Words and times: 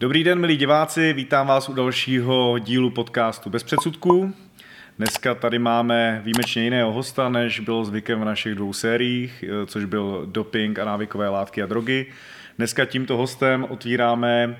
Dobrý 0.00 0.24
den, 0.24 0.38
milí 0.38 0.56
diváci, 0.56 1.12
vítám 1.12 1.46
vás 1.46 1.68
u 1.68 1.72
dalšího 1.72 2.58
dílu 2.58 2.90
podcastu 2.90 3.50
Bez 3.50 3.62
předsudků. 3.62 4.34
Dneska 4.98 5.34
tady 5.34 5.58
máme 5.58 6.20
výjimečně 6.24 6.64
jiného 6.64 6.92
hosta, 6.92 7.28
než 7.28 7.60
bylo 7.60 7.84
zvykem 7.84 8.20
v 8.20 8.24
našich 8.24 8.54
dvou 8.54 8.72
sériích, 8.72 9.44
což 9.66 9.84
byl 9.84 10.26
doping 10.26 10.78
a 10.78 10.84
návykové 10.84 11.28
látky 11.28 11.62
a 11.62 11.66
drogy. 11.66 12.06
Dneska 12.58 12.84
tímto 12.84 13.16
hostem 13.16 13.66
otvíráme 13.68 14.56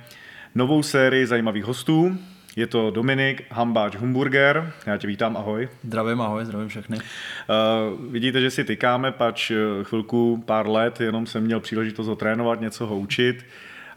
novou 0.54 0.82
sérii 0.82 1.26
zajímavých 1.26 1.64
hostů. 1.64 2.18
Je 2.56 2.66
to 2.66 2.90
Dominik 2.90 3.42
Hambáč 3.50 3.96
Humburger. 3.96 4.72
Já 4.86 4.96
tě 4.96 5.06
vítám, 5.06 5.36
ahoj. 5.36 5.68
Zdravím, 5.84 6.20
ahoj, 6.20 6.44
zdravím 6.44 6.68
všechny. 6.68 6.96
Uh, 6.96 8.12
vidíte, 8.12 8.40
že 8.40 8.50
si 8.50 8.64
tykáme, 8.64 9.12
pač 9.12 9.52
chvilku, 9.82 10.42
pár 10.46 10.68
let, 10.68 11.00
jenom 11.00 11.26
jsem 11.26 11.42
měl 11.42 11.60
příležitost 11.60 12.06
ho 12.06 12.16
trénovat, 12.16 12.60
něco 12.60 12.86
ho 12.86 12.98
učit 12.98 13.44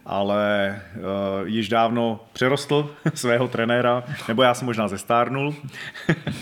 ale 0.08 0.82
uh, 0.96 1.48
již 1.48 1.70
dávno 1.70 2.20
přerostl 2.34 2.96
svého 3.14 3.48
trenéra, 3.48 4.04
nebo 4.28 4.44
já 4.44 4.54
jsem 4.54 4.66
možná 4.66 4.88
zestárnul. 4.88 5.56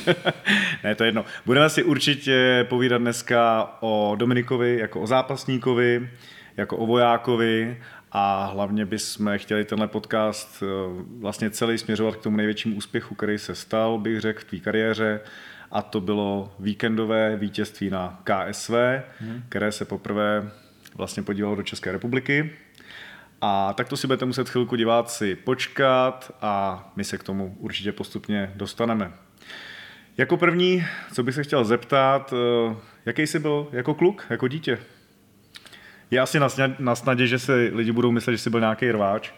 ne, 0.83 0.95
to 0.95 1.03
je 1.03 1.07
jedno. 1.07 1.25
Budeme 1.45 1.69
si 1.69 1.83
určitě 1.83 2.65
povídat 2.69 3.01
dneska 3.01 3.69
o 3.79 4.15
Dominikovi 4.17 4.77
jako 4.79 5.01
o 5.01 5.07
zápasníkovi, 5.07 6.09
jako 6.57 6.77
o 6.77 6.85
vojákovi 6.85 7.77
a 8.11 8.45
hlavně 8.45 8.85
bychom 8.85 9.33
chtěli 9.37 9.65
tenhle 9.65 9.87
podcast 9.87 10.63
uh, 10.63 11.01
vlastně 11.19 11.49
celý 11.49 11.77
směřovat 11.77 12.15
k 12.15 12.23
tomu 12.23 12.37
největšímu 12.37 12.75
úspěchu, 12.75 13.15
který 13.15 13.37
se 13.37 13.55
stal, 13.55 13.97
bych 13.97 14.21
řekl, 14.21 14.39
v 14.39 14.43
tvý 14.43 14.59
kariéře 14.59 15.19
a 15.71 15.81
to 15.81 16.01
bylo 16.01 16.53
víkendové 16.59 17.35
vítězství 17.35 17.89
na 17.89 18.23
KSV, 18.23 18.73
hmm. 19.19 19.43
které 19.49 19.71
se 19.71 19.85
poprvé 19.85 20.51
vlastně 20.95 21.23
podívalo 21.23 21.55
do 21.55 21.63
České 21.63 21.91
republiky 21.91 22.51
a 23.41 23.73
tak 23.73 23.89
to 23.89 23.97
si 23.97 24.07
budete 24.07 24.25
muset 24.25 24.49
chvilku 24.49 24.75
diváci 24.75 25.35
počkat 25.35 26.31
a 26.41 26.83
my 26.95 27.03
se 27.03 27.17
k 27.17 27.23
tomu 27.23 27.55
určitě 27.59 27.91
postupně 27.91 28.51
dostaneme. 28.55 29.11
Jako 30.17 30.37
první, 30.37 30.85
co 31.13 31.23
bych 31.23 31.35
se 31.35 31.43
chtěl 31.43 31.65
zeptat, 31.65 32.33
eh, 32.33 32.75
jaký 33.05 33.21
jsi 33.21 33.39
byl 33.39 33.67
jako 33.71 33.93
kluk, 33.93 34.25
jako 34.29 34.47
dítě? 34.47 34.79
Je 36.11 36.19
asi 36.19 36.39
na 36.79 36.95
snadě, 36.95 37.27
že 37.27 37.39
se 37.39 37.53
lidi 37.53 37.91
budou 37.91 38.11
myslet, 38.11 38.33
že 38.33 38.37
jsi 38.37 38.49
byl 38.49 38.59
nějaký 38.59 38.91
rváč. 38.91 39.33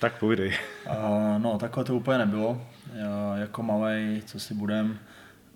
Tak 0.00 0.18
povídej. 0.18 0.52
Uh, 0.86 1.38
no, 1.38 1.58
takhle 1.58 1.84
to 1.84 1.94
úplně 1.94 2.18
nebylo. 2.18 2.66
Já, 2.94 3.36
jako 3.36 3.62
malý, 3.62 4.22
co 4.26 4.40
si 4.40 4.54
budem, 4.54 4.98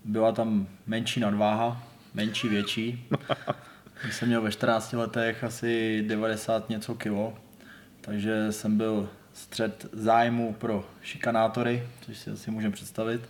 byla 0.05 0.31
tam 0.31 0.67
menší 0.87 1.19
nadváha, 1.19 1.83
menší, 2.13 2.49
větší. 2.49 3.07
Jsem 4.11 4.27
měl 4.27 4.41
ve 4.41 4.51
14 4.51 4.93
letech 4.93 5.43
asi 5.43 6.03
90 6.07 6.69
něco 6.69 6.95
kilo, 6.95 7.33
takže 8.01 8.51
jsem 8.51 8.77
byl 8.77 9.09
střed 9.33 9.85
zájmu 9.93 10.53
pro 10.53 10.85
šikanátory, 11.01 11.83
což 12.01 12.17
si 12.17 12.31
asi 12.31 12.51
můžeme 12.51 12.73
představit. 12.73 13.21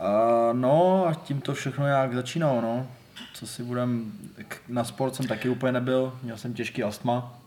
A 0.00 0.48
no 0.52 1.06
a 1.06 1.14
tím 1.14 1.40
to 1.40 1.54
všechno 1.54 1.84
nějak 1.84 2.14
začínalo, 2.14 2.60
no. 2.60 2.86
Co 3.34 3.46
si 3.46 3.62
budem, 3.62 4.12
na 4.68 4.84
sport 4.84 5.14
jsem 5.14 5.26
taky 5.26 5.48
úplně 5.48 5.72
nebyl, 5.72 6.18
měl 6.22 6.36
jsem 6.36 6.54
těžký 6.54 6.82
astma. 6.82 7.38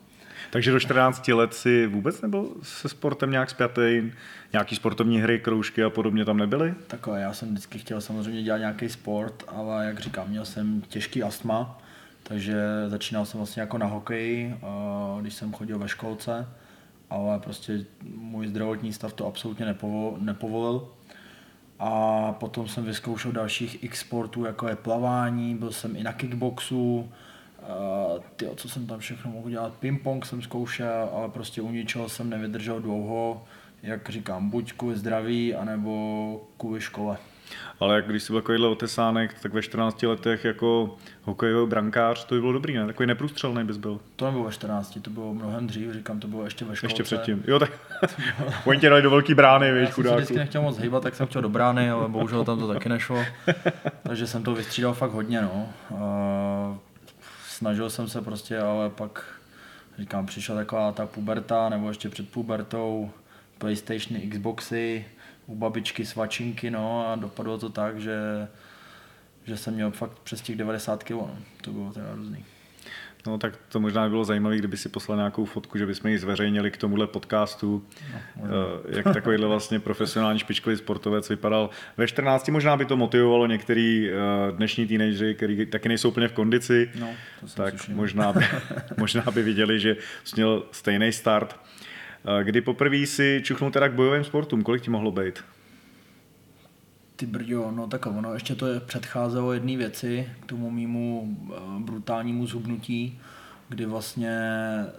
Takže 0.49 0.71
do 0.71 0.79
14 0.79 1.27
let 1.27 1.53
si 1.53 1.87
vůbec 1.87 2.21
nebyl 2.21 2.49
se 2.63 2.89
sportem 2.89 3.31
nějak 3.31 3.49
zpětý? 3.49 4.11
Nějaký 4.53 4.75
sportovní 4.75 5.21
hry, 5.21 5.39
kroužky 5.39 5.83
a 5.83 5.89
podobně 5.89 6.25
tam 6.25 6.37
nebyly? 6.37 6.73
Takové, 6.87 7.21
já 7.21 7.33
jsem 7.33 7.49
vždycky 7.49 7.79
chtěl 7.79 8.01
samozřejmě 8.01 8.43
dělat 8.43 8.57
nějaký 8.57 8.89
sport, 8.89 9.43
ale 9.47 9.85
jak 9.85 9.99
říkám, 9.99 10.29
měl 10.29 10.45
jsem 10.45 10.81
těžký 10.81 11.23
astma 11.23 11.81
takže 12.27 12.63
začínal 12.87 13.25
jsem 13.25 13.37
vlastně 13.37 13.61
jako 13.61 13.77
na 13.77 13.85
hokej, 13.85 14.55
když 15.21 15.33
jsem 15.33 15.53
chodil 15.53 15.79
ve 15.79 15.87
školce, 15.87 16.47
ale 17.09 17.39
prostě 17.39 17.85
můj 18.15 18.47
zdravotní 18.47 18.93
stav 18.93 19.13
to 19.13 19.27
absolutně 19.27 19.75
nepovolil. 20.19 20.87
A 21.79 22.31
potom 22.31 22.67
jsem 22.67 22.83
vyzkoušel 22.85 23.31
dalších 23.31 23.83
x 23.83 23.99
sportů, 23.99 24.45
jako 24.45 24.67
je 24.67 24.75
plavání, 24.75 25.55
byl 25.55 25.71
jsem 25.71 25.95
i 25.95 26.03
na 26.03 26.13
kickboxu, 26.13 27.09
ty, 28.35 28.47
co 28.55 28.69
jsem 28.69 28.87
tam 28.87 28.99
všechno 28.99 29.31
mohl 29.31 29.49
dělat, 29.49 29.73
ping-pong 29.81 30.25
jsem 30.25 30.41
zkoušel, 30.41 31.09
ale 31.13 31.29
prostě 31.29 31.61
u 31.61 31.71
ničeho 31.71 32.09
jsem 32.09 32.29
nevydržel 32.29 32.79
dlouho, 32.79 33.43
jak 33.83 34.09
říkám, 34.09 34.49
buď 34.49 34.73
kvůli 34.73 34.97
zdraví, 34.97 35.55
anebo 35.55 36.47
kvůli 36.57 36.81
škole. 36.81 37.17
Ale 37.79 37.95
jak 37.95 38.07
když 38.07 38.23
jsi 38.23 38.33
byl 38.33 38.41
takovýhle 38.41 38.67
otesánek, 38.67 39.35
tak 39.41 39.53
ve 39.53 39.61
14 39.61 40.03
letech 40.03 40.45
jako 40.45 40.95
hokejový 41.23 41.69
brankář, 41.69 42.25
to 42.25 42.35
by 42.35 42.41
bylo 42.41 42.53
dobrý, 42.53 42.73
ne? 42.73 42.85
Takový 42.85 43.07
neprůstřelný 43.07 43.63
bys 43.63 43.77
byl. 43.77 43.99
To 44.15 44.25
nebylo 44.25 44.43
ve 44.43 44.51
14, 44.51 44.99
to 45.01 45.09
bylo 45.09 45.33
mnohem 45.33 45.67
dřív, 45.67 45.93
říkám, 45.93 46.19
to 46.19 46.27
bylo 46.27 46.43
ještě 46.43 46.65
ve 46.65 46.75
školce. 46.75 46.91
Ještě 46.91 47.03
předtím. 47.03 47.43
Jo, 47.47 47.59
tak 47.59 47.71
oni 48.65 48.79
tě 48.79 48.89
dali 48.89 49.01
do 49.01 49.09
velký 49.09 49.33
brány, 49.33 49.79
víš, 49.79 49.89
chudáku. 49.89 50.07
Já 50.07 50.15
jsem 50.15 50.17
vždycky 50.17 50.37
nechtěl 50.37 50.61
moc 50.61 50.77
hýbat, 50.77 51.03
tak 51.03 51.15
jsem 51.15 51.27
chtěl 51.27 51.41
do 51.41 51.49
brány, 51.49 51.89
ale 51.89 52.09
bohužel 52.09 52.45
tam 52.45 52.59
to 52.59 52.67
taky 52.67 52.89
nešlo. 52.89 53.25
Takže 54.03 54.27
jsem 54.27 54.43
to 54.43 54.55
vystřídal 54.55 54.93
fakt 54.93 55.11
hodně, 55.11 55.41
no. 55.41 55.69
A 55.97 56.77
snažil 57.47 57.89
jsem 57.89 58.07
se 58.07 58.21
prostě, 58.21 58.59
ale 58.59 58.89
pak 58.89 59.25
říkám, 59.99 60.25
přišla 60.25 60.55
taková 60.55 60.91
ta 60.91 61.05
puberta, 61.05 61.69
nebo 61.69 61.87
ještě 61.87 62.09
před 62.09 62.29
pubertou, 62.29 63.11
PlayStation, 63.57 64.29
Xboxy, 64.29 65.05
u 65.47 65.55
babičky 65.55 66.05
svačinky, 66.05 66.71
no 66.71 67.07
a 67.07 67.15
dopadlo 67.15 67.57
to 67.57 67.69
tak, 67.69 67.99
že, 67.99 68.47
že 69.43 69.57
jsem 69.57 69.73
měl 69.73 69.91
fakt 69.91 70.19
přes 70.19 70.41
těch 70.41 70.55
90 70.55 71.03
kg, 71.03 71.11
no. 71.11 71.37
to 71.61 71.71
bylo 71.71 71.93
teda 71.93 72.15
různý. 72.15 72.45
No 73.27 73.37
tak 73.37 73.59
to 73.69 73.79
možná 73.79 74.09
bylo 74.09 74.25
zajímavé, 74.25 74.57
kdyby 74.57 74.77
si 74.77 74.89
poslal 74.89 75.17
nějakou 75.17 75.45
fotku, 75.45 75.77
že 75.77 75.85
bychom 75.85 76.11
ji 76.11 76.17
zveřejnili 76.17 76.71
k 76.71 76.77
tomuhle 76.77 77.07
podcastu, 77.07 77.85
no, 78.35 78.47
jak 78.89 79.13
takovýhle 79.13 79.47
vlastně 79.47 79.79
profesionální 79.79 80.39
špičkový 80.39 80.77
sportovec 80.77 81.29
vypadal. 81.29 81.69
Ve 81.97 82.07
14 82.07 82.49
možná 82.49 82.77
by 82.77 82.85
to 82.85 82.97
motivovalo 82.97 83.47
některý 83.47 84.09
eh, 84.09 84.13
dnešní 84.51 84.87
teenagery, 84.87 85.35
který 85.35 85.65
taky 85.65 85.87
nejsou 85.87 86.09
úplně 86.09 86.27
v 86.27 86.33
kondici, 86.33 86.89
no, 86.99 87.07
tak 87.53 87.89
možná 87.89 88.33
by, 88.33 88.45
možná 88.97 89.23
by 89.33 89.43
viděli, 89.43 89.79
že 89.79 89.97
jsi 90.23 90.35
měl 90.35 90.63
stejný 90.71 91.11
start. 91.11 91.55
Kdy 92.43 92.61
poprvé 92.61 93.05
si 93.05 93.41
čuchnul 93.43 93.71
teda 93.71 93.87
k 93.87 93.93
bojovým 93.93 94.23
sportům, 94.23 94.63
kolik 94.63 94.81
ti 94.81 94.89
mohlo 94.89 95.11
být? 95.11 95.43
Ty 97.15 97.25
brďo, 97.25 97.71
no 97.71 97.87
tak 97.87 98.05
ono 98.05 98.33
ještě 98.33 98.55
to 98.55 98.67
je 98.67 98.79
předcházelo 98.79 99.53
jedné 99.53 99.77
věci 99.77 100.29
k 100.39 100.45
tomu 100.45 100.71
mýmu 100.71 101.37
eh, 101.49 101.59
brutálnímu 101.79 102.47
zhubnutí, 102.47 103.19
kdy 103.69 103.85
vlastně 103.85 104.39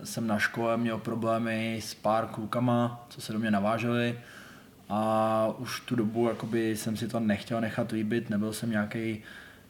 jsem 0.04 0.26
na 0.26 0.38
škole 0.38 0.76
měl 0.76 0.98
problémy 0.98 1.80
s 1.82 1.94
pár 1.94 2.26
klukama, 2.26 3.06
co 3.08 3.20
se 3.20 3.32
do 3.32 3.38
mě 3.38 3.50
naváželi 3.50 4.18
a 4.88 5.54
už 5.58 5.80
tu 5.80 5.96
dobu 5.96 6.28
jakoby 6.28 6.76
jsem 6.76 6.96
si 6.96 7.08
to 7.08 7.20
nechtěl 7.20 7.60
nechat 7.60 7.92
líbit, 7.92 8.30
nebyl 8.30 8.52
jsem 8.52 8.70
nějaký 8.70 9.22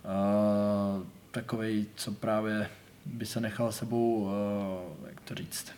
uh, 0.04 1.02
takový, 1.30 1.86
co 1.94 2.12
právě 2.12 2.68
by 3.06 3.26
se 3.26 3.40
nechal 3.40 3.72
sebou, 3.72 4.16
uh, 4.16 5.08
jak 5.08 5.20
to 5.20 5.34
říct, 5.34 5.72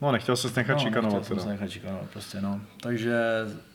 No, 0.00 0.12
nechtěl 0.12 0.36
se 0.36 0.48
nechat 0.56 0.74
no, 0.74 0.80
šikanovat. 0.80 1.18
Nechtěl 1.18 1.36
jsem 1.36 1.44
se 1.44 1.48
nechat 1.48 1.70
šikanovat, 1.70 2.10
prostě, 2.10 2.40
no. 2.40 2.60
Takže 2.80 3.20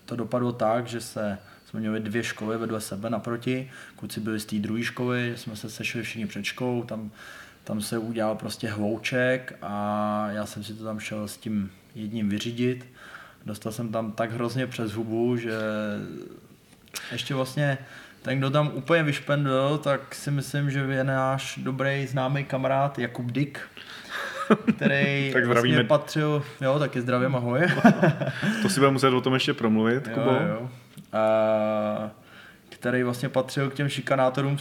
to 0.05 0.15
dopadlo 0.15 0.51
tak, 0.51 0.87
že 0.87 1.01
se 1.01 1.37
jsme 1.65 1.79
měli 1.79 1.99
dvě 1.99 2.23
školy 2.23 2.57
vedle 2.57 2.81
sebe 2.81 3.09
naproti, 3.09 3.71
kluci 3.95 4.19
byli 4.19 4.39
z 4.39 4.45
té 4.45 4.55
druhé 4.55 4.83
školy, 4.83 5.33
jsme 5.37 5.55
se 5.55 5.69
sešli 5.69 6.03
všichni 6.03 6.27
před 6.27 6.43
školou, 6.43 6.83
tam, 6.83 7.11
tam 7.63 7.81
se 7.81 7.97
udělal 7.97 8.35
prostě 8.35 8.69
hlouček 8.69 9.57
a 9.61 10.27
já 10.31 10.45
jsem 10.45 10.63
si 10.63 10.73
to 10.73 10.83
tam 10.83 10.99
šel 10.99 11.27
s 11.27 11.37
tím 11.37 11.71
jedním 11.95 12.29
vyřídit. 12.29 12.85
Dostal 13.45 13.71
jsem 13.71 13.91
tam 13.91 14.11
tak 14.11 14.31
hrozně 14.31 14.67
přes 14.67 14.91
hubu, 14.91 15.37
že 15.37 15.57
ještě 17.11 17.33
vlastně 17.33 17.77
ten, 18.21 18.37
kdo 18.37 18.49
tam 18.49 18.71
úplně 18.73 19.03
vyšpendl, 19.03 19.79
tak 19.83 20.15
si 20.15 20.31
myslím, 20.31 20.71
že 20.71 20.79
je 20.79 21.03
náš 21.03 21.59
dobrý 21.63 22.07
známý 22.07 22.43
kamarád 22.43 22.99
Jakub 22.99 23.25
Dick, 23.25 23.59
který 24.75 25.29
tak 25.33 25.45
vlastně 25.45 25.83
patřil, 25.83 26.43
jo, 26.61 26.79
taky 26.79 27.01
zdravím, 27.01 27.35
ahoj. 27.35 27.59
to 28.61 28.69
si 28.69 28.79
budeme 28.79 28.93
muset 28.93 29.09
o 29.09 29.21
tom 29.21 29.33
ještě 29.33 29.53
promluvit, 29.53 30.07
jo, 30.07 30.13
Kubo. 30.13 30.31
Jo. 30.31 30.69
A, 31.13 32.11
který 32.69 33.03
vlastně 33.03 33.29
patřil 33.29 33.69
k 33.69 33.73
těm 33.73 33.89
šikanátorům, 33.89 34.57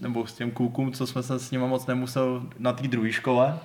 nebo 0.00 0.26
s 0.26 0.32
těm 0.32 0.50
klukům, 0.50 0.92
co 0.92 1.06
jsme 1.06 1.22
se 1.22 1.38
s 1.38 1.50
nimi 1.50 1.66
moc 1.66 1.86
nemusel 1.86 2.42
na 2.58 2.72
té 2.72 2.88
druhé 2.88 3.12
škole. 3.12 3.58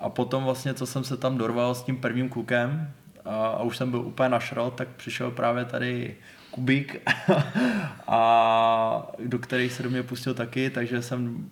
A 0.00 0.08
potom 0.08 0.44
vlastně, 0.44 0.74
co 0.74 0.86
jsem 0.86 1.04
se 1.04 1.16
tam 1.16 1.38
dorval 1.38 1.74
s 1.74 1.82
tím 1.82 1.96
prvním 1.96 2.28
klukem, 2.28 2.90
a, 3.24 3.46
a 3.46 3.62
už 3.62 3.76
jsem 3.76 3.90
byl 3.90 4.00
úplně 4.00 4.28
našral, 4.28 4.70
tak 4.70 4.88
přišel 4.88 5.30
právě 5.30 5.64
tady 5.64 6.16
Kubík, 6.50 7.10
a 8.06 9.12
do 9.24 9.38
kterých 9.38 9.72
se 9.72 9.82
do 9.82 9.90
mě 9.90 10.02
pustil 10.02 10.34
taky, 10.34 10.70
takže 10.70 11.02
jsem 11.02 11.50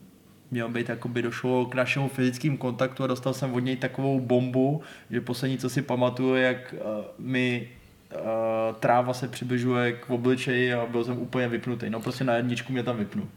měl 0.53 0.69
být, 0.69 0.89
jakoby 0.89 1.23
došlo 1.23 1.67
k 1.67 1.75
našemu 1.75 2.09
fyzickému 2.09 2.57
kontaktu 2.57 3.05
a 3.05 3.07
dostal 3.07 3.35
jsem 3.35 3.55
od 3.55 3.59
něj 3.59 3.77
takovou 3.77 4.21
bombu, 4.21 4.83
že 5.11 5.21
poslední, 5.21 5.59
co 5.59 5.71
si 5.71 5.83
pamatuju, 5.83 6.35
jak 6.35 6.75
uh, 6.75 7.05
mi 7.19 7.69
uh, 8.15 8.21
tráva 8.81 9.15
se 9.15 9.29
přibližuje 9.29 9.93
k 9.93 10.11
obličeji 10.11 10.75
a 10.75 10.87
byl 10.87 11.05
jsem 11.05 11.19
úplně 11.19 11.49
vypnutý. 11.49 11.91
No 11.91 12.01
prostě 12.01 12.25
na 12.25 12.35
jedničku 12.35 12.73
mě 12.73 12.83
tam 12.83 12.97
vypnu. 12.97 13.29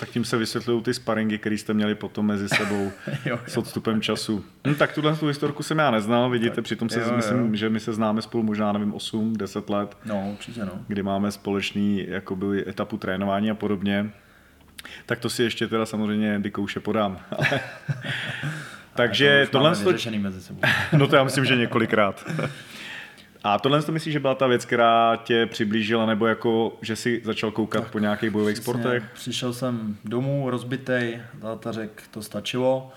Tak 0.00 0.08
tím 0.08 0.24
se 0.24 0.36
vysvětlují 0.36 0.82
ty 0.82 0.94
sparingy, 0.94 1.38
které 1.38 1.54
jste 1.58 1.74
měli 1.74 1.94
potom 1.94 2.26
mezi 2.26 2.48
sebou 2.48 2.90
Jo, 3.26 3.38
s 3.46 3.56
odstupem 3.56 4.00
času. 4.00 4.44
Hm, 4.66 4.74
tak 4.74 4.92
tuhle 4.92 5.16
tu 5.16 5.26
historku 5.26 5.62
jsem 5.62 5.78
já 5.78 5.90
neznal, 5.90 6.30
vidíte, 6.30 6.54
Tak, 6.56 6.64
přitom 6.64 6.88
se 6.88 7.00
jo, 7.00 7.06
jo. 7.08 7.16
myslím, 7.16 7.56
že 7.56 7.70
my 7.70 7.80
se 7.80 7.92
známe 7.92 8.22
spolu 8.22 8.42
možná, 8.42 8.72
nevím, 8.72 8.94
8, 8.94 9.36
10 9.36 9.70
let, 9.70 9.96
No, 10.04 10.28
určitě 10.32 10.64
no. 10.64 10.72
kdy 10.88 11.02
máme 11.02 11.32
společný 11.32 12.04
jakoby, 12.08 12.68
etapu 12.68 12.96
trénování 12.96 13.50
a 13.50 13.54
podobně. 13.54 14.10
Tak 15.06 15.18
to 15.18 15.30
si 15.30 15.42
ještě 15.42 15.66
teda 15.66 15.86
samozřejmě 15.86 16.38
Dikouše 16.38 16.80
podám. 16.80 17.20
Ale... 17.30 17.60
Takže 18.94 19.42
to 19.46 19.52
tohle, 19.52 19.70
máme 19.70 19.84
to, 19.84 19.90
vyřešený 19.90 20.18
mezi 20.18 20.42
sebou. 20.42 20.60
no 20.98 21.06
to 21.06 21.16
já 21.16 21.24
myslím, 21.24 21.44
že 21.44 21.56
několikrát. 21.56 22.24
A 23.44 23.58
tohle 23.58 23.82
to 23.82 23.92
myslíš, 23.92 24.12
že 24.12 24.20
byla 24.20 24.34
ta 24.34 24.46
věc, 24.46 24.64
která 24.64 25.16
tě 25.16 25.46
přiblížila, 25.46 26.06
nebo 26.06 26.26
jako, 26.26 26.78
že 26.82 26.96
si 26.96 27.20
začal 27.24 27.50
koukat 27.50 27.90
po 27.90 27.98
nějakých 27.98 28.30
bojových 28.30 28.56
sportech? 28.56 29.02
Přesně, 29.02 29.30
Přišel 29.30 29.52
jsem 29.52 29.96
domů 30.04 30.50
rozbitej, 30.50 31.22
táta 31.40 31.72
řekl, 31.72 32.02
to 32.10 32.22
stačilo. 32.22 32.92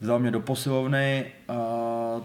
Vzal 0.00 0.18
mě 0.18 0.30
do 0.30 0.40
posilovny, 0.40 1.32
a 1.48 1.56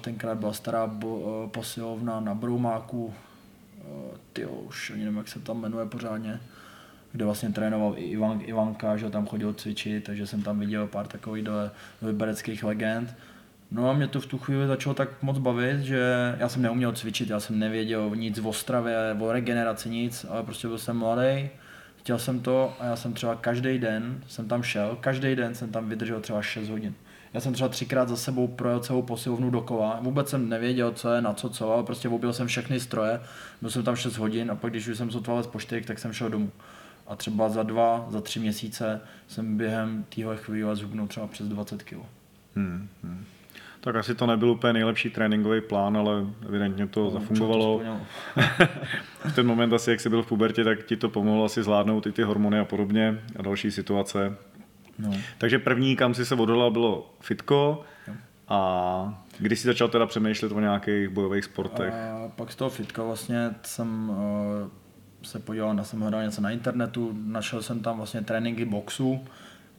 tenkrát 0.01 0.37
byla 0.37 0.53
stará 0.53 0.87
bo, 0.87 1.43
eh, 1.45 1.49
posilovna 1.49 2.19
na 2.19 2.33
Broumáku, 2.33 3.13
ty 4.33 4.45
už 4.45 4.91
ani 4.91 5.03
nevím, 5.03 5.17
jak 5.17 5.27
se 5.27 5.39
tam 5.39 5.61
jmenuje 5.61 5.85
pořádně, 5.85 6.39
kde 7.11 7.25
vlastně 7.25 7.49
trénoval 7.49 7.93
i 7.97 8.01
Ivan, 8.01 8.41
Ivanka, 8.45 8.97
že 8.97 9.09
tam 9.09 9.27
chodil 9.27 9.53
cvičit, 9.53 10.03
takže 10.03 10.27
jsem 10.27 10.41
tam 10.41 10.59
viděl 10.59 10.87
pár 10.87 11.07
takových 11.07 11.43
do 11.43 11.53
libereckých 12.01 12.63
legend. 12.63 13.15
No 13.71 13.89
a 13.89 13.93
mě 13.93 14.07
to 14.07 14.21
v 14.21 14.25
tu 14.25 14.37
chvíli 14.37 14.67
začalo 14.67 14.93
tak 14.93 15.09
moc 15.21 15.37
bavit, 15.37 15.79
že 15.79 16.35
já 16.39 16.49
jsem 16.49 16.61
neuměl 16.61 16.91
cvičit, 16.91 17.29
já 17.29 17.39
jsem 17.39 17.59
nevěděl 17.59 18.11
nic 18.15 18.39
o 18.43 18.53
stravě, 18.53 18.97
o 19.19 19.31
regeneraci, 19.31 19.89
nic, 19.89 20.25
ale 20.29 20.43
prostě 20.43 20.67
byl 20.67 20.77
jsem 20.77 20.97
mladý, 20.97 21.49
chtěl 21.97 22.19
jsem 22.19 22.39
to 22.39 22.73
a 22.79 22.85
já 22.85 22.95
jsem 22.95 23.13
třeba 23.13 23.35
každý 23.35 23.79
den 23.79 24.19
jsem 24.27 24.47
tam 24.47 24.63
šel, 24.63 24.97
každý 25.01 25.35
den 25.35 25.55
jsem 25.55 25.71
tam 25.71 25.89
vydržel 25.89 26.21
třeba 26.21 26.41
6 26.41 26.69
hodin. 26.69 26.93
Já 27.33 27.39
jsem 27.39 27.53
třeba 27.53 27.69
třikrát 27.69 28.09
za 28.09 28.15
sebou 28.15 28.47
projel 28.47 28.79
celou 28.79 29.01
posilovnu 29.01 29.49
dokola, 29.49 29.99
vůbec 30.01 30.29
jsem 30.29 30.49
nevěděl, 30.49 30.91
co 30.91 31.13
je 31.13 31.21
na 31.21 31.33
co 31.33 31.49
co, 31.49 31.73
ale 31.73 31.83
prostě 31.83 32.09
objel 32.09 32.33
jsem 32.33 32.47
všechny 32.47 32.79
stroje, 32.79 33.19
byl 33.61 33.69
jsem 33.69 33.83
tam 33.83 33.95
6 33.95 34.17
hodin 34.17 34.51
a 34.51 34.55
pak 34.55 34.71
když 34.71 34.87
už 34.87 34.97
jsem 34.97 35.11
zotval 35.11 35.43
po 35.43 35.59
4, 35.59 35.85
tak 35.85 35.99
jsem 35.99 36.13
šel 36.13 36.29
domů. 36.29 36.51
A 37.09 37.15
třeba 37.15 37.49
za 37.49 37.63
dva, 37.63 38.05
za 38.09 38.21
tři 38.21 38.39
měsíce 38.39 39.01
jsem 39.27 39.57
během 39.57 40.05
téhle 40.15 40.37
chvíle 40.37 40.75
zhubnul 40.75 41.07
třeba 41.07 41.27
přes 41.27 41.47
20 41.47 41.83
kg. 41.83 41.97
Hmm, 42.55 42.87
hmm. 43.03 43.25
Tak 43.81 43.95
asi 43.95 44.15
to 44.15 44.25
nebyl 44.25 44.49
úplně 44.51 44.73
nejlepší 44.73 45.09
tréninkový 45.09 45.61
plán, 45.61 45.97
ale 45.97 46.25
evidentně 46.47 46.87
to 46.87 47.03
No, 47.03 47.09
zafungovalo. 47.11 47.81
v 49.25 49.35
ten 49.35 49.47
moment 49.47 49.73
asi, 49.73 49.91
jak 49.91 49.99
jsi 49.99 50.09
byl 50.09 50.23
v 50.23 50.27
pubertě, 50.27 50.63
tak 50.63 50.83
ti 50.83 50.97
to 50.97 51.09
pomohlo 51.09 51.45
asi 51.45 51.63
zvládnout 51.63 52.07
i 52.07 52.11
ty 52.11 52.23
hormony 52.23 52.59
a 52.59 52.65
podobně 52.65 53.19
a 53.39 53.41
další 53.41 53.71
situace. 53.71 54.35
No. 54.99 55.11
Takže 55.37 55.59
první, 55.59 55.95
kam 55.95 56.13
si 56.13 56.25
se 56.25 56.35
odolal, 56.35 56.71
bylo 56.71 57.13
fitko 57.21 57.83
Jo. 58.07 58.13
a 58.47 59.23
když 59.37 59.59
jsi 59.59 59.67
začal 59.67 59.87
teda 59.87 60.05
přemýšlet 60.05 60.51
o 60.51 60.59
nějakých 60.59 61.09
bojových 61.09 61.43
sportech? 61.43 61.93
A 61.93 62.31
pak 62.35 62.51
z 62.51 62.55
toho 62.55 62.69
fitka 62.69 63.03
vlastně 63.03 63.49
jsem 63.63 64.09
uh, 64.09 64.15
se 65.23 65.39
podíval, 65.39 65.73
na, 65.73 65.83
jsem 65.83 66.01
hledal 66.01 66.23
něco 66.23 66.41
na 66.41 66.51
internetu, 66.51 67.15
našel 67.23 67.61
jsem 67.61 67.79
tam 67.79 67.97
vlastně 67.97 68.21
tréninky 68.21 68.65
boxu, 68.65 69.19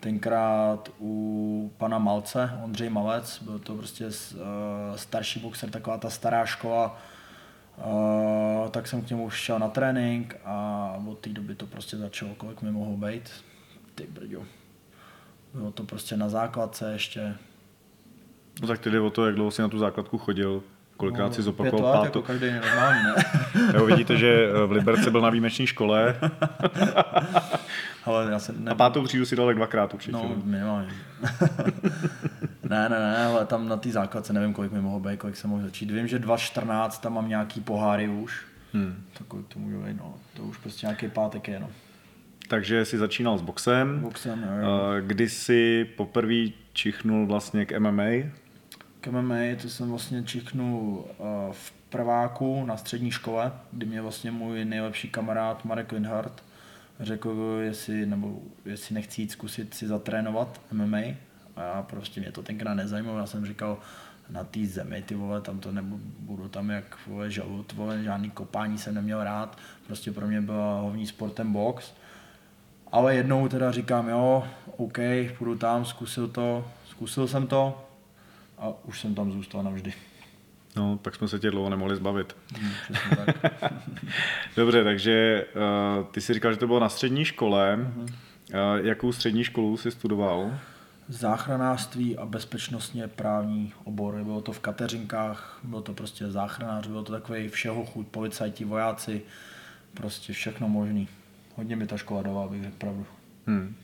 tenkrát 0.00 0.90
u 1.00 1.72
pana 1.78 1.98
Malce, 1.98 2.58
Ondřej 2.64 2.90
Malec, 2.90 3.42
byl 3.42 3.58
to 3.58 3.75
prostě 3.75 4.06
uh, 4.06 4.10
starší 4.96 5.40
boxer, 5.40 5.70
taková 5.70 5.98
ta 5.98 6.10
stará 6.10 6.46
škola, 6.46 7.00
uh, 7.76 8.69
tak 8.69 8.87
jsem 8.87 9.02
k 9.02 9.10
němu 9.10 9.31
šel 9.31 9.58
na 9.58 9.69
trénink 9.69 10.37
a 10.44 10.96
od 11.06 11.19
té 11.19 11.31
doby 11.31 11.54
to 11.54 11.66
prostě 11.66 11.96
začalo, 11.96 12.34
kolik 12.34 12.62
mi 12.62 12.70
mohlo 12.70 12.96
být, 12.96 13.31
ty 13.94 14.06
brďo. 14.06 14.44
Bylo 15.54 15.72
to 15.72 15.84
prostě 15.84 16.16
na 16.16 16.28
základce 16.28 16.92
ještě, 16.92 17.34
No 18.60 18.69
tak 18.69 18.78
tedy 18.81 18.98
o 18.98 19.10
to, 19.10 19.26
jak 19.26 19.34
dlouho 19.34 19.50
jsi 19.50 19.62
na 19.62 19.69
tu 19.69 19.78
základku 19.78 20.19
chodil, 20.19 20.62
kolikrát 21.00 21.35
si 21.35 21.41
No, 21.41 21.52
pět 21.52 21.70
zopakoval 21.70 21.91
let, 21.91 21.93
pátou. 21.93 22.05
jako 22.05 22.23
každý 22.23 22.47
normální, 22.50 23.00
ne? 23.05 23.25
Jo, 23.75 23.87
vidíte, 23.87 24.17
že 24.17 24.50
eh, 24.62 24.67
v 24.67 24.73
Liberci 24.73 25.11
byl 25.11 25.20
na 25.20 25.31
výjimečné 25.31 25.67
škole 25.67 26.17
Ale 28.05 28.29
já 28.31 28.38
jsem 28.38 28.64
ne... 28.64 28.70
a 28.70 28.75
pátou 28.75 29.06
třídu 29.06 29.25
si 29.26 29.37
dal 29.37 29.47
tak 29.47 29.56
dvakrát 29.56 29.94
určitě. 29.94 30.12
No, 30.12 30.23
No. 30.23 30.43
minimálně. 30.44 30.88
ne, 32.69 32.88
ne, 32.88 32.99
ne, 32.99 33.25
ale 33.26 33.47
tam 33.47 33.69
na 33.69 33.76
té 33.76 33.91
základce 33.91 34.32
nevím, 34.32 34.52
kolik 34.55 34.73
mi 34.73 34.81
mohlo 34.81 35.00
být, 35.00 35.17
kolik 35.19 35.37
jsem 35.37 35.50
mohl 35.50 35.62
začít. 35.62 35.91
Vím, 35.91 36.06
že 36.08 36.19
2.14 36.19 37.00
tam 37.00 37.14
mám 37.14 37.29
nějaký 37.29 37.61
poháry 37.61 38.08
už. 38.08 38.43
Hmm. 38.73 39.05
Tak 39.19 39.26
to 39.49 39.58
může 39.58 39.76
být, 39.76 39.97
no. 39.99 40.14
To 40.37 40.43
už 40.43 40.56
prostě 40.58 40.87
nějaký 40.87 41.08
pátek 41.08 41.49
je, 41.49 41.61
no. 41.61 41.69
Takže 42.49 42.85
jsi 42.85 42.99
začínal 42.99 43.38
s 43.38 43.43
boxem. 43.43 44.00
Boxem, 44.00 44.43
jo, 44.43 44.69
jo. 44.69 44.81
Eh, 44.99 45.02
Kdy 45.02 45.29
jsi 45.29 45.85
poprvé 45.97 46.44
čichnul 46.73 47.26
vlastně 47.26 47.67
k 47.67 47.79
MMA? 47.79 48.02
K 49.00 49.06
MMA 49.06 49.56
to 49.62 49.69
jsem 49.69 49.91
vlastně 49.91 50.23
čichnul 50.23 51.05
uh, 51.19 51.26
v 51.52 51.73
prváku 51.73 52.64
na 52.67 52.76
střední 52.76 53.11
škole, 53.11 53.52
kdy 53.73 53.87
mě 53.87 54.02
vlastně 54.02 54.31
můj 54.31 54.64
nejlepší 54.64 55.08
kamarád 55.08 55.64
Marek 55.64 55.93
Lindhardt 55.93 56.43
řekl, 57.00 57.58
jestli, 57.62 58.06
nebo 58.06 58.43
jestli 58.64 58.94
nechci 58.94 59.23
jít 59.23 59.31
zkusit 59.31 59.75
si 59.75 59.87
zatrénovat 59.87 60.61
MMA. 60.73 60.99
A 61.56 61.62
já 61.62 61.82
prostě 61.82 62.20
mě 62.20 62.32
to 62.32 62.43
tenkrát 62.43 62.75
nezajímalo, 62.75 63.19
já 63.19 63.26
jsem 63.26 63.47
říkal, 63.47 63.79
na 64.31 64.44
té 64.44 64.67
zemi, 64.67 65.02
ty 65.02 65.14
vole, 65.14 65.41
tam 65.41 65.58
to 65.58 65.73
nebudu, 65.73 66.02
budu 66.19 66.49
tam 66.49 66.70
jak 66.70 66.99
vole, 67.06 67.31
žalud, 67.31 67.73
vole, 67.73 68.02
žádný 68.02 68.31
kopání 68.31 68.79
jsem 68.79 68.94
neměl 68.94 69.25
rád, 69.25 69.58
prostě 69.87 70.12
pro 70.12 70.26
mě 70.26 70.41
byla 70.41 70.81
hlavní 70.81 71.06
sportem 71.06 71.52
box. 71.52 71.93
Ale 72.93 73.14
jednou 73.14 73.49
teda 73.49 73.73
říkám, 73.73 74.08
jo, 74.08 74.49
OK, 74.76 74.99
půjdu 75.38 75.56
tam, 75.56 75.85
zkusil 75.85 76.29
to, 76.29 76.70
zkusil 76.88 77.29
jsem 77.29 77.47
to 77.47 77.89
a 78.61 78.73
už 78.85 79.01
jsem 79.01 79.15
tam 79.15 79.33
zůstal 79.33 79.62
navždy. 79.62 79.93
No, 80.77 80.99
tak 81.03 81.15
jsme 81.15 81.29
se 81.29 81.39
tě 81.39 81.51
dlouho 81.51 81.71
nemohli 81.71 81.97
zbavit. 81.97 82.37
Hmm, 82.59 82.73
tak. 83.17 83.53
Dobře, 84.57 84.85
takže 84.85 85.47
uh, 85.99 86.07
ty 86.07 86.21
jsi 86.21 86.35
říkal, 86.35 86.53
že 86.53 86.59
to 86.59 86.67
bylo 86.67 86.81
na 86.81 86.89
střední 86.89 87.25
škole. 87.25 87.77
Mhm. 87.77 88.01
Uh, 88.03 88.87
jakou 88.87 89.12
střední 89.12 89.45
školu 89.45 89.77
jsi 89.77 89.91
studoval? 89.91 90.51
Záchranářství 91.09 92.19
a 92.19 92.27
bezpečnostně 92.27 93.09
právní 93.09 93.73
obory. 93.85 94.25
Bylo 94.25 94.41
to 94.41 94.53
v 94.53 94.61
kateřinkách, 94.61 95.61
bylo 95.62 95.83
to 95.83 95.93
prostě 95.93 96.31
záchranář, 96.31 96.87
bylo 96.87 97.03
to 97.03 97.12
takový 97.12 97.49
všeho 97.49 97.85
chuť, 97.85 98.07
policajti, 98.07 98.65
vojáci, 98.65 99.23
prostě 99.95 100.33
všechno 100.33 100.69
možný. 100.69 101.09
Hodně 101.57 101.77
mi 101.77 101.87
ta 101.87 101.97
škola 101.97 102.23
dala, 102.23 102.45
abych 102.45 102.62
řekl 102.62 102.77
pravdu. 102.79 103.07
Hmm. 103.47 103.77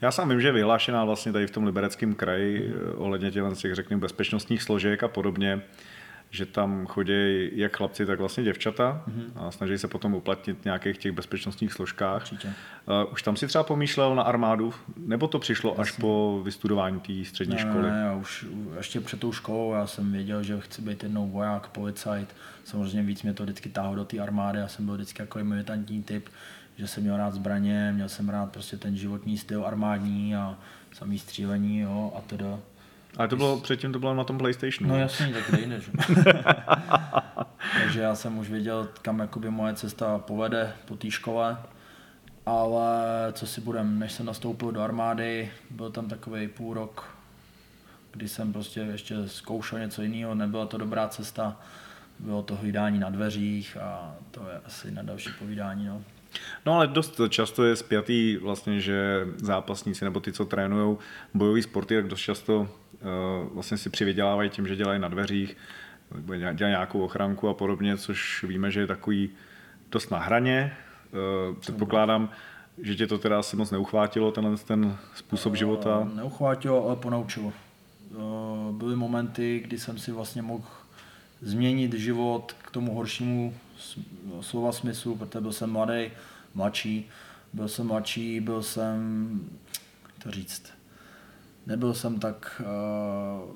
Já 0.00 0.10
sám 0.10 0.28
vím, 0.28 0.40
že 0.40 0.48
je 0.48 0.52
vyhlášená 0.52 1.04
vlastně 1.04 1.32
tady 1.32 1.46
v 1.46 1.50
tom 1.50 1.64
libereckém 1.64 2.14
kraji 2.14 2.74
eh, 2.74 2.92
ohledně 2.92 3.30
těch, 3.30 3.44
těch 3.58 3.74
řekněme, 3.74 4.00
bezpečnostních 4.00 4.62
složek 4.62 5.02
a 5.02 5.08
podobně, 5.08 5.62
že 6.30 6.46
tam 6.46 6.86
chodí 6.86 7.50
jak 7.52 7.76
chlapci, 7.76 8.06
tak 8.06 8.18
vlastně 8.18 8.44
děvčata 8.44 9.04
a 9.36 9.50
snaží 9.50 9.78
se 9.78 9.88
potom 9.88 10.14
uplatnit 10.14 10.58
v 10.60 10.64
nějakých 10.64 10.98
těch 10.98 11.12
bezpečnostních 11.12 11.72
složkách. 11.72 12.22
Určitě. 12.22 12.48
Uh, 12.48 13.12
už 13.12 13.22
tam 13.22 13.36
si 13.36 13.46
třeba 13.46 13.64
pomýšlel 13.64 14.14
na 14.14 14.22
armádu, 14.22 14.74
nebo 14.96 15.28
to 15.28 15.38
přišlo 15.38 15.80
až 15.80 15.92
po 15.92 16.40
vystudování 16.44 17.00
té 17.00 17.24
střední 17.24 17.54
Ne, 17.54 17.60
školy? 17.60 17.90
Ne, 17.90 18.02
já 18.04 18.14
už 18.14 18.46
ještě 18.76 19.00
před 19.00 19.20
tou 19.20 19.32
školou 19.32 19.74
já 19.74 19.86
jsem 19.86 20.12
věděl, 20.12 20.42
že 20.42 20.60
chci 20.60 20.82
být 20.82 21.02
jednou 21.02 21.28
voják, 21.28 21.68
policajt. 21.68 22.36
Samozřejmě 22.64 23.02
víc 23.02 23.22
mě 23.22 23.34
to 23.34 23.42
vždycky 23.42 23.68
táhlo 23.68 23.94
do 23.94 24.04
té 24.04 24.18
armády, 24.18 24.58
já 24.58 24.68
jsem 24.68 24.86
byl 24.86 24.94
vždycky 24.94 25.22
jako 25.22 25.38
militantní 25.42 26.02
typ, 26.02 26.28
že 26.76 26.86
jsem 26.86 27.02
měl 27.02 27.16
rád 27.16 27.34
zbraně, 27.34 27.92
měl 27.94 28.08
jsem 28.08 28.28
rád 28.28 28.52
prostě 28.52 28.76
ten 28.76 28.96
životní 28.96 29.38
styl 29.38 29.66
armádní 29.66 30.36
a 30.36 30.58
samý 30.92 31.18
střílení, 31.18 31.78
jo, 31.78 32.12
a 32.16 32.20
teda. 32.20 32.58
Ale 33.16 33.28
to 33.28 33.36
bylo, 33.36 33.60
předtím 33.60 33.92
to 33.92 33.98
bylo 33.98 34.14
na 34.14 34.24
tom 34.24 34.38
PlayStationu. 34.38 34.88
No 34.88 35.00
jasně, 35.00 35.32
tak 35.32 35.42
kde 35.48 35.60
jinde, 35.60 35.80
že? 35.80 35.92
Takže 37.82 38.00
já 38.00 38.14
jsem 38.14 38.38
už 38.38 38.50
věděl, 38.50 38.88
kam 39.02 39.18
jakoby 39.18 39.50
moje 39.50 39.74
cesta 39.74 40.18
povede 40.18 40.72
po 40.84 40.96
té 40.96 41.10
škole. 41.10 41.56
Ale 42.46 42.98
co 43.32 43.46
si 43.46 43.60
budem, 43.60 43.98
než 43.98 44.12
jsem 44.12 44.26
nastoupil 44.26 44.72
do 44.72 44.80
armády, 44.80 45.50
byl 45.70 45.90
tam 45.90 46.08
takový 46.08 46.48
půl 46.48 46.74
rok, 46.74 47.16
kdy 48.12 48.28
jsem 48.28 48.52
prostě 48.52 48.80
ještě 48.80 49.28
zkoušel 49.28 49.78
něco 49.78 50.02
jiného, 50.02 50.34
nebyla 50.34 50.66
to 50.66 50.78
dobrá 50.78 51.08
cesta, 51.08 51.56
bylo 52.18 52.42
to 52.42 52.56
hlídání 52.56 52.98
na 52.98 53.10
dveřích 53.10 53.76
a 53.76 54.14
to 54.30 54.48
je 54.48 54.60
asi 54.64 54.90
na 54.90 55.02
další 55.02 55.30
povídání. 55.38 55.86
No. 55.86 56.02
No 56.66 56.74
ale 56.74 56.86
dost 56.86 57.20
často 57.28 57.64
je 57.64 57.76
spjatý 57.76 58.36
vlastně, 58.36 58.80
že 58.80 59.26
zápasníci 59.36 60.04
nebo 60.04 60.20
ty, 60.20 60.32
co 60.32 60.44
trénují 60.44 60.96
bojové 61.34 61.62
sporty, 61.62 61.94
tak 61.94 62.08
dost 62.08 62.20
často 62.20 62.60
uh, 62.60 62.68
vlastně 63.54 63.78
si 63.78 63.90
přivydělávají 63.90 64.50
tím, 64.50 64.66
že 64.66 64.76
dělají 64.76 65.00
na 65.00 65.08
dveřích, 65.08 65.56
nebo 66.14 66.36
dělají 66.36 66.56
nějakou 66.58 67.04
ochranku 67.04 67.48
a 67.48 67.54
podobně, 67.54 67.96
což 67.96 68.44
víme, 68.48 68.70
že 68.70 68.80
je 68.80 68.86
takový 68.86 69.30
dost 69.92 70.10
na 70.10 70.18
hraně. 70.18 70.76
Uh, 71.50 71.56
předpokládám, 71.56 72.30
že 72.82 72.94
tě 72.94 73.06
to 73.06 73.18
teda 73.18 73.38
asi 73.38 73.56
moc 73.56 73.70
neuchvátilo, 73.70 74.32
tenhle 74.32 74.56
ten 74.56 74.96
způsob 75.14 75.56
života. 75.56 76.10
Neuchvátilo, 76.14 76.86
ale 76.86 76.96
ponaučilo. 76.96 77.52
Eh, 78.12 78.72
Byly 78.72 78.96
momenty, 78.96 79.60
kdy 79.64 79.78
jsem 79.78 79.98
si 79.98 80.12
vlastně 80.12 80.42
mohl 80.42 80.64
změnit 81.42 81.94
život 81.94 82.52
k 82.62 82.70
tomu 82.70 82.94
horšímu 82.94 83.54
slova 84.40 84.72
smyslu, 84.72 85.16
protože 85.16 85.40
byl 85.40 85.52
jsem 85.52 85.70
mladý, 85.70 86.10
mladší, 86.54 87.08
byl 87.52 87.68
jsem 87.68 87.86
mladší, 87.86 88.40
byl 88.40 88.62
jsem, 88.62 89.40
to 90.22 90.30
říct, 90.30 90.72
nebyl 91.66 91.94
jsem 91.94 92.18
tak 92.18 92.62
uh, 92.64 93.50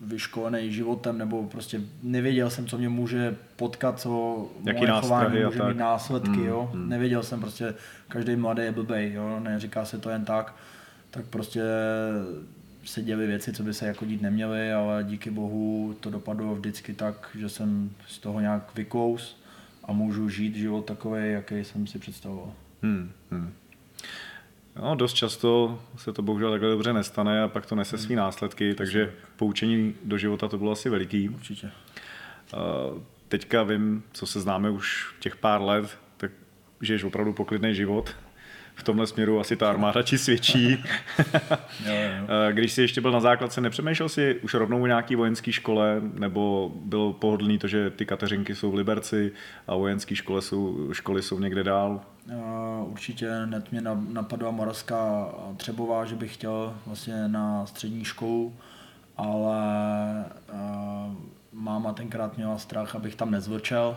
vyškolený 0.00 0.72
životem, 0.72 1.18
nebo 1.18 1.42
prostě 1.42 1.80
nevěděl 2.02 2.50
jsem, 2.50 2.66
co 2.66 2.78
mě 2.78 2.88
může 2.88 3.36
potkat, 3.56 4.00
co 4.00 4.46
Jaký 4.64 4.78
moje 4.80 5.00
chování 5.00 5.44
může 5.44 5.62
mít 5.62 5.76
následky, 5.76 6.28
mm, 6.28 6.46
jo. 6.46 6.70
Mm. 6.74 6.88
Nevěděl 6.88 7.22
jsem 7.22 7.40
prostě, 7.40 7.74
každý 8.08 8.36
mladý 8.36 8.62
je 8.62 8.72
blbej, 8.72 9.12
jo, 9.12 9.40
neříká 9.40 9.84
se 9.84 9.98
to 9.98 10.10
jen 10.10 10.24
tak, 10.24 10.54
tak 11.10 11.24
prostě 11.24 11.62
se 12.84 13.02
děly 13.02 13.26
věci, 13.26 13.52
co 13.52 13.62
by 13.62 13.74
se 13.74 13.86
jako 13.86 14.04
dít 14.04 14.22
neměly, 14.22 14.72
ale 14.72 15.04
díky 15.04 15.30
bohu 15.30 15.96
to 16.00 16.10
dopadlo 16.10 16.54
vždycky 16.54 16.94
tak, 16.94 17.30
že 17.38 17.48
jsem 17.48 17.90
z 18.06 18.18
toho 18.18 18.40
nějak 18.40 18.74
vykous 18.74 19.39
a 19.84 19.92
můžu 19.92 20.28
žít 20.28 20.54
život 20.54 20.84
takový, 20.84 21.32
jaký 21.32 21.64
jsem 21.64 21.86
si 21.86 21.98
představoval. 21.98 22.52
Hmm, 22.82 23.12
hmm. 23.30 23.52
No, 24.76 24.94
dost 24.94 25.12
často 25.12 25.80
se 25.96 26.12
to 26.12 26.22
bohužel 26.22 26.50
takhle 26.50 26.70
dobře 26.70 26.92
nestane 26.92 27.42
a 27.42 27.48
pak 27.48 27.66
to 27.66 27.74
nese 27.74 27.98
svý 27.98 28.14
následky, 28.14 28.74
takže 28.74 29.12
poučení 29.36 29.94
do 30.04 30.18
života 30.18 30.48
to 30.48 30.58
bylo 30.58 30.72
asi 30.72 30.90
veliký. 30.90 31.28
Určitě. 31.28 31.70
Teďka 33.28 33.62
vím, 33.62 34.02
co 34.12 34.26
se 34.26 34.40
známe 34.40 34.70
už 34.70 35.14
těch 35.20 35.36
pár 35.36 35.62
let, 35.62 35.98
tak 36.16 36.30
žiješ 36.80 37.04
opravdu 37.04 37.32
poklidný 37.32 37.74
život 37.74 38.16
v 38.80 38.82
tomhle 38.82 39.06
směru 39.06 39.40
asi 39.40 39.56
ta 39.56 39.70
armáda 39.70 40.02
ti 40.02 40.18
svědčí. 40.18 40.70
jo, 41.86 41.94
jo. 41.94 42.26
Když 42.52 42.72
jsi 42.72 42.82
ještě 42.82 43.00
byl 43.00 43.12
na 43.12 43.20
základce, 43.20 43.60
nepřemýšlel 43.60 44.08
jsi 44.08 44.40
už 44.42 44.54
rovnou 44.54 44.82
v 44.82 44.86
nějaký 44.86 45.16
vojenské 45.16 45.52
škole, 45.52 46.00
nebo 46.14 46.72
bylo 46.74 47.12
pohodlný 47.12 47.58
to, 47.58 47.68
že 47.68 47.90
ty 47.90 48.06
Kateřinky 48.06 48.54
jsou 48.54 48.70
v 48.70 48.74
Liberci 48.74 49.32
a 49.66 49.76
vojenské 49.76 50.16
školy 50.16 50.42
jsou, 50.42 50.88
školy 50.92 51.22
jsou 51.22 51.38
někde 51.38 51.64
dál? 51.64 52.00
Určitě 52.84 53.46
net 53.46 53.72
mě 53.72 53.80
napadla 54.08 54.50
Moravská 54.50 55.28
Třebová, 55.56 56.04
že 56.04 56.16
bych 56.16 56.34
chtěl 56.34 56.74
vlastně 56.86 57.28
na 57.28 57.66
střední 57.66 58.04
školu, 58.04 58.54
ale 59.16 59.60
máma 61.52 61.92
tenkrát 61.92 62.36
měla 62.36 62.58
strach, 62.58 62.94
abych 62.94 63.14
tam 63.14 63.30
nezvrčel, 63.30 63.96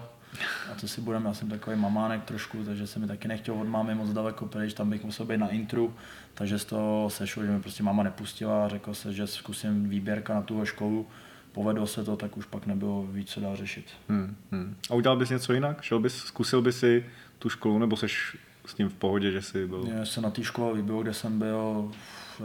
a 0.72 0.76
co 0.76 0.88
si 0.88 1.02
budeme, 1.02 1.28
já 1.28 1.34
jsem 1.34 1.50
takový 1.50 1.76
mamánek 1.76 2.24
trošku, 2.24 2.64
takže 2.64 2.88
se 2.88 3.00
mi 3.00 3.08
taky 3.08 3.28
nechtěl 3.28 3.56
od 3.56 3.68
mámy 3.68 3.96
moc 3.96 4.10
daleko 4.10 4.46
pryč, 4.46 4.74
tam 4.74 4.90
bych 4.90 5.04
musel 5.04 5.26
být 5.26 5.38
na 5.38 5.50
intru, 5.50 5.94
takže 6.34 6.60
z 6.60 6.66
toho 6.66 7.10
sešlo, 7.10 7.44
že 7.44 7.52
mi 7.52 7.62
prostě 7.62 7.84
máma 7.84 8.04
nepustila 8.04 8.66
a 8.66 8.68
řekl 8.68 8.94
se, 8.94 9.14
že 9.14 9.28
zkusím 9.28 9.90
výběrka 9.90 10.34
na 10.34 10.42
tuhle 10.42 10.66
školu, 10.66 11.08
povedlo 11.52 11.88
se 11.88 12.04
to, 12.04 12.16
tak 12.16 12.38
už 12.38 12.46
pak 12.46 12.66
nebylo 12.66 13.08
víc, 13.12 13.30
co 13.30 13.40
dá 13.40 13.56
řešit. 13.56 13.86
Hmm, 14.10 14.36
hmm. 14.52 14.76
A 14.90 14.94
udělal 14.94 15.18
bys 15.18 15.30
něco 15.30 15.54
jinak? 15.54 15.82
Šel 15.82 16.00
bys, 16.00 16.16
zkusil 16.16 16.62
bys 16.62 16.80
si 16.80 17.06
tu 17.40 17.50
školu, 17.50 17.80
nebo 17.80 17.98
seš 17.98 18.38
s 18.66 18.74
tím 18.74 18.90
v 18.90 18.94
pohodě, 18.94 19.32
že 19.32 19.42
jsi 19.42 19.68
byl? 19.68 19.88
Já 19.98 20.06
se 20.06 20.22
na 20.22 20.30
té 20.30 20.44
škole 20.44 20.74
líbilo, 20.74 21.02
kde 21.02 21.14
jsem 21.14 21.40
byl, 21.40 21.92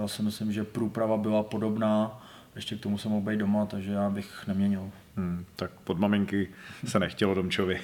já 0.01 0.09
si 0.09 0.23
myslím, 0.23 0.53
že 0.53 0.65
průprava 0.65 1.17
byla 1.17 1.43
podobná, 1.43 2.23
ještě 2.57 2.77
k 2.77 2.81
tomu 2.81 2.99
jsem 2.99 3.11
mohl 3.11 3.31
být 3.31 3.39
doma, 3.39 3.67
takže 3.67 3.93
já 3.93 4.11
bych 4.11 4.47
neměnil. 4.47 4.91
Hmm, 5.19 5.45
tak 5.57 5.71
pod 5.85 5.99
maminky 5.99 6.49
se 6.85 6.99
nechtělo 6.99 7.35
Domčovi. 7.35 7.81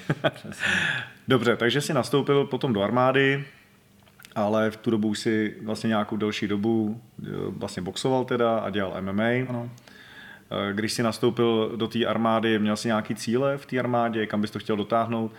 Dobře, 1.27 1.55
takže 1.55 1.81
si 1.81 1.93
nastoupil 1.93 2.45
potom 2.45 2.73
do 2.73 2.81
armády, 2.81 3.45
ale 4.35 4.71
v 4.71 4.77
tu 4.77 4.91
dobu 4.91 5.15
si 5.15 5.55
vlastně 5.63 5.87
nějakou 5.87 6.17
delší 6.17 6.47
dobu 6.47 7.01
eh, 7.23 7.29
vlastně 7.49 7.81
boxoval 7.81 8.25
teda 8.25 8.57
a 8.57 8.69
dělal 8.69 9.01
MMA. 9.01 9.49
Ano. 9.49 9.69
Eh, 10.51 10.73
když 10.73 10.93
jsi 10.93 11.03
nastoupil 11.03 11.73
do 11.75 11.87
té 11.87 12.05
armády, 12.05 12.59
měl 12.59 12.77
jsi 12.77 12.87
nějaký 12.87 13.15
cíle 13.15 13.57
v 13.57 13.65
té 13.65 13.79
armádě, 13.79 14.25
kam 14.25 14.41
bys 14.41 14.51
to 14.51 14.59
chtěl 14.59 14.77
dotáhnout? 14.77 15.31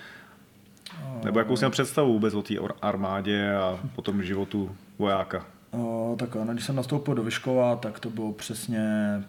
Nebo 1.25 1.39
jakou 1.39 1.57
jsi 1.57 1.65
měl 1.65 1.71
představu 1.71 2.13
vůbec 2.13 2.35
o 2.35 2.43
té 2.43 2.55
armádě 2.83 3.55
a 3.55 3.79
potom 3.95 4.23
životu 4.23 4.77
vojáka? 4.99 5.56
O, 5.77 6.17
tak 6.19 6.37
ano, 6.37 6.53
když 6.53 6.65
jsem 6.65 6.77
nastoupil 6.77 7.15
do 7.15 7.23
Vyškova, 7.23 7.77
tak 7.77 8.01
to 8.01 8.11
bylo 8.11 8.33
přesně 8.33 8.89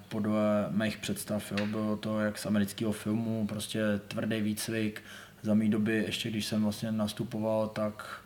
podle 0.09 0.67
mých 0.69 0.97
představ. 0.97 1.51
Jo. 1.51 1.65
Bylo 1.67 1.97
to 1.97 2.19
jak 2.19 2.37
z 2.37 2.45
amerického 2.45 2.91
filmu, 2.91 3.47
prostě 3.47 3.81
tvrdý 4.07 4.41
výcvik. 4.41 5.01
Za 5.41 5.53
mý 5.53 5.69
doby, 5.69 6.03
ještě 6.07 6.29
když 6.29 6.45
jsem 6.45 6.63
vlastně 6.63 6.91
nastupoval, 6.91 7.67
tak 7.67 8.21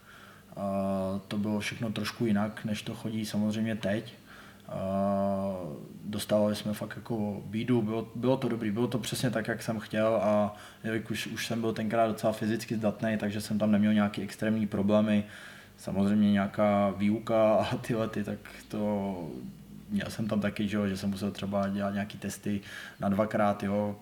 a, 0.56 1.20
to 1.28 1.38
bylo 1.38 1.60
všechno 1.60 1.92
trošku 1.92 2.25
jinak, 2.25 2.66
než 2.66 2.82
to 2.82 2.96
chodí 2.96 3.25
samozřejmě 3.25 3.75
teď. 3.75 4.13
A, 4.68 5.54
dostávali 6.06 6.56
jsme 6.56 6.74
fakt 6.74 6.94
jako 6.96 7.44
bídu, 7.46 7.82
bylo, 7.82 8.12
bylo 8.16 8.38
to 8.38 8.50
dobrý, 8.50 8.72
bylo 8.72 8.88
to 8.88 9.00
přesně 9.00 9.30
tak, 9.30 9.48
jak 9.48 9.63
jsem 9.63 9.80
chtěl 9.80 10.16
a 10.16 10.56
už, 11.10 11.28
už 11.28 11.48
jsem 11.48 11.62
byl 11.62 11.74
tenkrát 11.74 12.08
docela 12.08 12.34
fyzicky 12.34 12.75
zdatný, 12.75 13.18
takže 13.18 13.42
jsem 13.42 13.60
tam 13.60 13.72
neměl 13.72 13.94
nějaké 13.94 14.22
extrémní 14.22 14.68
problémy 14.68 15.24
samozřejmě 15.82 16.32
nějaká 16.32 16.94
výuka 16.98 17.54
a 17.56 17.78
ty 17.78 17.96
lety, 17.96 18.24
tak 18.24 18.38
to 18.68 19.16
měl 19.90 20.10
jsem 20.10 20.28
tam 20.28 20.42
taky, 20.42 20.68
že, 20.68 20.90
že 20.90 20.98
jsem 20.98 21.10
musel 21.10 21.32
třeba 21.32 21.68
dělat 21.70 21.94
nějaký 21.94 22.18
testy 22.18 22.62
na 23.00 23.10
dvakrát, 23.10 23.64
jo. 23.64 23.96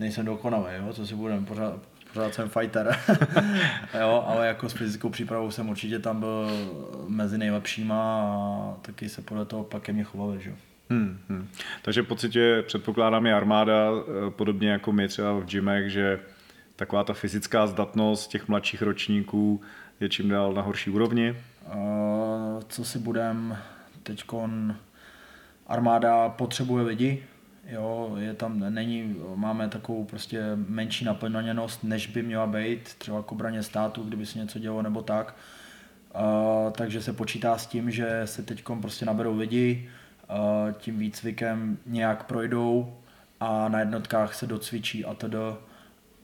Nejsem 0.00 0.26
dokonalý, 0.26 0.66
jo, 0.76 0.92
co 0.92 1.06
si 1.06 1.14
budeme, 1.14 1.46
pořád, 1.46 1.74
pořád 2.12 2.34
jsem 2.34 2.48
fighter, 2.48 2.98
jo, 4.00 4.24
ale 4.26 4.46
jako 4.46 4.68
s 4.68 4.72
fyzickou 4.72 5.08
přípravou 5.08 5.50
jsem 5.50 5.68
určitě 5.68 5.98
tam 5.98 6.20
byl 6.20 6.50
mezi 7.08 7.38
nejlepšíma 7.38 8.22
a 8.22 8.74
taky 8.82 9.08
se 9.08 9.22
podle 9.22 9.44
toho 9.44 9.64
pak 9.64 9.82
ke 9.82 9.92
mně 9.92 10.04
chovali, 10.04 10.42
že 10.42 10.54
Hmm, 10.90 11.18
hmm. 11.28 11.48
Takže 11.82 12.02
pocitě 12.02 12.64
předpokládám 12.66 13.26
je 13.26 13.34
armáda, 13.34 13.90
eh, 13.90 14.30
podobně 14.30 14.70
jako 14.70 14.92
my 14.92 15.08
třeba 15.08 15.32
v 15.32 15.44
gymech, 15.44 15.90
že 15.90 16.20
taková 16.76 17.04
ta 17.04 17.12
fyzická 17.12 17.66
zdatnost 17.66 18.30
těch 18.30 18.48
mladších 18.48 18.82
ročníků 18.82 19.60
je 20.00 20.08
čím 20.08 20.28
dál 20.28 20.52
na 20.52 20.62
horší 20.62 20.90
úrovni? 20.90 21.30
Uh, 21.30 22.62
co 22.68 22.84
si 22.84 22.98
budem, 22.98 23.58
teď 24.02 24.24
armáda 25.66 26.28
potřebuje 26.28 26.84
lidi, 26.84 27.24
jo, 27.66 28.14
je 28.18 28.34
tam, 28.34 28.74
není, 28.74 29.16
máme 29.34 29.68
takovou 29.68 30.04
prostě 30.04 30.42
menší 30.54 31.04
naplněnost, 31.04 31.84
než 31.84 32.06
by 32.06 32.22
měla 32.22 32.46
být, 32.46 32.94
třeba 32.98 33.22
k 33.22 33.32
obraně 33.32 33.62
státu, 33.62 34.02
kdyby 34.02 34.26
se 34.26 34.38
něco 34.38 34.58
dělo 34.58 34.82
nebo 34.82 35.02
tak. 35.02 35.34
Uh, 36.14 36.72
takže 36.72 37.02
se 37.02 37.12
počítá 37.12 37.58
s 37.58 37.66
tím, 37.66 37.90
že 37.90 38.22
se 38.24 38.42
teď 38.42 38.64
prostě 38.80 39.04
naberou 39.04 39.36
lidi, 39.36 39.90
uh, 40.30 40.72
tím 40.72 40.98
výcvikem 40.98 41.78
nějak 41.86 42.24
projdou 42.24 42.96
a 43.40 43.68
na 43.68 43.80
jednotkách 43.80 44.34
se 44.34 44.46
docvičí 44.46 45.04
a 45.04 45.14
tedy. 45.14 45.38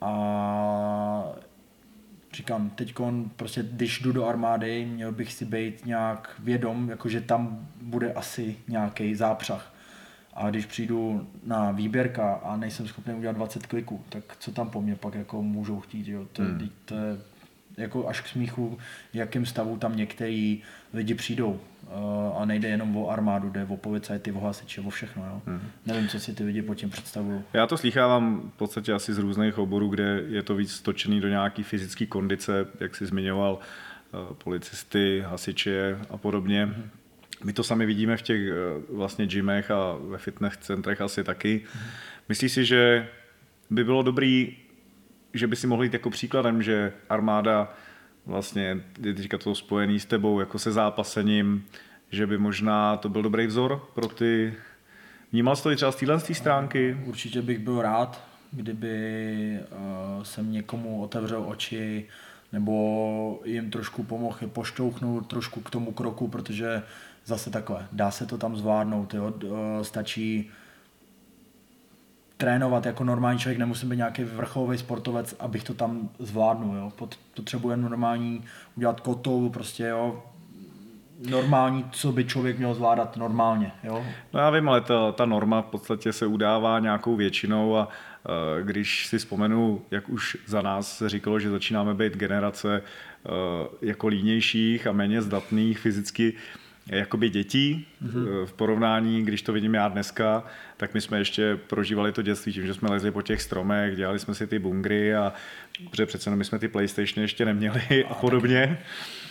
A 0.01 1.25
říkám, 2.35 2.71
teď 2.71 2.95
prostě, 3.37 3.63
když 3.63 4.01
jdu 4.01 4.13
do 4.13 4.27
armády, 4.27 4.87
měl 4.87 5.13
bych 5.13 5.33
si 5.33 5.45
být 5.45 5.87
nějak 5.87 6.35
vědom, 6.39 6.91
jakože 6.91 7.21
tam 7.21 7.69
bude 7.83 8.13
asi 8.13 8.57
nějaký 8.69 9.15
zápřah. 9.15 9.75
A 10.35 10.51
když 10.51 10.67
přijdu 10.67 11.29
na 11.45 11.71
výběrka 11.71 12.35
a 12.35 12.57
nejsem 12.57 12.89
schopný 12.89 13.15
udělat 13.15 13.37
20 13.37 13.67
kliků, 13.67 14.05
tak 14.09 14.25
co 14.39 14.53
tam 14.53 14.71
po 14.71 14.83
mně 14.83 14.97
pak 14.97 15.15
jako 15.15 15.43
můžou 15.43 15.81
chtít, 15.81 16.09
jo? 16.09 16.27
To, 16.33 16.43
hmm. 16.43 16.71
to 16.85 16.95
je 16.95 17.19
jako 17.77 18.09
až 18.09 18.21
k 18.21 18.29
smíchu, 18.29 18.79
v 19.13 19.15
jakém 19.15 19.47
stavu 19.47 19.77
tam 19.77 19.97
některý 19.97 20.63
lidi 20.93 21.15
přijdou. 21.15 21.61
Uh, 21.87 22.43
a 22.43 22.45
nejde 22.45 22.69
jenom 22.69 22.97
o 22.97 23.11
armádu, 23.11 23.51
jde 23.51 23.67
o 23.69 23.77
policajty, 23.77 24.33
o 24.33 24.41
hasiče, 24.41 24.81
o 24.81 24.91
všechno. 24.91 25.25
Jo? 25.27 25.43
Mm. 25.47 25.61
Nevím, 25.87 26.09
co 26.09 26.21
si 26.21 26.35
ty 26.35 26.45
lidi 26.45 26.63
po 26.63 26.75
tím 26.75 26.91
představují. 26.91 27.43
Já 27.53 27.67
to 27.67 27.77
slýchávám 27.77 28.51
v 28.55 28.59
podstatě 28.59 28.93
asi 28.93 29.15
z 29.15 29.19
různých 29.19 29.59
oborů, 29.59 29.89
kde 29.89 30.23
je 30.27 30.43
to 30.43 30.55
víc 30.55 30.73
stočený 30.73 31.21
do 31.21 31.29
nějaký 31.29 31.63
fyzické 31.63 32.07
kondice, 32.07 32.67
jak 32.81 32.97
jsi 32.97 33.07
zmiňoval, 33.07 33.59
uh, 33.59 34.35
policisty, 34.35 35.25
hasiče 35.27 35.99
a 36.11 36.17
podobně. 36.17 36.67
Mm. 36.67 36.91
My 37.45 37.53
to 37.53 37.65
sami 37.65 37.87
vidíme 37.87 38.17
v 38.17 38.23
těch 38.23 38.41
uh, 38.51 38.97
vlastně 38.97 39.27
gymech 39.27 39.71
a 39.71 39.97
ve 40.09 40.19
fitness 40.19 40.57
centrech 40.57 41.01
asi 41.01 41.25
taky. 41.25 41.65
Mm. 41.75 41.81
Myslíš 42.29 42.53
si, 42.53 42.65
že 42.65 43.09
by 43.71 43.85
bylo 43.85 44.03
dobrý 44.03 44.57
že 45.35 45.47
by 45.47 45.57
si 45.57 45.67
mohl 45.67 45.85
jít 45.85 45.93
jako 45.93 46.11
příkladem, 46.11 46.63
že 46.63 46.93
armáda 47.09 47.75
vlastně 48.27 48.81
je 49.01 49.15
teďka 49.15 49.39
to 49.39 49.55
spojený 49.55 50.01
s 50.01 50.07
tebou, 50.07 50.41
jako 50.41 50.59
se 50.59 50.73
zápasením, 50.73 51.67
že 52.11 52.27
by 52.27 52.39
možná 52.39 52.97
to 52.97 53.09
byl 53.09 53.23
dobrý 53.23 53.47
vzor 53.47 53.89
pro 53.95 54.09
ty... 54.09 54.55
Vnímal 55.33 55.57
jsi 55.57 55.63
to 55.63 55.71
i 55.71 55.77
třeba 55.77 55.93
z 55.93 55.97
téhle 55.97 56.21
stránky? 56.21 56.97
Určitě 57.05 57.43
bych 57.43 57.59
byl 57.59 57.83
rád, 57.83 58.25
kdyby 58.53 59.59
uh, 59.61 60.23
jsem 60.23 60.53
někomu 60.53 61.03
otevřel 61.03 61.45
oči 61.47 62.09
nebo 62.55 63.41
jim 63.45 63.71
trošku 63.71 64.03
pomohl 64.03 64.39
je 64.41 64.49
poštouchnout 64.49 65.27
trošku 65.27 65.61
k 65.61 65.71
tomu 65.71 65.93
kroku, 65.93 66.29
protože 66.29 66.83
zase 67.25 67.51
takhle, 67.51 67.87
dá 67.93 68.11
se 68.11 68.27
to 68.27 68.39
tam 68.39 68.57
zvládnout, 68.57 69.15
jo? 69.15 69.35
stačí 69.83 70.51
trénovat 72.37 72.87
jako 72.87 73.05
normální 73.05 73.39
člověk, 73.39 73.59
nemusím 73.59 73.89
být 73.89 73.97
nějaký 73.97 74.25
vrcholový 74.25 74.79
sportovec, 74.79 75.37
abych 75.39 75.65
to 75.65 75.75
tam 75.75 76.09
zvládnul, 76.19 76.77
jo. 76.77 76.93
Potřebuje 77.37 77.77
normální 77.77 78.45
udělat 78.77 79.01
kotou, 79.01 79.49
prostě 79.49 79.85
jo, 79.85 80.23
normální, 81.31 81.85
co 81.91 82.13
by 82.13 82.25
člověk 82.25 82.59
měl 82.59 82.75
zvládat 82.75 83.17
normálně. 83.17 83.73
Jo? 83.85 84.05
No 84.33 84.41
já 84.41 84.51
vím, 84.51 84.69
ale 84.69 84.81
ta, 84.81 85.13
ta 85.13 85.27
norma 85.27 85.63
v 85.63 85.67
podstatě 85.67 86.13
se 86.13 86.27
udává 86.27 86.79
nějakou 86.79 87.17
většinou 87.17 87.77
a 87.77 87.89
uh, 87.89 88.67
když 88.67 89.07
si 89.07 89.19
vzpomenu, 89.19 89.83
jak 89.91 90.09
už 90.09 90.37
za 90.47 90.63
nás 90.63 90.99
se 90.99 91.09
říkalo, 91.09 91.41
že 91.41 91.51
začínáme 91.51 91.95
být 91.95 92.17
generace 92.17 92.83
uh, 92.83 93.33
jako 93.83 94.07
línějších 94.07 94.87
a 94.87 94.93
méně 94.93 95.23
zdatných 95.23 95.79
fyzicky, 95.79 96.33
jakoby 96.87 97.29
dětí 97.29 97.87
mm-hmm. 98.05 98.47
v 98.47 98.53
porovnání, 98.53 99.25
když 99.25 99.43
to 99.43 99.53
vidím 99.53 99.75
já 99.75 99.89
dneska, 99.89 100.45
tak 100.77 100.95
my 100.95 101.01
jsme 101.01 101.19
ještě 101.19 101.59
prožívali 101.67 102.13
to 102.13 102.23
dětství 102.23 102.53
tím, 102.53 102.67
že 102.67 102.75
jsme 102.75 102.91
lezli 102.91 103.11
po 103.11 103.23
těch 103.23 103.43
stromech, 103.43 103.97
dělali 103.97 104.19
jsme 104.19 104.35
si 104.35 104.47
ty 104.47 104.59
bungry 104.59 105.15
a 105.15 105.33
protože 105.91 106.07
přece 106.07 106.31
my 106.31 106.45
jsme 106.45 106.59
ty 106.59 106.69
PlayStation 106.69 107.23
ještě 107.23 107.45
neměli 107.45 108.05
a, 108.05 108.09
a 108.09 108.15
podobně. 108.15 108.67
Taky. 108.67 108.83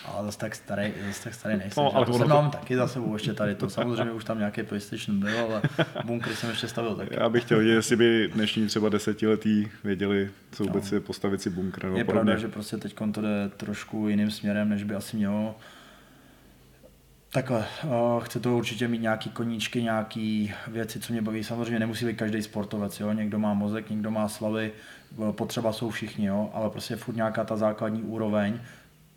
Ale 0.04 0.24
zase 0.26 0.38
tak 0.38 0.54
starý, 0.54 0.92
zase 1.06 1.24
tak 1.24 1.34
starý 1.34 1.56
nejsem. 1.58 1.84
No, 1.84 1.96
ale 1.96 2.06
to 2.06 2.28
mám 2.28 2.50
taky 2.50 2.76
za 2.76 2.88
sebou 2.88 3.14
ještě 3.14 3.32
tady 3.32 3.54
to. 3.54 3.70
Samozřejmě 3.70 4.12
už 4.12 4.24
tam 4.24 4.38
nějaký 4.38 4.62
PlayStation 4.62 5.20
byl, 5.20 5.38
ale 5.38 5.62
bunkry 6.04 6.36
jsem 6.36 6.50
ještě 6.50 6.68
stavil 6.68 6.94
taky. 6.94 7.14
Já 7.14 7.28
bych 7.28 7.44
chtěl 7.44 7.58
vědět, 7.58 7.74
jestli 7.74 7.96
by 7.96 8.30
dnešní 8.34 8.66
třeba 8.66 8.88
desetiletí 8.88 9.68
věděli, 9.84 10.30
co 10.52 10.64
vůbec 10.64 10.90
no. 10.90 10.96
je 10.96 11.00
postavit 11.00 11.42
si 11.42 11.50
bunkr. 11.50 11.92
Je 11.94 12.04
pravda, 12.04 12.36
že 12.36 12.48
prostě 12.48 12.76
teď 12.76 12.94
to 13.12 13.20
jde 13.20 13.50
trošku 13.56 14.08
jiným 14.08 14.30
směrem, 14.30 14.68
než 14.68 14.82
by 14.82 14.94
asi 14.94 15.16
mělo. 15.16 15.56
Takhle, 17.34 17.64
uh, 17.84 18.24
chce 18.24 18.40
to 18.40 18.56
určitě 18.56 18.88
mít 18.88 19.02
nějaký 19.02 19.30
koníčky, 19.30 19.82
nějaký 19.82 20.52
věci, 20.68 21.00
co 21.00 21.12
mě 21.12 21.22
baví. 21.22 21.44
Samozřejmě 21.44 21.78
nemusí 21.78 22.06
být 22.06 22.16
každý 22.16 22.42
sportovec, 22.42 23.00
jo? 23.00 23.12
někdo 23.12 23.38
má 23.38 23.54
mozek, 23.54 23.90
někdo 23.90 24.10
má 24.10 24.28
slavy, 24.28 24.72
potřeba 25.30 25.72
jsou 25.72 25.90
všichni, 25.90 26.26
jo? 26.26 26.50
ale 26.54 26.70
prostě 26.70 26.96
furt 26.96 27.14
nějaká 27.16 27.44
ta 27.44 27.56
základní 27.56 28.02
úroveň 28.02 28.60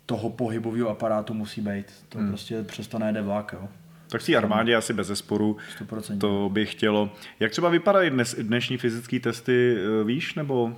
toho 0.06 0.30
pohybového 0.30 0.88
aparátu 0.88 1.34
musí 1.34 1.60
být. 1.60 1.86
To 2.08 2.18
hmm. 2.18 2.28
prostě 2.28 2.62
přesto 2.62 2.98
nejde 2.98 3.22
vlak. 3.22 3.54
Jo? 3.60 3.68
Tak 4.08 4.20
si 4.20 4.36
armádě 4.36 4.76
asi 4.76 4.92
bez 4.92 5.06
zesporu 5.06 5.56
100%. 5.86 6.18
to 6.18 6.50
by 6.52 6.66
chtělo. 6.66 7.12
Jak 7.40 7.50
třeba 7.50 7.68
vypadají 7.68 8.10
dnes, 8.10 8.34
dnešní 8.34 8.78
fyzické 8.78 9.20
testy, 9.20 9.76
eh, 9.76 10.04
víš, 10.04 10.34
nebo, 10.34 10.76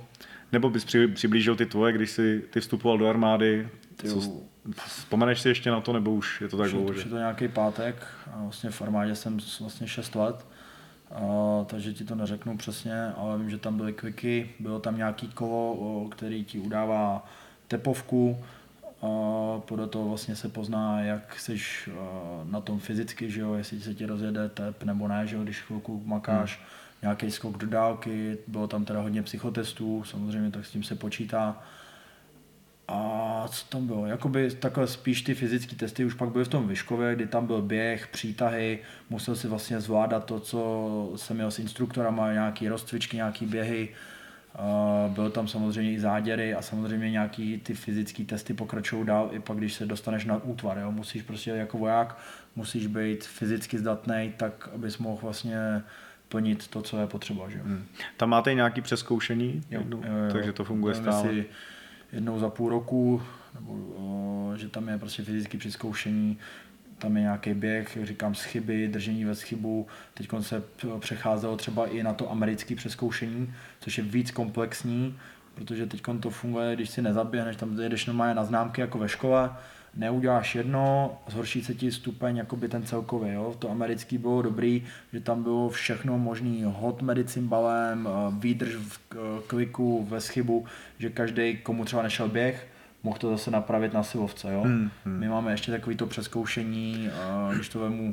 nebo 0.51 0.69
bys 0.69 0.85
při, 0.85 1.07
přiblížil 1.07 1.55
ty 1.55 1.65
tvoje, 1.65 1.93
když 1.93 2.09
jsi 2.11 2.43
ty 2.49 2.59
vstupoval 2.59 2.97
do 2.97 3.07
armády? 3.07 3.67
Co, 4.05 4.50
vzpomeneš 4.85 5.41
si 5.41 5.49
ještě 5.49 5.71
na 5.71 5.81
to, 5.81 5.93
nebo 5.93 6.11
už 6.11 6.41
je 6.41 6.47
to 6.47 6.57
tak 6.57 6.71
dlouho? 6.71 6.89
Už 6.89 7.03
je 7.03 7.09
to 7.09 7.17
nějaký 7.17 7.47
pátek 7.47 8.07
a 8.33 8.41
vlastně 8.43 8.69
v 8.69 8.81
armádě 8.81 9.15
jsem 9.15 9.37
vlastně 9.59 9.87
6 9.87 10.15
let, 10.15 10.45
a, 11.11 11.19
takže 11.65 11.93
ti 11.93 12.03
to 12.03 12.15
neřeknu 12.15 12.57
přesně, 12.57 13.11
ale 13.17 13.37
vím, 13.37 13.49
že 13.49 13.57
tam 13.57 13.77
byly 13.77 13.93
kviky, 13.93 14.49
bylo 14.59 14.79
tam 14.79 14.97
nějaký 14.97 15.27
kolo, 15.27 16.07
který 16.09 16.45
ti 16.45 16.59
udává 16.59 17.25
tepovku, 17.67 18.43
a 19.01 19.59
podle 19.59 19.87
toho 19.87 20.07
vlastně 20.07 20.35
se 20.35 20.49
pozná, 20.49 21.01
jak 21.01 21.39
jsi 21.39 21.57
na 22.43 22.61
tom 22.61 22.79
fyzicky, 22.79 23.31
že 23.31 23.41
jo, 23.41 23.53
jestli 23.53 23.81
se 23.81 23.93
ti 23.93 24.05
rozjede 24.05 24.49
tep 24.49 24.83
nebo 24.83 25.07
ne, 25.07 25.27
že 25.27 25.35
jo, 25.35 25.43
když 25.43 25.61
chvilku 25.61 26.03
makáš 26.05 26.57
hmm. 26.57 26.65
nějaký 27.01 27.31
skok 27.31 27.57
do 27.57 27.67
dálky, 27.67 28.37
bylo 28.47 28.67
tam 28.67 28.85
teda 28.85 29.01
hodně 29.01 29.23
psychotestů, 29.23 30.03
samozřejmě 30.03 30.51
tak 30.51 30.65
s 30.65 30.71
tím 30.71 30.83
se 30.83 30.95
počítá. 30.95 31.63
A 32.93 33.45
co 33.47 33.65
tam 33.65 33.87
bylo? 33.87 34.05
Jakoby 34.05 34.51
takhle 34.51 34.87
spíš 34.87 35.21
ty 35.21 35.33
fyzické 35.33 35.75
testy 35.75 36.05
už 36.05 36.13
pak 36.13 36.29
byly 36.29 36.45
v 36.45 36.47
tom 36.47 36.67
Vyškově, 36.67 37.15
kdy 37.15 37.27
tam 37.27 37.47
byl 37.47 37.61
běh, 37.61 38.07
přítahy, 38.07 38.79
musel 39.09 39.35
si 39.35 39.47
vlastně 39.47 39.79
zvládat 39.81 40.25
to, 40.25 40.39
co 40.39 41.13
jsem 41.15 41.35
měl 41.35 41.51
s 41.51 41.59
instruktorama, 41.59 42.33
nějaký 42.33 42.67
rozcvičky, 42.67 43.17
nějaký 43.17 43.45
běhy, 43.45 43.89
byl 45.07 45.29
tam 45.29 45.47
samozřejmě 45.47 45.93
i 45.93 45.99
záděry 45.99 46.53
a 46.53 46.61
samozřejmě 46.61 47.11
nějaký 47.11 47.57
ty 47.57 47.73
fyzické 47.73 48.23
testy 48.23 48.53
pokračují 48.53 49.05
dál 49.05 49.29
i 49.31 49.39
pak, 49.39 49.57
když 49.57 49.73
se 49.73 49.85
dostaneš 49.85 50.25
na 50.25 50.43
útvar. 50.43 50.77
Jo? 50.77 50.91
Musíš 50.91 51.21
prostě 51.21 51.51
jako 51.51 51.77
voják, 51.77 52.17
musíš 52.55 52.87
být 52.87 53.23
fyzicky 53.23 53.77
zdatný, 53.77 54.33
tak 54.37 54.69
abys 54.75 54.97
mohl 54.97 55.19
vlastně 55.21 55.81
plnit 56.29 56.67
to, 56.67 56.81
co 56.81 56.99
je 56.99 57.07
potřeba. 57.07 57.49
Že? 57.49 57.57
Hmm. 57.57 57.85
Tam 58.17 58.29
máte 58.29 58.53
nějaký 58.53 58.81
přeskoušení? 58.81 59.63
Jo, 59.71 59.81
jo, 59.89 60.01
jo. 60.03 60.31
Takže 60.31 60.53
to 60.53 60.63
funguje 60.63 60.95
stále? 60.95 61.29
Si 61.29 61.45
jednou 62.13 62.39
za 62.39 62.49
půl 62.49 62.69
roku, 62.69 63.21
nebo 63.55 64.53
že 64.55 64.69
tam 64.69 64.89
je 64.89 64.97
prostě 64.97 65.23
fyzické 65.23 65.57
přeskoušení, 65.57 66.37
tam 66.97 67.17
je 67.17 67.21
nějaký 67.21 67.53
běh, 67.53 67.97
říkám, 68.03 68.35
z 68.35 68.43
chyby, 68.43 68.87
držení 68.87 69.25
ve 69.25 69.35
schybu. 69.35 69.87
Teď 70.13 70.29
se 70.41 70.63
přecházelo 70.99 71.57
třeba 71.57 71.87
i 71.87 72.03
na 72.03 72.13
to 72.13 72.31
americké 72.31 72.75
přeskoušení, 72.75 73.53
což 73.79 73.97
je 73.97 74.03
víc 74.03 74.31
komplexní, 74.31 75.17
protože 75.55 75.85
teď 75.85 76.01
to 76.19 76.29
funguje, 76.29 76.75
když 76.75 76.89
si 76.89 77.01
nezaběhneš, 77.01 77.55
tam 77.55 77.79
jedeš 77.79 78.05
normálně 78.05 78.35
na 78.35 78.43
známky 78.43 78.81
jako 78.81 78.97
ve 78.97 79.09
škole, 79.09 79.49
neuděláš 79.95 80.55
jedno, 80.55 81.17
zhorší 81.27 81.63
se 81.63 81.73
ti 81.73 81.91
stupeň 81.91 82.37
jakoby 82.37 82.67
ten 82.67 82.83
celkový. 82.83 83.31
Jo? 83.31 83.55
To 83.59 83.71
americký 83.71 84.17
bylo 84.17 84.41
dobrý, 84.41 84.83
že 85.13 85.19
tam 85.19 85.43
bylo 85.43 85.69
všechno 85.69 86.17
možný, 86.17 86.63
hot 86.67 87.01
medicine 87.01 87.47
balem, 87.47 88.09
výdrž 88.39 88.75
v 88.75 88.99
kliku, 89.47 90.05
ve 90.09 90.21
schybu, 90.21 90.65
že 90.99 91.09
každý, 91.09 91.57
komu 91.57 91.85
třeba 91.85 92.03
nešel 92.03 92.29
běh, 92.29 92.67
mohl 93.03 93.17
to 93.17 93.29
zase 93.29 93.51
napravit 93.51 93.93
na 93.93 94.03
silovce. 94.03 94.53
Jo? 94.53 94.61
Hmm, 94.61 94.91
hmm. 95.05 95.19
My 95.19 95.29
máme 95.29 95.51
ještě 95.51 95.71
takový 95.71 95.95
to 95.95 96.07
přeskoušení, 96.07 97.09
když 97.53 97.69
to 97.69 97.79
vemu 97.79 98.11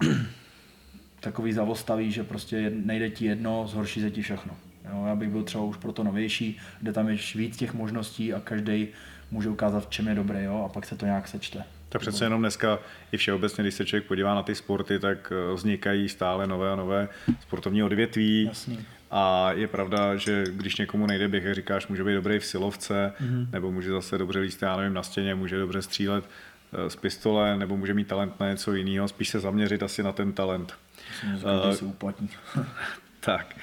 takový 1.21 1.53
zavostaví, 1.53 2.13
že 2.13 2.25
prostě 2.25 2.73
nejde 2.75 3.11
ti 3.11 3.25
jedno, 3.25 3.67
zhorší 3.67 4.01
se 4.01 4.11
ti 4.11 4.23
všechno. 4.23 4.55
Jo? 4.93 5.05
Já 5.07 5.17
bych 5.17 5.29
byl 5.29 5.43
třeba 5.43 5.65
už 5.65 5.77
pro 5.77 5.93
to 5.93 6.05
novější, 6.05 6.59
kde 6.81 6.93
tam 6.93 7.09
je 7.09 7.19
víc 7.35 7.57
těch 7.57 7.75
možností 7.75 8.35
a 8.35 8.41
každý 8.41 8.89
může 9.31 9.49
ukázat, 9.49 9.87
v 9.87 9.91
čem 9.91 10.09
je 10.09 10.15
dobrý 10.15 10.45
jo? 10.45 10.63
a 10.65 10.69
pak 10.69 10.87
se 10.87 10.97
to 10.97 11.07
nějak 11.07 11.29
sečte. 11.29 11.65
Tak 11.89 12.01
přece 12.01 12.25
jenom 12.25 12.41
dneska 12.41 12.79
i 13.13 13.17
všeobecně, 13.17 13.65
když 13.65 13.75
se 13.75 13.87
člověk 13.87 14.07
podívá 14.07 14.35
na 14.35 14.43
ty 14.43 14.55
sporty, 14.55 14.99
tak 14.99 15.33
eh, 15.33 15.55
vznikají 15.55 16.09
stále 16.09 16.47
nové 16.47 16.73
a 16.73 16.77
nové 16.77 17.09
sportovní 17.41 17.83
odvětví. 17.83 18.45
Jasný. 18.45 18.79
A 19.11 19.53
je 19.53 19.67
pravda, 19.67 20.17
že 20.17 20.45
když 20.51 20.77
někomu 20.77 21.07
nejde 21.07 21.29
běh, 21.29 21.45
jak 21.45 21.55
říkáš, 21.55 21.87
může 21.87 22.05
být 22.05 22.15
dobrý 22.15 22.39
v 22.39 22.45
silovce, 22.45 23.13
mm-hmm. 23.21 23.47
nebo 23.53 23.73
může 23.73 23.91
zase 23.91 24.19
dobře 24.19 24.39
líst, 24.39 24.63
já 24.63 24.77
nevím, 24.77 24.95
na 24.95 25.03
stěně, 25.03 25.35
může 25.35 25.59
dobře 25.59 25.83
střílet 25.83 26.25
eh, 26.25 26.91
z 26.91 26.97
pistole, 26.97 27.57
nebo 27.57 27.77
může 27.77 27.95
mít 27.95 28.09
talent 28.09 28.41
na 28.41 28.51
něco 28.51 28.75
jiného, 28.75 29.09
spíš 29.09 29.29
se 29.29 29.41
zaměřit 29.41 29.83
asi 29.83 30.03
na 30.03 30.13
ten 30.13 30.33
talent. 30.33 30.75
Myslím, 31.33 31.51
uh, 31.51 31.71
se 31.71 31.85
uplatní. 31.85 32.29
tak. 33.21 33.57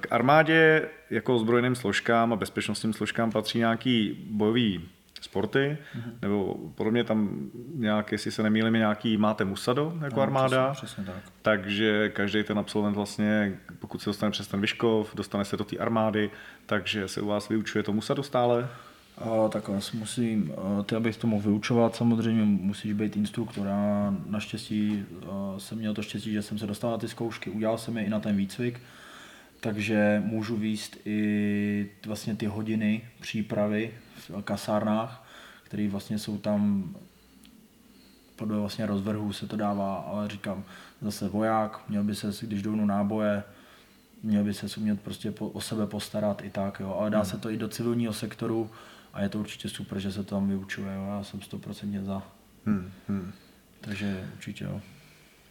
K 0.00 0.06
armádě 0.10 0.88
jako 1.10 1.34
ozbrojeným 1.34 1.74
složkám 1.74 2.32
a 2.32 2.36
bezpečnostním 2.36 2.92
složkám 2.92 3.32
patří 3.32 3.58
nějaký 3.58 4.26
bojový 4.30 4.88
sporty, 5.20 5.78
mm-hmm. 5.96 6.12
nebo 6.22 6.54
podobně 6.74 7.04
tam 7.04 7.50
nějak, 7.74 8.12
jestli 8.12 8.30
se 8.30 8.42
nemýlím, 8.42 8.72
nějaký 8.72 9.16
máte 9.16 9.44
musado 9.44 9.98
jako 10.04 10.16
no, 10.16 10.22
armáda, 10.22 10.72
přesně, 10.72 10.86
přesně 10.86 11.04
tak. 11.04 11.32
takže 11.42 12.08
každý 12.08 12.42
ten 12.42 12.58
absolvent 12.58 12.96
vlastně, 12.96 13.58
pokud 13.78 14.02
se 14.02 14.10
dostane 14.10 14.30
přes 14.30 14.48
ten 14.48 14.60
Vyškov, 14.60 15.14
dostane 15.14 15.44
se 15.44 15.56
do 15.56 15.64
té 15.64 15.76
armády, 15.76 16.30
takže 16.66 17.08
se 17.08 17.20
u 17.20 17.26
vás 17.26 17.48
vyučuje 17.48 17.84
to 17.84 17.92
musado 17.92 18.22
stále? 18.22 18.68
A, 19.18 19.48
tak 19.48 19.68
vás 19.68 19.92
musím, 19.92 20.52
ty 20.86 20.94
abych 20.94 21.16
to 21.16 21.26
mohl 21.26 21.42
vyučovat, 21.42 21.96
samozřejmě 21.96 22.44
musíš 22.44 22.92
být 22.92 23.16
instruktor. 23.16 23.66
Já 23.66 24.14
naštěstí 24.26 25.04
jsem 25.58 25.78
měl 25.78 25.94
to 25.94 26.02
štěstí, 26.02 26.32
že 26.32 26.42
jsem 26.42 26.58
se 26.58 26.66
dostal 26.66 26.90
na 26.90 26.98
ty 26.98 27.08
zkoušky, 27.08 27.50
udělal 27.50 27.78
jsem 27.78 27.96
je 27.96 28.04
i 28.04 28.10
na 28.10 28.20
ten 28.20 28.36
výcvik, 28.36 28.80
takže 29.66 30.22
můžu 30.24 30.56
výst 30.56 30.96
i 31.04 31.90
vlastně 32.06 32.36
ty 32.36 32.46
hodiny 32.46 33.02
přípravy 33.20 33.94
v 34.16 34.42
kasárnách, 34.42 35.28
které 35.62 35.88
vlastně 35.88 36.18
jsou 36.18 36.38
tam 36.38 36.94
podle 38.36 38.58
vlastně 38.58 38.86
rozvrhu 38.86 39.32
se 39.32 39.46
to 39.46 39.56
dává, 39.56 39.94
ale 39.94 40.28
říkám, 40.28 40.64
zase 41.00 41.28
voják, 41.28 41.88
měl 41.88 42.04
by 42.04 42.14
se, 42.14 42.46
když 42.46 42.62
jdou 42.62 42.74
náboje, 42.74 43.42
měl 44.22 44.44
by 44.44 44.54
se 44.54 44.66
umět 44.80 45.00
prostě 45.00 45.30
po, 45.30 45.48
o 45.48 45.60
sebe 45.60 45.86
postarat 45.86 46.44
i 46.44 46.50
tak, 46.50 46.80
jo. 46.80 46.96
ale 47.00 47.10
dá 47.10 47.18
hmm. 47.18 47.26
se 47.26 47.38
to 47.38 47.50
i 47.50 47.56
do 47.56 47.68
civilního 47.68 48.12
sektoru 48.12 48.70
a 49.12 49.22
je 49.22 49.28
to 49.28 49.38
určitě 49.38 49.68
super, 49.68 49.98
že 49.98 50.12
se 50.12 50.24
to 50.24 50.34
tam 50.34 50.48
vyučuje, 50.48 50.94
jo. 50.94 51.06
já 51.08 51.24
jsem 51.24 51.40
100% 51.40 52.04
za. 52.04 52.22
Hmm. 52.66 52.92
Hmm. 53.08 53.32
Takže 53.80 54.30
určitě 54.34 54.64
jo. 54.64 54.80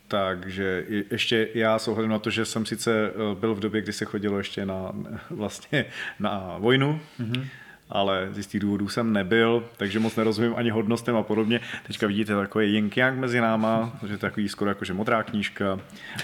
Takže 0.08 0.86
ještě 1.12 1.48
já 1.54 1.80
s 1.80 1.88
ohledem 1.88 2.12
na 2.12 2.20
to, 2.20 2.30
že 2.30 2.46
jsem 2.46 2.66
sice 2.66 2.92
eh, 3.10 3.36
byl 3.36 3.56
v 3.56 3.60
době, 3.60 3.82
kdy 3.82 3.94
se 3.94 4.06
chodilo 4.06 4.38
ještě 4.38 4.66
na, 4.66 4.92
vlastně 5.30 5.86
na 6.20 6.56
vojnu, 6.60 7.00
mm-hmm. 7.20 7.46
ale 7.90 8.28
z 8.32 8.38
jistých 8.38 8.62
důvodů 8.62 8.90
jsem 8.90 9.14
nebyl, 9.14 9.70
takže 9.78 10.00
moc 10.00 10.16
nerozumím 10.16 10.54
ani 10.56 10.70
hodnostem 10.70 11.16
a 11.16 11.24
podobně. 11.24 11.60
Teďka 11.88 12.08
vidíte 12.08 12.36
takový 12.36 12.74
yin 12.74 12.92
mezi 13.14 13.42
náma, 13.42 14.00
že 14.02 14.08
to 14.08 14.14
je 14.14 14.18
takový 14.18 14.50
skoro 14.50 14.72
jako 14.72 14.86
že 14.86 14.94
modrá 14.94 15.24
knížka 15.24 15.80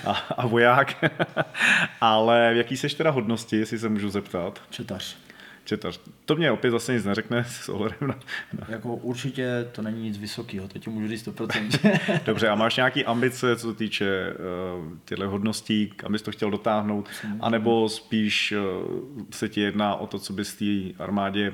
a, 0.06 0.12
a 0.12 0.48
voják. 0.48 1.04
ale 2.02 2.54
v 2.54 2.58
jaký 2.58 2.78
seš 2.78 2.94
teda 2.94 3.10
hodnosti, 3.10 3.58
jestli 3.58 3.80
se 3.80 3.90
můžu 3.90 4.10
zeptat? 4.10 4.62
Četař 4.70 5.31
četař. 5.66 6.00
To 6.26 6.36
mě 6.36 6.52
opět 6.52 6.72
zase 6.72 6.94
nic 6.94 7.06
neřekne 7.06 7.44
s 7.44 7.70
ohledem 7.70 7.98
na... 8.02 8.20
na... 8.60 8.68
Jako 8.70 8.96
určitě 8.96 9.68
to 9.72 9.82
není 9.82 10.04
nic 10.04 10.18
vysokého, 10.18 10.68
to 10.68 10.80
ti 10.80 10.90
můžu 10.90 11.08
říct 11.08 11.28
100%. 11.28 12.00
Dobře, 12.26 12.50
a 12.50 12.56
máš 12.56 12.76
nějaký 12.76 13.06
ambice, 13.06 13.56
co 13.56 13.72
se 13.72 13.78
týče 13.78 14.34
uh, 14.80 14.98
těchto 15.06 15.30
hodností, 15.30 15.94
kam 15.96 16.12
bys 16.12 16.22
to 16.22 16.32
chtěl 16.32 16.52
dotáhnout, 16.52 17.10
anebo 17.40 17.90
spíš 17.90 18.52
uh, 18.52 19.24
se 19.32 19.50
ti 19.50 19.62
jedná 19.62 19.96
o 19.96 20.08
to, 20.08 20.20
co 20.20 20.34
bys 20.34 20.56
té 20.56 21.04
armádě 21.04 21.54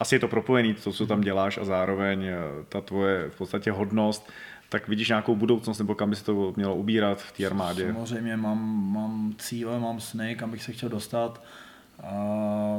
asi 0.00 0.14
je 0.14 0.18
to 0.18 0.28
propojený, 0.28 0.74
to, 0.74 0.92
co 0.92 1.06
tam 1.06 1.20
děláš 1.20 1.58
a 1.58 1.64
zároveň 1.64 2.20
uh, 2.20 2.64
ta 2.68 2.80
tvoje 2.80 3.30
v 3.30 3.36
podstatě 3.36 3.70
hodnost, 3.70 4.30
tak 4.68 4.88
vidíš 4.88 5.08
nějakou 5.08 5.36
budoucnost, 5.36 5.78
nebo 5.78 5.94
kam 5.94 6.10
by 6.10 6.16
se 6.16 6.24
to 6.24 6.52
mělo 6.56 6.76
ubírat 6.76 7.22
v 7.22 7.32
té 7.32 7.46
armádě? 7.46 7.86
Samozřejmě 7.92 8.36
mám, 8.36 8.92
mám 8.92 9.34
cíle, 9.38 9.78
mám 9.78 10.00
sny, 10.00 10.36
kam 10.36 10.50
bych 10.50 10.62
se 10.62 10.72
chtěl 10.72 10.88
dostat, 10.88 11.42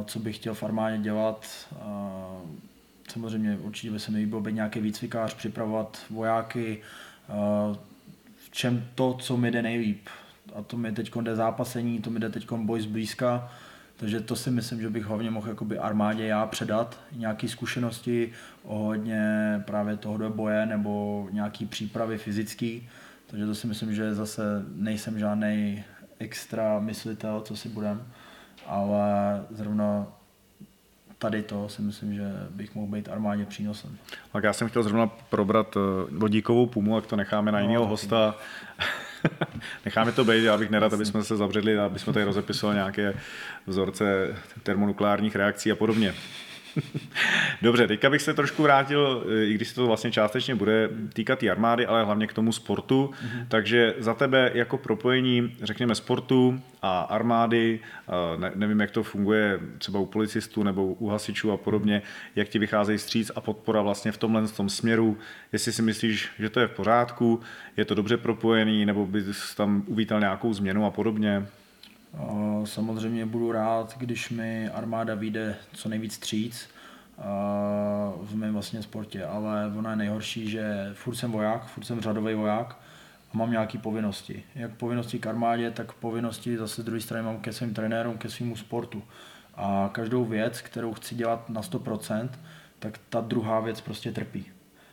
co 0.06 0.18
bych 0.18 0.36
chtěl 0.36 0.54
v 0.54 0.62
armádě 0.62 0.98
dělat. 0.98 1.46
Samozřejmě 3.08 3.56
určitě 3.56 3.90
by 3.90 3.98
se 3.98 4.10
mi 4.10 4.18
líbilo 4.18 4.40
být 4.40 4.54
nějaký 4.54 4.80
výcvikář, 4.80 5.34
připravovat 5.34 5.98
vojáky, 6.10 6.80
v 8.36 8.50
čem 8.50 8.88
to, 8.94 9.14
co 9.14 9.36
mi 9.36 9.50
jde 9.50 9.62
nejlíp. 9.62 10.08
A 10.54 10.62
to 10.62 10.76
mi 10.76 10.92
teď 10.92 11.10
jde 11.20 11.36
zápasení, 11.36 11.98
to 11.98 12.10
mi 12.10 12.20
jde 12.20 12.30
teď 12.30 12.52
boj 12.52 12.80
zblízka, 12.80 13.52
takže 13.96 14.20
to 14.20 14.36
si 14.36 14.50
myslím, 14.50 14.80
že 14.80 14.90
bych 14.90 15.04
hlavně 15.04 15.30
mohl 15.30 15.48
jakoby 15.48 15.78
armádě 15.78 16.26
já 16.26 16.46
předat, 16.46 17.00
nějaké 17.12 17.48
zkušenosti 17.48 18.32
ohledně 18.64 19.22
právě 19.64 19.96
toho 19.96 20.30
boje 20.30 20.66
nebo 20.66 21.28
nějaký 21.32 21.66
přípravy 21.66 22.18
fyzický. 22.18 22.88
Takže 23.26 23.46
to 23.46 23.54
si 23.54 23.66
myslím, 23.66 23.94
že 23.94 24.14
zase 24.14 24.42
nejsem 24.74 25.18
žádný 25.18 25.84
extra 26.18 26.80
myslitel, 26.80 27.40
co 27.40 27.56
si 27.56 27.68
budem, 27.68 28.06
ale 28.66 29.42
zrovna 29.50 30.06
tady 31.18 31.42
to 31.42 31.68
si 31.68 31.82
myslím, 31.82 32.14
že 32.14 32.32
bych 32.50 32.74
mohl 32.74 32.92
být 32.92 33.08
armádě 33.08 33.44
přínosem. 33.44 33.96
Tak 34.32 34.44
já 34.44 34.52
jsem 34.52 34.68
chtěl 34.68 34.82
zrovna 34.82 35.06
probrat 35.06 35.76
eh, 35.76 35.80
vodíkovou 36.10 36.66
pumu, 36.66 36.96
jak 36.96 37.06
to 37.06 37.16
necháme 37.16 37.52
na 37.52 37.58
no, 37.58 37.64
jiného 37.64 37.86
hosta. 37.86 38.34
necháme 39.84 40.12
to 40.12 40.24
být, 40.24 40.44
já 40.44 40.58
bych 40.58 40.70
nerad, 40.70 40.92
aby 40.92 41.06
jsme 41.06 41.24
se 41.24 41.36
zavředli, 41.36 41.78
aby 41.78 41.98
jsme 41.98 42.12
tady 42.12 42.24
rozepisovali 42.24 42.76
nějaké 42.76 43.14
vzorce 43.66 44.36
termonukleárních 44.62 45.36
reakcí 45.36 45.72
a 45.72 45.76
podobně. 45.76 46.14
Dobře, 47.62 47.86
teďka 47.86 48.10
bych 48.10 48.22
se 48.22 48.34
trošku 48.34 48.62
vrátil, 48.62 49.24
i 49.44 49.54
když 49.54 49.68
se 49.68 49.74
to 49.74 49.86
vlastně 49.86 50.10
částečně 50.10 50.54
bude 50.54 50.88
týkat 51.12 51.38
té 51.38 51.50
armády, 51.50 51.86
ale 51.86 52.04
hlavně 52.04 52.26
k 52.26 52.32
tomu 52.32 52.52
sportu. 52.52 53.10
Mm-hmm. 53.12 53.46
Takže 53.48 53.94
za 53.98 54.14
tebe 54.14 54.50
jako 54.54 54.78
propojení, 54.78 55.56
řekněme, 55.62 55.94
sportu 55.94 56.60
a 56.82 57.00
armády, 57.00 57.80
ne, 58.36 58.52
nevím, 58.54 58.80
jak 58.80 58.90
to 58.90 59.02
funguje 59.02 59.60
třeba 59.78 59.98
u 59.98 60.06
policistů 60.06 60.62
nebo 60.62 60.86
u 60.86 61.08
hasičů 61.08 61.52
a 61.52 61.56
podobně, 61.56 62.02
jak 62.36 62.48
ti 62.48 62.58
vycházejí 62.58 62.98
stříc 62.98 63.30
a 63.34 63.40
podpora 63.40 63.82
vlastně 63.82 64.12
v 64.12 64.18
tomhle 64.18 64.46
v 64.46 64.56
tom 64.56 64.68
směru, 64.68 65.18
jestli 65.52 65.72
si 65.72 65.82
myslíš, 65.82 66.28
že 66.38 66.50
to 66.50 66.60
je 66.60 66.66
v 66.66 66.70
pořádku, 66.70 67.40
je 67.76 67.84
to 67.84 67.94
dobře 67.94 68.16
propojený, 68.16 68.86
nebo 68.86 69.06
bys 69.06 69.54
tam 69.54 69.82
uvítal 69.86 70.20
nějakou 70.20 70.52
změnu 70.52 70.86
a 70.86 70.90
podobně? 70.90 71.46
Samozřejmě 72.64 73.26
budu 73.26 73.52
rád, 73.52 73.94
když 73.98 74.30
mi 74.30 74.68
armáda 74.68 75.14
vyjde 75.14 75.56
co 75.72 75.88
nejvíc 75.88 76.14
stříc 76.14 76.68
v 78.22 78.34
mém 78.34 78.52
vlastně 78.52 78.82
sportě, 78.82 79.24
ale 79.24 79.72
ono 79.78 79.90
je 79.90 79.96
nejhorší, 79.96 80.50
že 80.50 80.90
furt 80.94 81.14
jsem 81.14 81.32
voják, 81.32 81.66
furt 81.66 81.84
jsem 81.84 82.00
řadový 82.00 82.34
voják 82.34 82.76
a 83.34 83.36
mám 83.36 83.50
nějaké 83.50 83.78
povinnosti. 83.78 84.44
Jak 84.54 84.70
povinnosti 84.70 85.18
k 85.18 85.26
armádě, 85.26 85.70
tak 85.70 85.92
povinnosti 85.92 86.58
zase 86.58 86.82
z 86.82 86.84
druhé 86.84 87.00
strany 87.00 87.24
mám 87.24 87.40
ke 87.40 87.52
svým 87.52 87.74
trenérům, 87.74 88.18
ke 88.18 88.28
svému 88.28 88.56
sportu. 88.56 89.02
A 89.54 89.90
každou 89.92 90.24
věc, 90.24 90.60
kterou 90.60 90.94
chci 90.94 91.14
dělat 91.14 91.50
na 91.50 91.60
100%, 91.60 92.28
tak 92.78 92.98
ta 93.08 93.20
druhá 93.20 93.60
věc 93.60 93.80
prostě 93.80 94.12
trpí. 94.12 94.46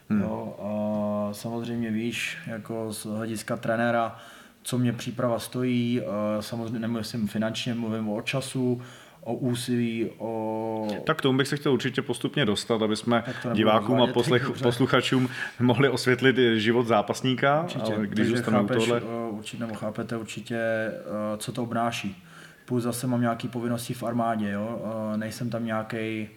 Hmm. 0.10 0.22
Jo, 0.22 0.56
a 0.62 1.34
samozřejmě 1.34 1.92
víš, 1.92 2.38
jako 2.48 2.94
z 2.94 3.06
hlediska 3.06 3.58
trenéra, 3.58 4.18
co 4.64 4.78
mě 4.78 4.94
příprava 4.94 5.40
stojí, 5.40 6.02
samozřejmě 6.40 6.80
nemluvím 6.80 7.28
finančně, 7.28 7.74
mluvím 7.74 8.10
o 8.10 8.22
času, 8.22 8.82
o 9.24 9.34
úsilí, 9.34 10.10
o... 10.18 10.88
Tak 11.06 11.22
tomu 11.22 11.38
bych 11.38 11.48
se 11.48 11.58
chtěl 11.58 11.74
určitě 11.74 12.02
postupně 12.02 12.46
dostat, 12.46 12.82
aby 12.82 12.96
jsme 12.96 13.24
divákům 13.54 14.02
a 14.02 14.08
poslech, 14.08 14.52
posluchačům 14.64 15.30
mohli 15.60 15.90
osvětlit 15.90 16.36
život 16.56 16.88
zápasníka, 16.88 17.62
určitě. 17.62 17.94
ale 17.96 18.08
když 18.08 18.28
zůstanu 18.28 18.68
tohle... 18.68 19.02
Určitě, 19.30 19.64
nebo 19.64 19.74
chápete 19.74 20.18
určitě, 20.18 20.58
eh, 20.58 21.38
co 21.38 21.52
to 21.52 21.64
obnáší. 21.64 22.24
Plus 22.66 22.84
zase 22.84 23.08
mám 23.08 23.22
nějaké 23.22 23.48
povinnosti 23.48 23.94
v 23.94 24.04
armádě, 24.04 24.52
jo? 24.52 24.82
Eh, 25.14 25.18
nejsem 25.18 25.50
tam 25.50 25.66
nějaký 25.66 26.30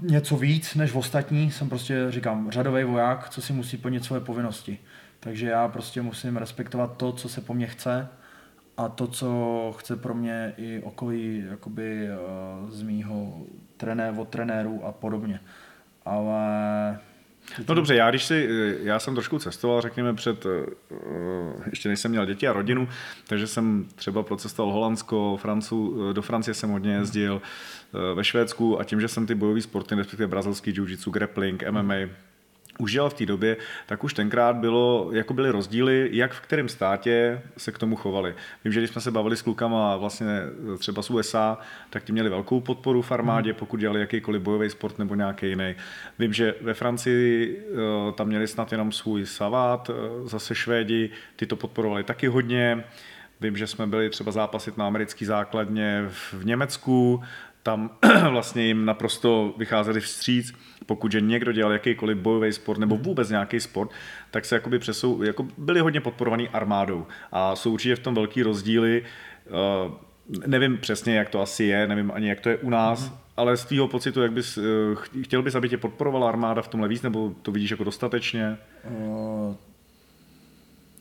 něco 0.00 0.36
víc 0.36 0.74
než 0.74 0.90
v 0.90 0.96
ostatní, 0.96 1.50
jsem 1.50 1.68
prostě, 1.68 2.06
říkám, 2.08 2.50
řadový 2.50 2.84
voják, 2.84 3.28
co 3.28 3.42
si 3.42 3.52
musí 3.52 3.76
plnit 3.76 4.04
svoje 4.04 4.20
povinnosti. 4.20 4.78
Takže 5.26 5.46
já 5.46 5.68
prostě 5.68 6.02
musím 6.02 6.36
respektovat 6.36 6.96
to, 6.96 7.12
co 7.12 7.28
se 7.28 7.40
po 7.40 7.54
mně 7.54 7.66
chce 7.66 8.08
a 8.76 8.88
to, 8.88 9.06
co 9.06 9.74
chce 9.78 9.96
pro 9.96 10.14
mě 10.14 10.54
i 10.56 10.82
okolí 10.82 11.44
jakoby, 11.50 12.08
uh, 12.62 12.70
z 12.70 12.82
mýho 12.82 13.40
trené, 13.76 14.10
od 14.10 14.28
trenérů 14.28 14.84
a 14.84 14.92
podobně. 14.92 15.40
Ale 16.04 16.38
No 17.68 17.74
dobře, 17.74 17.94
já 17.94 18.10
když 18.10 18.24
si, 18.24 18.48
já 18.82 18.98
jsem 18.98 19.14
trošku 19.14 19.38
cestoval, 19.38 19.80
řekněme 19.80 20.14
před, 20.14 20.46
eh, 20.46 20.66
ještě 21.70 21.88
než 21.88 22.00
jsem 22.00 22.10
měl 22.10 22.26
děti 22.26 22.48
a 22.48 22.52
rodinu, 22.52 22.88
takže 23.26 23.46
jsem 23.46 23.86
třeba 23.94 24.22
procestoval 24.22 24.72
Holandsko, 24.72 25.38
Francu, 25.42 26.12
do 26.12 26.22
Francie 26.22 26.54
jsem 26.54 26.70
hodně 26.70 26.92
jezdil, 26.92 27.42
ve 28.14 28.24
Švédsku 28.24 28.80
a 28.80 28.84
tím, 28.84 29.00
že 29.00 29.08
jsem 29.08 29.26
ty 29.26 29.34
bojové 29.34 29.60
sporty, 29.60 29.94
respektive 29.94 30.26
brazilský 30.26 30.72
jiu-jitsu, 30.72 31.10
grappling, 31.10 31.64
MMA, 31.70 31.94
užil 32.78 33.10
v 33.10 33.14
té 33.14 33.26
době, 33.26 33.56
tak 33.86 34.04
už 34.04 34.14
tenkrát 34.14 34.56
bylo, 34.56 35.10
jako 35.12 35.34
byly 35.34 35.50
rozdíly, 35.50 36.08
jak 36.12 36.32
v 36.32 36.40
kterém 36.40 36.68
státě 36.68 37.42
se 37.56 37.72
k 37.72 37.78
tomu 37.78 37.96
chovali. 37.96 38.34
Vím, 38.64 38.72
že 38.72 38.80
když 38.80 38.90
jsme 38.90 39.00
se 39.00 39.10
bavili 39.10 39.36
s 39.36 39.42
klukama 39.42 39.96
vlastně 39.96 40.26
třeba 40.78 41.02
z 41.02 41.10
USA, 41.10 41.58
tak 41.90 42.04
ti 42.04 42.12
měli 42.12 42.28
velkou 42.28 42.60
podporu 42.60 43.02
v 43.02 43.12
armádě, 43.12 43.50
hmm. 43.50 43.58
pokud 43.58 43.80
dělali 43.80 44.00
jakýkoliv 44.00 44.42
bojový 44.42 44.70
sport 44.70 44.98
nebo 44.98 45.14
nějaký 45.14 45.46
jiný. 45.46 45.74
Vím, 46.18 46.32
že 46.32 46.54
ve 46.60 46.74
Francii 46.74 47.58
eh, 47.58 48.12
tam 48.12 48.28
měli 48.28 48.46
snad 48.46 48.72
jenom 48.72 48.92
svůj 48.92 49.26
savát, 49.26 49.90
eh, 49.90 50.28
zase 50.28 50.54
Švédi, 50.54 51.10
ty 51.36 51.46
to 51.46 51.56
podporovali 51.56 52.04
taky 52.04 52.26
hodně. 52.26 52.84
Vím, 53.40 53.56
že 53.56 53.66
jsme 53.66 53.86
byli 53.86 54.10
třeba 54.10 54.32
zápasit 54.32 54.76
na 54.76 54.86
americký 54.86 55.24
základně 55.24 56.04
v 56.08 56.44
Německu, 56.44 57.22
tam 57.66 57.90
vlastně 58.30 58.62
jim 58.62 58.84
naprosto 58.84 59.54
vycházeli 59.56 60.00
vstříc, 60.00 60.52
pokud 60.86 61.12
že 61.12 61.20
někdo 61.20 61.52
dělal 61.52 61.72
jakýkoliv 61.72 62.18
bojový 62.18 62.52
sport 62.52 62.78
nebo 62.78 62.96
vůbec 62.96 63.30
nějaký 63.30 63.60
sport, 63.60 63.90
tak 64.30 64.44
se 64.44 64.54
jakoby 64.54 64.78
přesou, 64.78 65.22
jako 65.22 65.46
byli 65.58 65.80
hodně 65.80 66.00
podporovaný 66.00 66.48
armádou 66.48 67.06
a 67.32 67.56
jsou 67.56 67.72
určitě 67.72 67.96
v 67.96 67.98
tom 67.98 68.14
velký 68.14 68.42
rozdíly. 68.42 69.02
Uh, 69.86 69.92
nevím 70.46 70.78
přesně, 70.78 71.16
jak 71.16 71.28
to 71.28 71.40
asi 71.40 71.64
je, 71.64 71.88
nevím 71.88 72.12
ani, 72.14 72.28
jak 72.28 72.40
to 72.40 72.48
je 72.48 72.56
u 72.56 72.70
nás, 72.70 73.08
mm-hmm. 73.08 73.16
ale 73.36 73.56
z 73.56 73.64
tvýho 73.64 73.88
pocitu, 73.88 74.22
jak 74.22 74.32
bys, 74.32 74.58
uh, 74.58 74.64
chtěl 75.22 75.42
bys, 75.42 75.54
aby 75.54 75.68
tě 75.68 75.78
podporovala 75.78 76.28
armáda 76.28 76.62
v 76.62 76.68
tomhle 76.68 76.88
víc, 76.88 77.02
nebo 77.02 77.34
to 77.42 77.52
vidíš 77.52 77.70
jako 77.70 77.84
dostatečně? 77.84 78.56
Uh, 78.84 79.54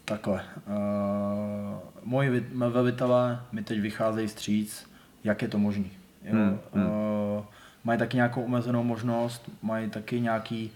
takhle. 0.06 0.43
Uh, 0.67 1.80
moji 2.04 2.45
velitelé 2.51 3.41
mi 3.51 3.63
teď 3.63 3.80
vycházejí 3.80 4.28
stříc, 4.28 4.89
jak 5.23 5.41
je 5.41 5.47
to 5.47 5.60
možné. 5.60 6.04
Jo. 6.25 6.31
Hmm, 6.31 6.59
hmm. 6.73 6.85
Uh, 6.85 7.43
mají 7.83 7.99
taky 7.99 8.17
nějakou 8.17 8.43
omezenou 8.43 8.83
možnost, 8.83 9.49
mají 9.61 9.89
taky 9.89 10.21
nějaký 10.21 10.71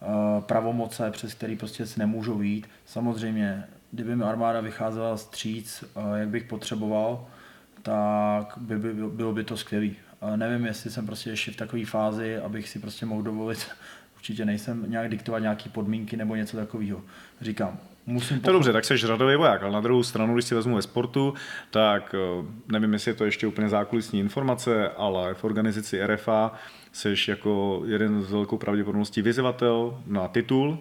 uh, 0.00 0.42
pravomoce, 0.42 1.10
přes 1.10 1.34
který 1.34 1.56
prostě 1.56 1.86
si 1.86 2.00
nemůžou 2.00 2.42
jít. 2.42 2.68
Samozřejmě, 2.86 3.64
kdyby 3.92 4.16
mi 4.16 4.24
armáda 4.24 4.60
vycházela 4.60 5.16
stříc, 5.16 5.84
uh, 5.94 6.14
jak 6.14 6.28
bych 6.28 6.44
potřeboval, 6.44 7.26
tak 7.82 8.54
by, 8.56 8.78
by, 8.78 8.94
bylo 8.94 9.32
by 9.32 9.44
to 9.44 9.56
skvělé. 9.56 9.90
Uh, 10.20 10.36
nevím, 10.36 10.66
jestli 10.66 10.90
jsem 10.90 11.06
prostě 11.06 11.30
ještě 11.30 11.50
v 11.50 11.56
takové 11.56 11.84
fázi, 11.84 12.38
abych 12.38 12.68
si 12.68 12.78
prostě 12.78 13.06
mohl 13.06 13.22
dovolit, 13.22 13.66
určitě 14.16 14.44
nejsem 14.44 14.90
nějak 14.90 15.08
diktovat 15.08 15.42
nějaké 15.42 15.70
podmínky 15.70 16.16
nebo 16.16 16.34
něco 16.34 16.56
takového. 16.56 17.00
Říkám, 17.40 17.78
musím... 18.06 18.40
To 18.40 18.52
dobře, 18.52 18.72
tak 18.72 18.84
jsi 18.84 18.96
řadový 18.96 19.36
voják, 19.36 19.62
ale 19.62 19.72
na 19.72 19.80
druhou 19.80 20.02
stranu, 20.02 20.34
když 20.34 20.44
si 20.44 20.54
vezmu 20.54 20.76
ve 20.76 20.82
sportu, 20.82 21.34
tak 21.70 22.14
eh, 22.14 22.46
nevím, 22.72 22.92
jestli 22.92 23.10
je 23.10 23.14
to 23.14 23.24
ještě 23.24 23.46
úplně 23.46 23.68
zákulisní 23.68 24.20
informace, 24.20 24.88
ale 24.88 25.34
v 25.34 25.44
organizaci 25.44 26.06
RFA 26.06 26.52
jsi 26.92 27.14
jako 27.28 27.82
jeden 27.86 28.22
z 28.22 28.32
velkou 28.32 28.58
pravděpodobností 28.58 29.22
vyzývatel 29.22 30.02
na 30.06 30.28
titul, 30.28 30.78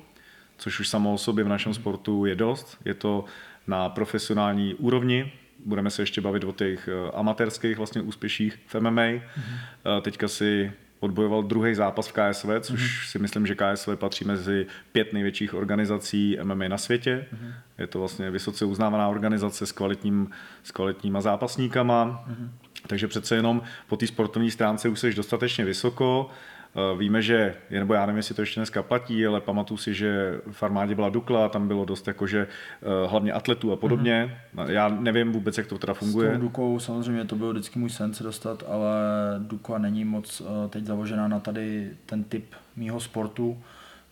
což 0.57 0.79
už 0.79 0.87
samo 0.87 1.13
o 1.13 1.17
sobě 1.17 1.43
v 1.43 1.49
našem 1.49 1.73
sportu 1.73 2.25
je 2.25 2.35
dost. 2.35 2.77
Je 2.85 2.93
to 2.93 3.25
na 3.67 3.89
profesionální 3.89 4.75
úrovni, 4.75 5.31
budeme 5.65 5.89
se 5.89 6.01
ještě 6.01 6.21
bavit 6.21 6.43
o 6.43 6.51
těch 6.51 6.87
eh, 6.87 7.11
amatérských 7.13 7.77
vlastně 7.77 8.01
úspěších 8.01 8.59
v 8.67 8.79
MMA. 8.79 9.01
Mm-hmm. 9.01 10.01
Teďka 10.01 10.27
si 10.27 10.71
odbojoval 10.99 11.43
druhý 11.43 11.75
zápas 11.75 12.07
v 12.07 12.11
KSV, 12.11 12.49
což 12.59 12.79
mm-hmm. 12.79 13.11
si 13.11 13.19
myslím, 13.19 13.47
že 13.47 13.55
KSV 13.55 13.89
patří 13.95 14.25
mezi 14.25 14.65
pět 14.91 15.13
největších 15.13 15.53
organizací 15.53 16.37
MMA 16.43 16.67
na 16.67 16.77
světě. 16.77 17.25
Mm-hmm. 17.33 17.53
Je 17.77 17.87
to 17.87 17.99
vlastně 17.99 18.31
vysoce 18.31 18.65
uznávaná 18.65 19.07
organizace 19.07 19.65
s, 19.65 19.71
kvalitním, 19.71 20.29
s 20.63 20.71
kvalitníma 20.71 21.21
zápasníkama, 21.21 22.25
mm-hmm. 22.29 22.49
takže 22.87 23.07
přece 23.07 23.35
jenom 23.35 23.61
po 23.87 23.97
té 23.97 24.07
sportovní 24.07 24.51
stránce 24.51 24.89
už 24.89 24.99
jsi 24.99 25.13
dostatečně 25.13 25.65
vysoko. 25.65 26.29
Eh, 26.75 26.97
víme, 26.97 27.21
že, 27.21 27.55
nebo 27.69 27.93
já 27.93 28.05
nevím, 28.05 28.17
jestli 28.17 28.35
to 28.35 28.41
ještě 28.41 28.59
dneska 28.59 28.83
platí, 28.83 29.25
ale 29.25 29.41
pamatuju 29.41 29.77
si, 29.77 29.93
že 29.93 30.41
v 30.51 30.63
armádě 30.63 30.95
byla 30.95 31.09
Dukla, 31.09 31.49
tam 31.49 31.67
bylo 31.67 31.85
dost 31.85 32.07
jakože 32.07 32.47
eh, 32.47 33.07
hlavně 33.07 33.33
atletů 33.33 33.71
a 33.71 33.75
podobně. 33.75 34.39
Mm-hmm. 34.55 34.69
Já 34.69 34.89
nevím 34.89 35.31
vůbec, 35.31 35.57
jak 35.57 35.67
to 35.67 35.77
teda 35.77 35.93
funguje. 35.93 36.29
S 36.29 36.33
tou 36.33 36.41
Dukou 36.41 36.79
samozřejmě 36.79 37.25
to 37.25 37.35
byl 37.35 37.51
vždycky 37.51 37.79
můj 37.79 37.89
sen 37.89 38.13
se 38.13 38.23
dostat, 38.23 38.63
ale 38.67 38.91
Dukla 39.39 39.77
není 39.77 40.05
moc 40.05 40.41
eh, 40.41 40.69
teď 40.69 40.85
založená 40.85 41.27
na 41.27 41.39
tady 41.39 41.89
ten 42.05 42.23
typ 42.23 42.45
mýho 42.75 42.99
sportu. 42.99 43.57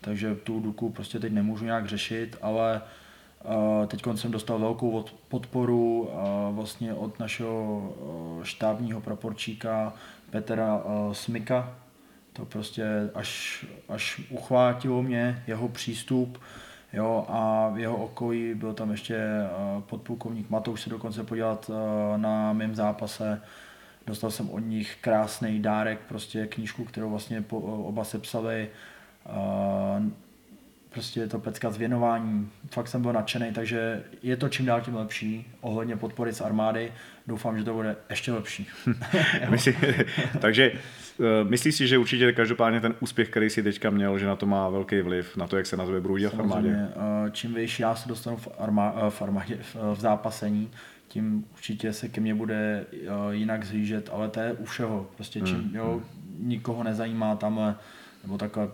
takže 0.02 0.36
tu 0.36 0.60
duku 0.60 0.90
prostě 0.90 1.20
teď 1.20 1.34
nemůžu 1.34 1.66
nějak 1.66 1.86
řešit, 1.86 2.38
ale 2.42 2.82
Teď 3.88 4.04
jsem 4.16 4.32
dostal 4.32 4.60
velkou 4.60 5.06
podporu 5.28 6.10
vlastně 6.52 6.94
od 6.94 7.20
našeho 7.20 7.94
štábního 8.44 9.02
proporčíka 9.02 9.94
Petra 10.30 10.84
Smika. 11.12 11.76
To 12.38 12.46
prostě 12.46 12.86
až, 13.14 13.66
až 13.90 14.22
uchvátilo 14.30 15.04
mě 15.04 15.44
jeho 15.48 15.70
přístup, 15.70 16.40
Jo, 16.94 17.26
a 17.30 17.70
v 17.70 17.80
jeho 17.80 17.96
okolí 17.96 18.56
byl 18.56 18.74
tam 18.74 18.92
ještě 18.92 19.20
podplukovník 19.80 20.50
Matouš 20.50 20.82
se 20.82 20.90
dokonce 20.90 21.24
podívat 21.24 21.72
na 22.18 22.54
mém 22.54 22.76
zápase. 22.76 23.42
Dostal 24.08 24.32
jsem 24.32 24.50
od 24.50 24.60
nich 24.60 24.98
krásný 25.02 25.60
dárek, 25.60 26.00
prostě 26.08 26.48
knížku, 26.48 26.84
kterou 26.84 27.10
vlastně 27.10 27.44
oba 27.62 28.04
sepsali 28.04 28.70
prostě 30.98 31.20
je 31.20 31.28
to 31.28 31.40
pecka 31.40 31.72
z 31.72 31.78
věnování, 31.78 32.50
fakt 32.72 32.88
jsem 32.88 33.02
byl 33.02 33.14
nadšený, 33.14 33.52
takže 33.54 34.04
je 34.24 34.38
to 34.38 34.50
čím 34.50 34.66
dál 34.66 34.82
tím 34.82 34.96
lepší 34.96 35.48
ohledně 35.62 35.96
podpory 35.98 36.34
z 36.34 36.42
armády, 36.42 36.92
doufám, 37.28 37.58
že 37.58 37.64
to 37.64 37.74
bude 37.74 37.96
ještě 38.10 38.32
lepší. 38.32 38.68
Myslí, 39.50 39.74
takže 40.42 40.72
eh, 40.72 41.44
myslíš 41.44 41.76
si, 41.76 41.88
že 41.88 41.98
určitě 41.98 42.34
každopádně 42.34 42.82
ten 42.82 42.96
úspěch, 43.00 43.30
který 43.30 43.50
si 43.50 43.64
teďka 43.64 43.90
měl, 43.90 44.20
že 44.20 44.26
na 44.26 44.36
to 44.36 44.46
má 44.46 44.70
velký 44.70 45.02
vliv, 45.02 45.38
na 45.38 45.48
to, 45.48 45.58
jak 45.58 45.66
se 45.66 45.78
na 45.78 45.86
tebe 45.86 46.20
dělat 46.20 46.34
v 46.34 46.40
armádě? 46.40 46.70
Eh, 46.70 47.32
čím 47.32 47.54
vyšší 47.54 47.82
já 47.82 47.96
se 47.96 48.10
dostanu 48.10 48.38
v, 48.38 48.48
armá, 48.60 48.96
eh, 49.08 49.10
v 49.10 49.22
armádě, 49.22 49.60
v 49.94 50.00
zápasení, 50.00 50.72
tím 51.08 51.46
určitě 51.54 51.94
se 51.94 52.08
ke 52.08 52.22
mně 52.22 52.36
bude 52.36 52.86
jinak 53.32 53.66
zhlížet, 53.66 54.10
ale 54.14 54.30
to 54.30 54.40
je 54.40 54.54
u 54.54 54.66
všeho. 54.66 55.08
Prostě 55.16 55.42
čím, 55.42 55.56
hmm. 55.56 55.76
jo, 55.76 55.92
hmm. 55.92 56.48
nikoho 56.48 56.84
nezajímá 56.84 57.36
tamhle, 57.36 57.76
nebo 58.24 58.38
takhle 58.38 58.68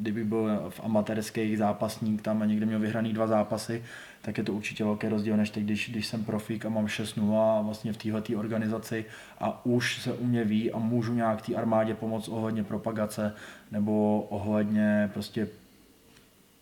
kdyby 0.00 0.24
byl 0.24 0.66
v 0.68 0.80
amatérských 0.84 1.58
zápasník 1.58 2.22
tam 2.22 2.42
a 2.42 2.44
někde 2.44 2.66
měl 2.66 2.78
vyhraný 2.78 3.12
dva 3.12 3.26
zápasy, 3.26 3.84
tak 4.22 4.38
je 4.38 4.44
to 4.44 4.52
určitě 4.52 4.84
velký 4.84 5.08
rozdíl, 5.08 5.36
než 5.36 5.50
teď, 5.50 5.64
když, 5.64 5.90
když 5.90 6.06
jsem 6.06 6.24
profík 6.24 6.66
a 6.66 6.68
mám 6.68 6.86
6-0 6.86 7.58
a 7.58 7.62
vlastně 7.62 7.92
v 7.92 7.96
této 7.96 8.38
organizaci 8.38 9.04
a 9.38 9.66
už 9.66 10.02
se 10.02 10.12
u 10.12 10.26
mě 10.26 10.44
ví 10.44 10.72
a 10.72 10.78
můžu 10.78 11.14
nějak 11.14 11.42
té 11.42 11.54
armádě 11.54 11.94
pomoct 11.94 12.28
ohledně 12.28 12.64
propagace 12.64 13.34
nebo 13.70 14.22
ohledně 14.22 15.10
prostě 15.12 15.48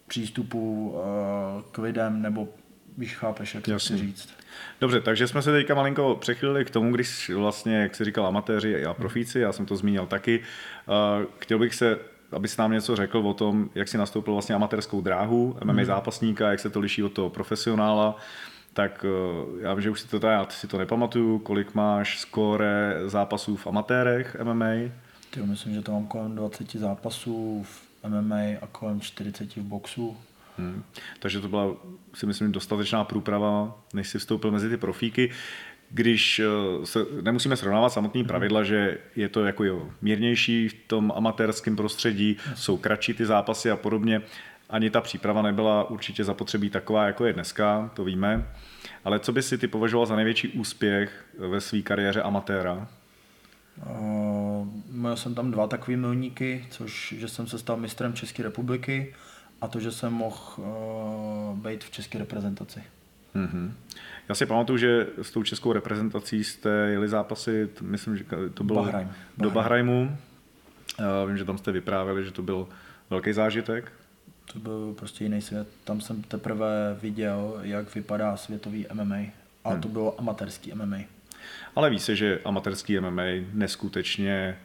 přístupu 0.07 0.91
uh, 0.91 1.63
k 1.73 1.79
lidem 1.79 2.23
nebo 2.23 2.49
víš, 2.99 3.17
chápeš, 3.17 3.55
jak 3.55 3.65
to 3.65 3.79
chci 3.79 3.97
říct. 3.97 4.29
Dobře, 4.81 5.01
takže 5.01 5.29
jsme 5.29 5.43
se 5.43 5.53
teďka 5.53 5.75
malinko 5.75 6.17
přechylili 6.21 6.65
k 6.65 6.71
tomu, 6.71 6.93
když 6.93 7.31
vlastně, 7.31 7.77
jak 7.77 7.95
se 7.95 8.05
říkal, 8.05 8.27
amatéři 8.27 8.85
a 8.85 8.95
profíci, 8.95 9.41
já 9.41 9.53
jsem 9.53 9.67
to 9.67 9.77
zmínil 9.77 10.07
taky. 10.07 10.39
Uh, 10.39 11.27
chtěl 11.39 11.59
bych 11.59 11.75
se 11.75 11.99
abys 12.33 12.57
nám 12.57 12.73
něco 12.73 12.97
řekl 12.97 13.19
o 13.19 13.35
tom, 13.35 13.71
jak 13.75 13.89
si 13.89 13.99
nastoupil 13.99 14.33
vlastně 14.33 14.55
amatérskou 14.55 15.01
dráhu, 15.01 15.57
MMA 15.65 15.73
hmm. 15.73 15.85
zápasníka, 15.85 16.51
jak 16.51 16.61
se 16.61 16.71
to 16.71 16.81
liší 16.81 17.03
od 17.03 17.13
toho 17.13 17.31
profesionála, 17.31 18.17
tak 18.73 19.05
eh, 19.09 19.63
já 19.63 19.75
vím, 19.75 19.83
že 19.83 19.91
už 19.91 20.01
si 20.01 20.09
to, 20.09 20.27
já 20.27 20.47
si 20.51 20.69
to 20.69 20.79
nepamatuju, 20.79 21.39
kolik 21.39 21.75
máš 21.75 22.19
skóre 22.19 22.95
zápasů 23.07 23.57
v 23.57 23.67
amatérech 23.67 24.37
MMA? 24.43 24.75
Ty, 25.31 25.43
myslím, 25.43 25.75
že 25.75 25.83
to 25.83 25.93
mám 25.93 26.07
kolem 26.07 26.35
20 26.35 26.73
zápasů 26.73 27.67
v 27.69 27.89
MMA 28.09 28.59
a 28.63 28.67
kolem 28.73 29.01
40 29.01 29.57
v 29.57 29.63
boxu. 29.63 30.17
Hmm. 30.59 30.83
Takže 31.19 31.41
to 31.41 31.49
byla, 31.49 31.67
si 32.15 32.27
myslím, 32.27 32.53
dostatečná 32.53 33.05
průprava, 33.05 33.79
než 33.95 34.09
si 34.09 34.19
vstoupil 34.19 34.51
mezi 34.51 34.69
ty 34.69 34.77
profíky 34.77 35.31
když 35.91 36.39
eh, 36.39 36.87
se, 36.87 37.07
nemusíme 37.23 37.57
srovnávat 37.57 37.93
samotný 37.93 38.21
mhm. 38.21 38.29
pravidla, 38.29 38.65
že 38.65 38.99
je 39.17 39.29
to 39.29 39.45
jako 39.45 39.65
jo, 39.65 39.91
mírnější 40.03 40.69
v 40.69 40.75
tom 40.87 41.13
amatérském 41.17 41.77
prostředí, 41.77 42.37
jsou 42.55 42.77
kratší 42.77 43.15
ty 43.15 43.27
zápasy 43.27 43.71
a 43.71 43.77
podobně. 43.77 44.23
Ani 44.71 44.91
ta 44.91 45.01
příprava 45.01 45.43
nebyla 45.43 45.91
určitě 45.91 46.25
zapotřebí 46.25 46.71
taková, 46.71 47.07
jako 47.07 47.27
je 47.27 47.33
dneska, 47.33 47.91
to 47.95 48.05
víme. 48.05 48.49
Ale 49.05 49.19
co 49.19 49.33
by 49.33 49.43
si 49.43 49.59
ty 49.59 49.69
považoval 49.69 50.07
za 50.07 50.17
největší 50.17 50.49
úspěch 50.49 51.25
ve 51.39 51.61
své 51.61 51.83
kariéře 51.83 52.23
amatéra? 52.23 52.89
Uh, 53.87 54.69
měl 54.91 55.17
jsem 55.17 55.35
tam 55.35 55.51
dva 55.51 55.67
takové 55.67 55.97
milníky, 55.97 56.67
což, 56.71 57.15
že 57.19 57.29
jsem 57.29 57.47
se 57.47 57.59
stal 57.59 57.77
mistrem 57.77 58.13
České 58.13 58.43
republiky 58.43 59.15
a 59.61 59.69
to, 59.69 59.81
že 59.81 59.93
jsem 59.93 60.13
mohl 60.13 60.39
uh, 60.57 61.59
být 61.59 61.85
v 61.85 61.91
české 61.91 62.19
reprezentaci. 62.19 62.83
Mm-hmm. 63.37 63.73
Já 64.29 64.35
si 64.35 64.47
pamatuju, 64.47 64.79
že 64.79 65.07
s 65.23 65.31
tou 65.31 65.43
českou 65.43 65.73
reprezentací 65.73 66.45
jste 66.45 66.71
jeli 66.71 67.09
zápasy, 67.09 67.69
myslím, 67.81 68.17
že 68.17 68.25
to 68.55 68.65
bylo 68.65 68.83
Bahrajn. 68.83 69.13
do 69.37 69.51
Bahrajmu. 69.51 70.17
Vím, 71.27 71.39
že 71.39 71.45
tam 71.45 71.59
jste 71.59 71.73
vyprávěli, 71.73 72.25
že 72.25 72.31
to 72.31 72.43
byl 72.43 72.69
velký 73.11 73.33
zážitek. 73.33 73.93
To 74.53 74.59
byl 74.59 74.95
prostě 74.99 75.25
jiný 75.25 75.43
svět. 75.43 75.69
Tam 75.85 76.01
jsem 76.01 76.23
teprve 76.23 76.99
viděl, 77.03 77.61
jak 77.63 77.95
vypadá 77.95 78.37
světový 78.37 78.87
MMA. 78.93 79.17
A 79.65 79.71
hmm. 79.71 79.81
to 79.81 79.89
bylo 79.89 80.21
amatérský 80.21 80.73
MMA. 80.75 80.99
Ale 81.77 81.91
ví 81.91 81.99
se, 81.99 82.17
že 82.17 82.41
amatérský 82.45 83.01
MMA 83.01 83.23
neskutečně 83.53 84.59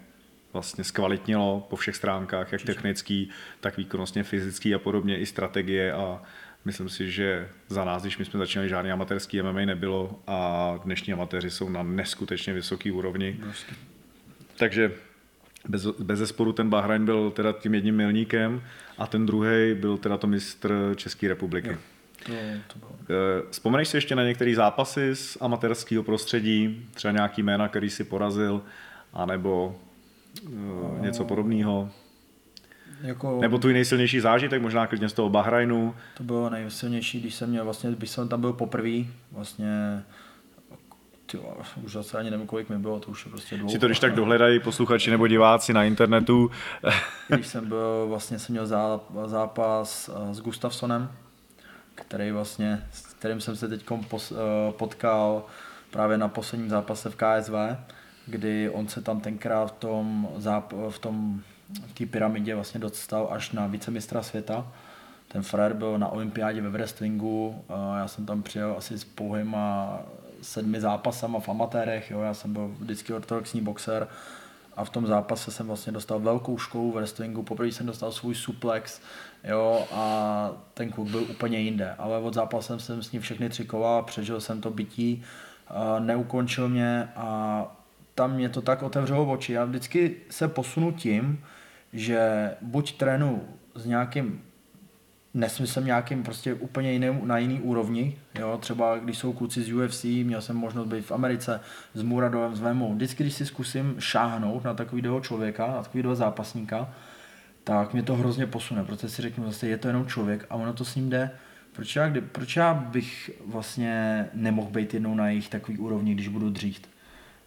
vlastně 0.54 0.84
zkvalitnilo 0.84 1.68
po 1.70 1.76
všech 1.76 1.96
stránkách, 1.96 2.52
jak 2.52 2.62
technický, 2.62 3.30
tak 3.60 3.78
výkonnostně 3.78 4.24
fyzický 4.24 4.76
a 4.76 4.80
podobně 4.80 5.20
i 5.20 5.26
strategie 5.26 5.94
a 5.94 6.22
Myslím 6.66 6.90
si, 6.90 7.12
že 7.12 7.50
za 7.68 7.86
nás, 7.86 8.02
když 8.02 8.18
my 8.18 8.26
jsme 8.26 8.40
začínali, 8.40 8.70
žádný 8.70 8.92
amatérský 8.92 9.42
MMA 9.42 9.66
nebylo 9.66 10.20
a 10.28 10.80
dnešní 10.84 11.14
amatéři 11.14 11.52
jsou 11.52 11.70
na 11.70 11.84
neskutečně 11.84 12.54
vysoké 12.54 12.92
úrovni. 12.92 13.40
Vlastně. 13.44 13.78
Takže 14.58 14.92
bez, 15.68 15.86
bez 15.86 16.20
zesporu 16.20 16.54
ten 16.54 16.70
Bahrajn 16.70 17.06
byl 17.06 17.32
teda 17.32 17.52
tím 17.54 17.74
jedním 17.74 17.96
milníkem 17.96 18.64
a 18.98 19.08
ten 19.08 19.26
druhý 19.26 19.74
byl 19.74 19.98
teda 19.98 20.18
to 20.18 20.28
mistr 20.28 20.94
České 20.96 21.28
republiky. 21.28 21.70
Jo. 21.70 21.78
To, 22.28 22.74
to 22.74 22.80
bylo. 22.80 22.92
Eh, 23.10 23.44
vzpomeneš 23.52 23.88
si 23.88 23.98
ještě 23.98 24.16
na 24.16 24.24
některé 24.24 24.56
zápasy 24.56 25.16
z 25.16 25.38
amatérského 25.42 26.04
prostředí, 26.04 26.88
třeba 26.94 27.12
nějaký 27.12 27.44
jména, 27.44 27.68
který 27.68 27.90
si 27.90 28.04
porazil, 28.04 28.62
anebo 29.14 29.80
uh, 30.48 31.02
něco 31.02 31.26
podobného? 31.26 31.90
Jako, 33.04 33.42
Nebo 33.42 33.58
tvůj 33.58 33.74
nejsilnější 33.74 34.20
zážitek, 34.20 34.62
možná 34.62 34.88
klidně 34.88 35.10
z 35.10 35.14
toho 35.14 35.30
Bahrajnu. 35.30 35.96
To 36.18 36.24
bylo 36.24 36.50
nejsilnější, 36.50 37.20
když 37.20 37.36
jsem 37.36 37.50
měl 37.50 37.64
vlastně, 37.64 37.92
když 37.92 38.10
jsem 38.10 38.30
tam 38.30 38.42
byl 38.42 38.54
poprvé, 38.54 39.04
vlastně 39.32 40.04
ty, 41.26 41.40
už 41.84 41.92
zase 41.92 42.18
ani 42.18 42.32
nevím, 42.32 42.48
kolik 42.48 42.70
mi 42.70 42.78
bylo, 42.78 43.00
to 43.00 43.12
už 43.12 43.26
je 43.26 43.32
prostě 43.32 43.58
dlouho. 43.58 43.72
Si 43.72 43.80
to 43.80 43.86
když 43.86 44.00
tak 44.00 44.16
dohledají 44.16 44.60
posluchači 44.60 45.12
nebo 45.12 45.28
diváci 45.28 45.74
na 45.74 45.84
internetu. 45.84 46.52
když 47.28 47.48
jsem 47.48 47.68
byl, 47.68 48.06
vlastně 48.08 48.40
jsem 48.40 48.54
měl 48.54 48.68
zápas 49.26 50.10
eh, 50.10 50.34
s 50.34 50.42
Gustafsonem, 50.42 51.12
který 51.96 52.32
vlastně, 52.32 52.88
s 52.92 53.14
kterým 53.14 53.42
jsem 53.42 53.56
se 53.56 53.68
teď 53.68 53.86
eh, 53.92 54.36
potkal 54.72 55.46
právě 55.90 56.18
na 56.18 56.28
posledním 56.28 56.70
zápase 56.70 57.10
v 57.10 57.16
KSV, 57.16 57.54
kdy 58.26 58.70
on 58.70 58.88
se 58.88 59.02
tam 59.02 59.20
tenkrát 59.20 59.66
v 59.66 59.72
tom, 59.72 60.30
záp- 60.38 60.90
v 60.90 61.00
tom 61.00 61.42
v 61.88 61.94
té 61.94 62.06
pyramidě 62.06 62.56
vlastně 62.56 62.80
dostal 62.80 63.28
až 63.32 63.52
na 63.52 63.68
vicemistra 63.68 64.24
světa. 64.24 64.68
Ten 65.28 65.44
Frér 65.44 65.74
byl 65.74 66.00
na 66.00 66.08
olympiádě 66.08 66.62
ve 66.62 66.70
wrestlingu, 66.70 67.64
já 67.98 68.08
jsem 68.08 68.26
tam 68.26 68.44
přijel 68.44 68.76
asi 68.78 69.00
s 69.00 69.04
pouhýma 69.04 70.00
sedmi 70.42 70.82
zápasama 70.82 71.40
v 71.40 71.50
amatérech, 71.50 72.12
jo. 72.12 72.22
já 72.22 72.34
jsem 72.34 72.54
byl 72.54 72.76
vždycky 72.80 73.14
ortodoxní 73.14 73.62
boxer 73.62 74.08
a 74.78 74.84
v 74.84 74.90
tom 74.90 75.08
zápase 75.08 75.52
jsem 75.52 75.68
vlastně 75.68 75.92
dostal 75.92 76.20
velkou 76.20 76.58
školu 76.58 76.92
v 76.92 76.96
wrestlingu, 76.96 77.44
poprvé 77.44 77.68
jsem 77.68 77.86
dostal 77.86 78.12
svůj 78.12 78.36
suplex, 78.36 79.02
jo, 79.44 79.88
a 79.92 80.52
ten 80.74 80.90
kluk 80.90 81.10
byl 81.10 81.24
úplně 81.24 81.60
jinde, 81.60 81.96
ale 81.98 82.18
od 82.18 82.34
zápasu 82.34 82.80
jsem 82.80 83.04
s 83.04 83.12
ním 83.12 83.22
všechny 83.22 83.50
tři 83.50 83.66
kola, 83.66 84.02
přežil 84.02 84.42
jsem 84.42 84.62
to 84.62 84.70
bytí, 84.70 85.24
neukončil 86.00 86.70
mě 86.70 87.10
a 87.16 87.66
tam 88.16 88.34
mě 88.34 88.50
to 88.50 88.62
tak 88.62 88.84
otevřelo 88.84 89.32
oči. 89.32 89.54
Já 89.54 89.66
vždycky 89.66 90.16
se 90.30 90.48
posunu 90.48 90.92
tím, 90.92 91.44
že 91.94 92.52
buď 92.62 92.98
trénu 92.98 93.44
s 93.76 93.86
nějakým 93.86 94.42
nesmyslem 95.34 95.86
nějakým 95.86 96.24
prostě 96.24 96.54
úplně 96.54 96.92
jiným, 96.92 97.22
na 97.24 97.38
jiný 97.38 97.60
úrovni, 97.60 98.18
jo, 98.40 98.58
třeba 98.62 98.98
když 98.98 99.18
jsou 99.18 99.34
kluci 99.34 99.64
z 99.64 99.74
UFC, 99.74 100.04
měl 100.04 100.42
jsem 100.42 100.56
možnost 100.56 100.88
být 100.88 101.06
v 101.06 101.12
Americe 101.12 101.60
s 101.94 102.02
Muradovem, 102.02 102.56
s 102.56 102.60
Vemou, 102.60 102.94
vždycky, 102.94 103.24
když 103.24 103.34
si 103.34 103.46
zkusím 103.46 103.96
šáhnout 104.00 104.64
na 104.64 104.74
takového 104.74 105.22
člověka, 105.22 105.68
na 105.68 105.84
takového 105.84 106.16
zápasníka, 106.16 106.94
tak 107.64 107.94
mě 107.94 108.04
to 108.04 108.16
hrozně 108.16 108.48
posune, 108.48 108.84
protože 108.84 109.10
si 109.10 109.22
řeknu 109.22 109.46
zase, 109.46 109.68
je 109.68 109.78
to 109.78 109.88
jenom 109.88 110.08
člověk 110.08 110.46
a 110.50 110.56
ono 110.56 110.74
to 110.74 110.86
s 110.86 110.96
ním 110.96 111.10
jde. 111.10 111.32
Proč 111.72 111.96
já, 111.96 112.10
kdy, 112.10 112.22
proč 112.22 112.56
já 112.56 112.74
bych 112.74 113.32
vlastně 113.46 114.26
nemohl 114.34 114.70
být 114.70 114.94
jednou 114.94 115.16
na 115.16 115.30
jejich 115.30 115.50
takový 115.50 115.78
úrovni, 115.78 116.14
když 116.14 116.28
budu 116.28 116.50
dřít? 116.50 116.93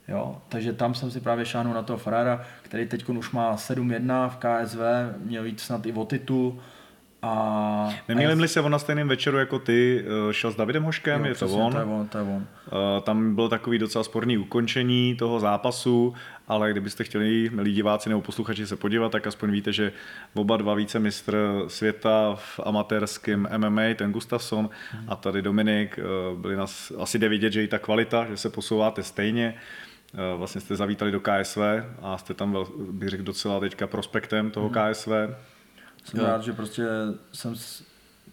Jo? 0.09 0.38
Takže 0.49 0.73
tam 0.73 0.95
jsem 0.95 1.11
si 1.11 1.21
právě 1.21 1.47
šáhnul 1.47 1.75
na 1.75 1.83
toho 1.83 1.99
Ferrara, 1.99 2.42
který 2.62 2.87
teď 2.87 3.09
už 3.09 3.31
má 3.31 3.57
7-1 3.57 4.29
v 4.29 4.37
KSV, 4.37 4.79
měl 5.25 5.45
jít 5.45 5.61
snad 5.61 5.87
i 5.87 5.92
o 5.92 6.05
titul 6.05 6.59
A, 7.23 7.88
Nemýlím 8.09 8.49
se 8.49 8.61
on 8.61 8.73
na 8.73 8.79
stejném 8.79 9.09
večeru 9.09 9.38
jako 9.38 9.59
ty, 9.59 10.05
eh, 10.31 10.33
šel 10.33 10.51
s 10.51 10.57
Davidem 10.57 10.83
Hoškem, 10.83 11.21
jo, 11.21 11.27
je 11.29 11.35
to 11.35 11.49
on. 11.49 11.73
To 11.73 11.79
je 11.79 11.85
on, 11.85 12.09
to 12.09 12.19
je 12.19 12.25
on. 12.25 12.47
Eh, 12.66 13.01
Tam 13.01 13.35
byl 13.35 13.49
takový 13.49 13.79
docela 13.79 14.05
sporný 14.05 14.38
ukončení 14.38 15.14
toho 15.16 15.40
zápasu, 15.40 16.14
ale 16.49 16.71
kdybyste 16.71 17.05
chtěli, 17.05 17.51
milí 17.53 17.73
diváci 17.73 18.09
nebo 18.09 18.23
posluchači, 18.23 18.66
se 18.66 18.77
podívat, 18.77 19.12
tak 19.12 19.27
aspoň 19.27 19.51
víte, 19.51 19.73
že 19.73 19.92
oba 20.35 20.57
dva 20.57 20.75
vícemistr 20.75 21.64
světa 21.69 22.35
v 22.35 22.61
amatérském 22.64 23.49
MMA, 23.57 23.95
ten 23.97 24.12
Gustafsson 24.12 24.71
a 25.09 25.16
tady 25.16 25.42
Dominik, 25.42 25.99
eh, 25.99 26.37
byli 26.37 26.57
nás, 26.57 26.92
asi 26.99 27.19
jde 27.19 27.29
vidět, 27.29 27.53
že 27.53 27.64
i 27.64 27.69
ta 27.69 27.79
kvalita, 27.79 28.27
že 28.31 28.37
se 28.37 28.51
posouváte 28.51 29.03
stejně. 29.03 29.55
Eh, 30.16 30.37
Vlastně 30.37 30.61
jste 30.61 30.76
zavítali 30.76 31.12
do 31.12 31.20
KSV 31.20 31.59
a 32.02 32.18
jste 32.18 32.35
tam, 32.35 32.52
vel- 32.55 32.92
bych 32.92 33.09
řekl, 33.09 33.22
docela 33.22 33.61
teďka 33.61 33.87
prospektem 33.87 34.50
toho 34.50 34.70
KSV. 34.70 35.09
Jsem 36.05 36.20
rád, 36.20 36.42
že 36.42 36.52
prostě 36.52 36.87
jsem, 37.33 37.55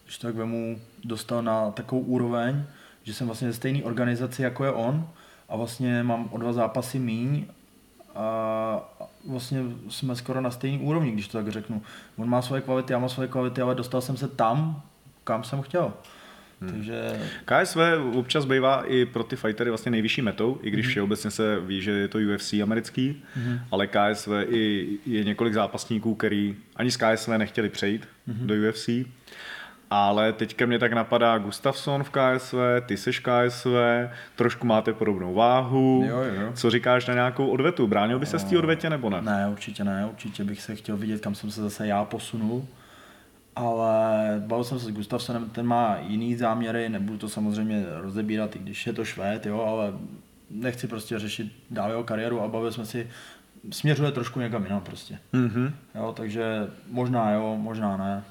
když 0.04 0.18
tak 0.18 0.34
vemu, 0.34 0.78
dostal 1.04 1.42
na 1.42 1.70
takovou 1.70 2.00
úroveň, 2.00 2.64
že 3.02 3.14
jsem 3.14 3.26
vlastně 3.26 3.48
ze 3.48 3.54
stejné 3.54 3.82
organizaci, 3.84 4.42
jako 4.42 4.64
je 4.64 4.70
on 4.72 5.08
a 5.48 5.56
vlastně 5.56 6.02
mám 6.02 6.28
o 6.32 6.38
dva 6.38 6.52
zápasy 6.52 6.98
míň 6.98 7.46
a 8.14 8.94
vlastně 9.28 9.62
jsme 9.88 10.16
skoro 10.16 10.40
na 10.40 10.50
stejné 10.50 10.84
úrovni, 10.84 11.10
když 11.10 11.28
to 11.28 11.38
tak 11.38 11.48
řeknu. 11.48 11.82
On 12.16 12.28
má 12.28 12.42
svoje 12.42 12.62
kvality, 12.62 12.92
já 12.92 12.98
mám 12.98 13.08
svoje 13.08 13.28
kvality, 13.28 13.60
ale 13.60 13.74
dostal 13.74 14.00
jsem 14.00 14.16
se 14.16 14.28
tam, 14.28 14.82
kam 15.24 15.44
jsem 15.44 15.62
chtěl. 15.62 15.92
Hmm. 16.64 16.72
Takže 16.72 17.20
KSV 17.44 17.78
občas 18.14 18.44
bývá 18.44 18.82
i 18.86 19.04
pro 19.06 19.24
ty 19.24 19.36
fightery 19.36 19.70
vlastně 19.70 19.90
nejvyšší 19.90 20.22
metou, 20.22 20.58
i 20.62 20.70
když 20.70 20.86
všeobecně 20.86 21.30
se 21.30 21.60
ví, 21.60 21.82
že 21.82 21.90
je 21.90 22.08
to 22.08 22.18
UFC 22.18 22.52
americký, 22.52 23.22
ale 23.70 23.86
KSV 23.86 24.28
i 24.48 24.88
je 25.06 25.24
několik 25.24 25.54
zápasníků, 25.54 26.14
který 26.14 26.56
ani 26.76 26.90
z 26.90 26.96
KSV 26.96 27.28
nechtěli 27.28 27.68
přejít 27.68 28.08
do 28.26 28.54
UFC. 28.68 28.88
Ale 29.90 30.32
teďka 30.32 30.66
mě 30.66 30.78
tak 30.78 30.92
napadá 30.92 31.38
Gustafsson 31.38 32.04
v 32.04 32.10
KSV, 32.10 32.56
ty 32.86 32.96
seš 32.96 33.18
KSV, 33.18 33.68
trošku 34.36 34.66
máte 34.66 34.92
podobnou 34.92 35.34
váhu. 35.34 36.04
Jo, 36.08 36.18
jo. 36.18 36.52
Co 36.54 36.70
říkáš 36.70 37.06
na 37.06 37.14
nějakou 37.14 37.46
odvetu? 37.48 37.86
Bránil 37.86 38.18
by 38.18 38.26
se 38.26 38.38
z 38.38 38.44
té 38.44 38.58
odvetě 38.58 38.90
nebo 38.90 39.10
ne? 39.10 39.22
Ne, 39.22 39.48
určitě 39.52 39.84
ne, 39.84 40.06
určitě 40.10 40.44
bych 40.44 40.62
se 40.62 40.74
chtěl 40.74 40.96
vidět, 40.96 41.20
kam 41.20 41.34
jsem 41.34 41.50
se 41.50 41.62
zase 41.62 41.86
já 41.86 42.04
posunul. 42.04 42.68
Ale 43.56 44.42
bavil 44.46 44.64
jsem 44.64 44.78
se 44.78 44.86
s 44.86 44.90
Gustafsonem, 44.90 45.50
ten 45.50 45.66
má 45.66 45.96
jiný 45.98 46.36
záměry, 46.36 46.88
nebudu 46.88 47.18
to 47.18 47.28
samozřejmě 47.28 47.86
rozebírat, 47.94 48.56
i 48.56 48.58
když 48.58 48.86
je 48.86 48.92
to 48.92 49.04
Švéd, 49.04 49.46
jo, 49.46 49.60
ale 49.60 49.92
nechci 50.50 50.86
prostě 50.86 51.18
řešit 51.18 51.52
dál 51.70 51.90
jeho 51.90 52.04
kariéru 52.04 52.40
a 52.40 52.48
bavili 52.48 52.72
jsme 52.72 52.86
si, 52.86 53.10
směřuje 53.70 54.12
trošku 54.12 54.40
někam 54.40 54.64
jinam 54.64 54.80
prostě. 54.80 55.18
Mhm. 55.32 55.74
Jo, 55.94 56.12
takže 56.16 56.68
možná 56.90 57.30
jo, 57.32 57.56
možná 57.60 57.96
ne. 57.96 58.24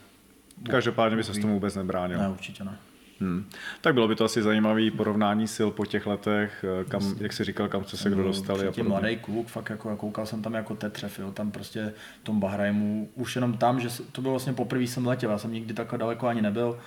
Každopádně 0.69 1.17
by 1.17 1.23
se 1.23 1.33
s 1.33 1.39
tomu 1.39 1.53
vůbec 1.53 1.75
nebránil. 1.75 2.19
Ne, 2.19 2.29
určitě 2.29 2.63
ne. 2.63 2.77
Hmm. 3.23 3.45
Tak 3.81 3.93
bylo 3.93 4.07
by 4.07 4.15
to 4.15 4.25
asi 4.25 4.41
zajímavé 4.41 4.91
porovnání 4.91 5.47
sil 5.55 5.69
po 5.71 5.85
těch 5.85 6.05
letech, 6.07 6.65
eh, 6.81 6.83
kam, 6.83 7.01
jak 7.19 7.33
jsi 7.33 7.43
říkal, 7.43 7.67
kam 7.67 7.83
jste 7.83 7.97
se 7.97 8.09
kdo 8.09 8.23
dostali. 8.23 8.59
a 8.59 8.63
Předtím 8.71 8.85
podobně. 8.85 9.01
mladý 9.01 9.17
kluk, 9.17 9.47
fakt 9.47 9.69
jako 9.69 9.97
koukal 9.97 10.25
jsem 10.25 10.41
tam 10.41 10.53
jako 10.53 10.75
tetřev, 10.75 11.19
jo, 11.19 11.31
tam 11.31 11.51
prostě 11.51 11.93
v 12.21 12.23
tom 12.23 12.39
Bahrajmu, 12.39 13.09
už 13.15 13.35
jenom 13.35 13.57
tam, 13.57 13.79
že 13.79 13.89
to 14.11 14.21
bylo 14.21 14.33
vlastně 14.33 14.53
poprvé 14.53 14.83
jsem 14.83 15.07
letěl, 15.07 15.31
já 15.31 15.37
jsem 15.37 15.53
nikdy 15.53 15.73
takhle 15.73 15.97
daleko 15.99 16.27
ani 16.27 16.41
nebyl. 16.41 16.79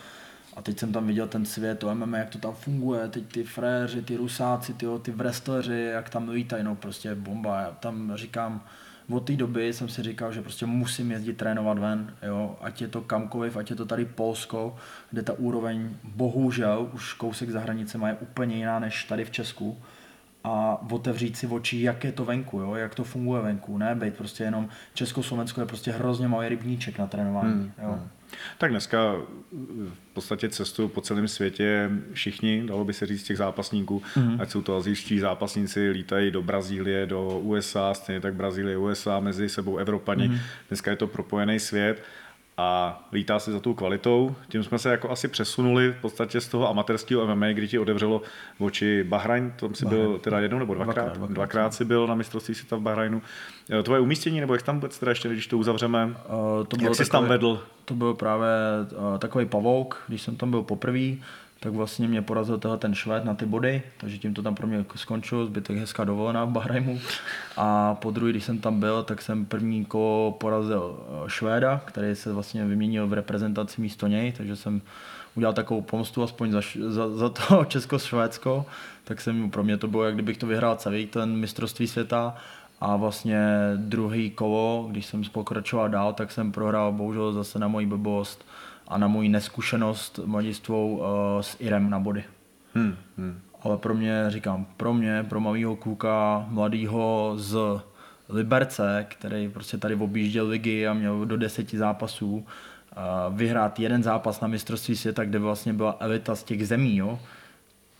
A 0.57 0.62
teď 0.62 0.79
jsem 0.79 0.92
tam 0.92 1.07
viděl 1.07 1.29
ten 1.29 1.44
svět, 1.46 1.79
to 1.79 1.94
MMA, 1.94 2.18
jak 2.18 2.31
to 2.31 2.38
tam 2.38 2.55
funguje, 2.55 3.09
teď 3.09 3.33
ty 3.33 3.44
fréři, 3.44 4.03
ty 4.03 4.16
rusáci, 4.16 4.75
ty, 4.75 4.87
ty 5.03 5.11
wrestleri, 5.11 5.85
jak 5.85 6.11
tam 6.11 6.29
lítají, 6.29 6.64
no 6.64 6.75
prostě 6.75 7.14
bomba. 7.14 7.61
Já 7.61 7.70
tam 7.70 8.12
říkám, 8.14 8.61
od 9.11 9.21
té 9.21 9.37
doby 9.37 9.73
jsem 9.73 9.88
si 9.88 10.03
říkal, 10.03 10.33
že 10.33 10.42
prostě 10.42 10.66
musím 10.66 11.11
jezdit 11.11 11.37
trénovat 11.37 11.79
ven, 11.79 12.14
jo, 12.23 12.57
ať 12.61 12.83
je 12.83 12.88
to 12.88 13.01
kamkoliv, 13.01 13.57
ať 13.57 13.71
je 13.71 13.77
to 13.77 13.87
tady 13.87 14.05
Polsko, 14.05 14.77
kde 15.11 15.23
ta 15.23 15.33
úroveň 15.33 15.88
bohužel 16.05 16.90
už 16.92 17.14
kousek 17.14 17.51
za 17.51 17.61
hranicema 17.61 18.09
je 18.09 18.14
úplně 18.14 18.57
jiná 18.57 18.79
než 18.79 19.05
tady 19.05 19.25
v 19.25 19.31
Česku 19.31 19.79
a 20.45 20.83
otevřít 20.90 21.37
si 21.37 21.47
oči, 21.47 21.83
jak 21.83 22.05
je 22.05 22.12
to 22.12 22.25
venku, 22.25 22.61
jo? 22.61 22.75
jak 22.75 22.95
to 22.95 23.05
funguje 23.05 23.42
venku, 23.42 23.79
ne 23.79 23.95
být 23.95 24.14
prostě 24.14 24.45
jenom 24.45 24.69
Československo 24.95 25.61
je 25.61 25.66
prostě 25.66 25.92
hrozně 25.92 26.29
malý 26.29 26.49
rybníček 26.49 26.99
na 26.99 27.07
trénování. 27.07 27.53
Hmm. 27.53 27.73
Jo? 27.83 28.01
Tak 28.59 28.71
dneska 28.71 29.15
v 30.11 30.12
podstatě 30.12 30.49
cestují 30.49 30.89
po 30.89 31.01
celém 31.01 31.29
světě 31.29 31.91
všichni, 32.12 32.62
dalo 32.67 32.85
by 32.85 32.93
se 32.93 33.07
říct, 33.07 33.23
těch 33.23 33.37
zápasníků, 33.37 34.03
mm. 34.17 34.41
ať 34.41 34.51
jsou 34.51 34.62
to 34.62 34.77
azijští 34.77 35.19
zápasníci, 35.19 35.91
lítají 35.91 36.31
do 36.31 36.43
Brazílie, 36.43 37.07
do 37.07 37.39
USA, 37.39 37.95
stejně 37.95 38.21
tak 38.21 38.35
Brazílie, 38.35 38.77
USA, 38.77 39.21
mezi 39.21 39.49
sebou 39.49 39.77
Evropani. 39.77 40.29
Mm. 40.29 40.39
Dneska 40.69 40.91
je 40.91 40.97
to 40.97 41.07
propojený 41.07 41.61
svět 41.61 42.03
a 42.59 43.01
lítá 43.12 43.38
si 43.38 43.53
za 43.53 43.61
tou 43.61 43.75
kvalitou. 43.75 44.35
Tím 44.49 44.64
jsme 44.64 44.79
se 44.79 44.90
jako 44.90 45.11
asi 45.11 45.29
přesunuli 45.29 45.92
v 45.92 46.01
podstatě 46.01 46.40
z 46.40 46.49
toho 46.49 46.69
amatérského 46.69 47.27
MMA, 47.27 47.47
kdy 47.47 47.69
ti 47.69 47.79
otevřelo 47.79 48.23
oči 48.59 49.05
Bahrajn, 49.05 49.53
tam 49.57 49.75
si 49.75 49.87
byl 49.87 50.19
teda 50.19 50.40
jednou 50.40 50.59
nebo 50.59 50.75
dvakrát, 50.75 50.95
Dvakrát, 50.95 51.05
dvakrát, 51.05 51.19
dvakrát. 51.19 51.35
dvakrát 51.35 51.75
si 51.75 51.85
byl 51.85 52.07
na 52.07 52.14
mistrovství 52.14 52.55
světa 52.55 52.77
v 52.77 52.81
Bahrajnu. 52.81 53.23
Eh, 53.71 53.83
Tvoje 53.83 54.01
umístění, 54.01 54.40
nebo 54.40 54.55
jak 54.55 54.62
tam 54.62 54.75
vůbec 54.75 54.99
teda 54.99 55.11
ještě, 55.11 55.29
když 55.29 55.47
to 55.47 55.59
uzavřeme, 55.59 56.07
Uh, 56.07 56.64
to 56.66 56.77
jak 56.81 56.95
jsi 56.95 57.11
tam 57.11 57.27
vedl? 57.27 57.62
To 57.85 57.95
byl 57.95 58.14
právě 58.14 58.49
uh, 59.12 59.19
takový 59.19 59.47
pavouk, 59.47 60.03
když 60.09 60.23
jsem 60.23 60.37
tam 60.37 60.51
byl 60.51 60.62
poprvé, 60.62 61.14
tak 61.66 61.74
vlastně 61.74 62.09
mě 62.09 62.22
porazil 62.22 62.59
tenhle 62.59 62.79
ten 62.79 62.94
švéd 62.94 63.24
na 63.24 63.35
ty 63.35 63.46
body, 63.46 63.83
takže 63.98 64.18
tím 64.18 64.35
to 64.35 64.42
tam 64.42 64.55
pro 64.55 64.66
mě 64.66 64.85
skončilo, 64.96 65.46
zbytek 65.46 65.76
hezká 65.76 66.05
dovolená 66.05 66.44
v 66.44 66.50
Bahrajmu. 66.50 67.00
A 67.57 67.94
po 67.94 68.11
druhý, 68.11 68.33
když 68.33 68.44
jsem 68.44 68.59
tam 68.59 68.81
byl, 68.81 69.02
tak 69.02 69.22
jsem 69.22 69.46
první 69.46 69.85
kolo 69.85 70.33
porazil 70.33 70.98
uh, 71.22 71.29
Švéda, 71.29 71.81
který 71.85 72.16
se 72.16 72.33
vlastně 72.33 72.64
vyměnil 72.64 73.07
v 73.07 73.12
reprezentaci 73.12 73.81
místo 73.81 74.07
něj, 74.07 74.33
takže 74.33 74.57
jsem 74.57 74.83
udělal 75.35 75.55
takovou 75.55 75.81
pomstu 75.81 76.22
aspoň 76.22 76.52
za, 76.52 76.61
za, 76.88 77.09
za 77.09 77.29
to 77.29 77.64
Česko-Švédsko, 77.68 78.66
tak 79.05 79.20
jsem, 79.20 79.50
pro 79.50 79.64
mě 79.64 79.76
to 79.76 79.88
bylo, 79.88 80.05
jak 80.05 80.14
kdybych 80.14 80.38
to 80.38 80.46
vyhrál 80.46 80.76
celý 80.76 81.07
ten 81.07 81.37
mistrovství 81.37 81.87
světa 81.87 82.37
a 82.81 82.96
vlastně 82.96 83.40
druhý 83.76 84.31
kolo, 84.31 84.87
když 84.90 85.07
jsem 85.07 85.22
pokračoval 85.33 85.88
dál, 85.88 86.12
tak 86.12 86.33
jsem 86.33 86.52
prohrál 86.52 86.92
bohužel 86.92 87.33
zase 87.33 87.59
na 87.59 87.68
moji 87.68 87.87
blbost 87.87 88.44
a 88.88 88.99
na 88.99 89.09
moji 89.09 89.29
neskušenost 89.29 90.20
mladistvou 90.25 90.96
uh, 90.96 91.05
s 91.40 91.57
Irem 91.61 91.90
na 91.90 91.99
body. 92.01 92.25
Hmm, 92.75 92.96
hmm. 93.18 93.40
Ale 93.62 93.79
pro 93.79 93.94
mě, 93.94 94.25
říkám, 94.29 94.66
pro 94.77 94.94
mě, 94.94 95.27
pro 95.29 95.40
malého 95.40 95.77
kluka, 95.77 96.46
mladýho 96.49 97.35
z 97.37 97.59
Liberce, 98.29 99.07
který 99.09 99.49
prostě 99.49 99.79
tady 99.79 99.94
objížděl 99.94 100.49
ligy 100.49 100.87
a 100.87 100.94
měl 100.94 101.27
do 101.27 101.37
deseti 101.37 101.79
zápasů, 101.79 102.46
a 102.96 103.29
vyhrát 103.29 103.81
jeden 103.81 104.03
zápas 104.03 104.40
na 104.40 104.49
mistrovství 104.49 104.96
světa, 104.96 105.25
kde 105.25 105.38
vlastně 105.38 105.72
byla 105.72 105.96
elita 106.01 106.37
z 106.37 106.42
těch 106.42 106.68
zemí, 106.68 106.96
jo, 106.96 107.18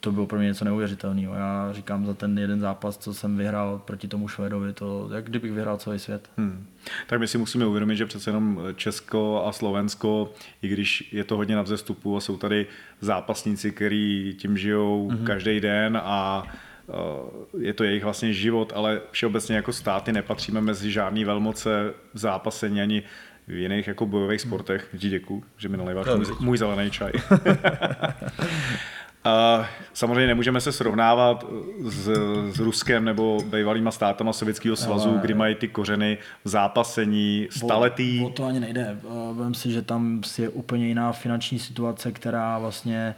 to 0.07 0.13
bylo 0.13 0.27
pro 0.27 0.39
mě 0.39 0.47
něco 0.47 0.65
neuvěřitelného. 0.65 1.35
Já 1.35 1.73
říkám 1.73 2.07
za 2.07 2.15
ten 2.15 2.39
jeden 2.39 2.61
zápas, 2.61 2.99
co 2.99 3.15
jsem 3.15 3.37
vyhrál 3.37 3.83
proti 3.85 4.09
tomu 4.09 4.29
Švédovi, 4.29 4.73
to 4.73 5.09
jak 5.15 5.25
kdybych 5.25 5.53
vyhrál 5.53 5.77
celý 5.77 5.99
svět. 5.99 6.31
Hmm. 6.37 6.67
Tak 7.07 7.21
my 7.21 7.29
si 7.29 7.39
musíme 7.39 7.67
uvědomit, 7.67 7.97
že 7.97 8.07
přece 8.07 8.31
jenom 8.31 8.61
Česko 8.77 9.45
a 9.47 9.53
Slovensko, 9.53 10.33
i 10.63 10.69
když 10.69 11.13
je 11.13 11.25
to 11.25 11.37
hodně 11.37 11.57
na 11.57 11.63
vzestupu 11.63 12.17
a 12.17 12.21
jsou 12.21 12.37
tady 12.37 12.67
zápasníci, 13.01 13.73
kteří 13.73 14.37
tím 14.39 14.59
žijou 14.59 15.11
mm-hmm. 15.11 15.25
každý 15.25 15.61
den 15.61 16.01
a 16.03 16.43
uh, 16.87 17.63
je 17.63 17.75
to 17.75 17.85
jejich 17.85 18.05
vlastně 18.05 18.33
život, 18.33 18.73
ale 18.77 19.01
všeobecně 19.11 19.57
jako 19.57 19.73
státy 19.73 20.13
nepatříme 20.13 20.61
mezi 20.61 20.91
žádný 20.91 21.25
velmoce 21.25 21.95
v 22.15 22.19
zápasení 22.19 22.81
ani 22.81 23.03
v 23.49 23.53
jiných 23.53 23.87
jako 23.87 24.07
bojových 24.07 24.41
sportech. 24.41 24.89
Ti 24.99 25.09
děkuju, 25.09 25.45
že 25.57 25.69
mi 25.69 25.77
naléváš 25.77 26.07
můj, 26.17 26.27
můj 26.41 26.59
zelený 26.59 26.91
čaj. 26.91 27.13
Samozřejmě 29.93 30.27
nemůžeme 30.27 30.61
se 30.61 30.73
srovnávat 30.73 31.45
s, 31.83 32.11
s 32.53 32.59
Ruskem 32.59 33.05
nebo 33.05 33.39
bývalýma 33.51 33.91
státama 33.91 34.33
Sovětského 34.33 34.77
svazu, 34.77 35.11
Ale- 35.11 35.19
kdy 35.19 35.35
mají 35.35 35.55
ty 35.55 35.69
kořeny 35.69 36.19
v 36.45 36.49
zápasení 36.49 37.49
staletý. 37.51 38.21
O, 38.21 38.27
o 38.27 38.31
to 38.31 38.45
ani 38.45 38.61
nejde. 38.61 38.99
Vem 39.33 39.55
si, 39.55 39.71
že 39.71 39.83
tam 39.83 40.23
je 40.39 40.49
úplně 40.49 40.89
jiná 40.89 41.13
finanční 41.13 41.59
situace, 41.59 42.13
která 42.13 42.59
vlastně 42.59 43.15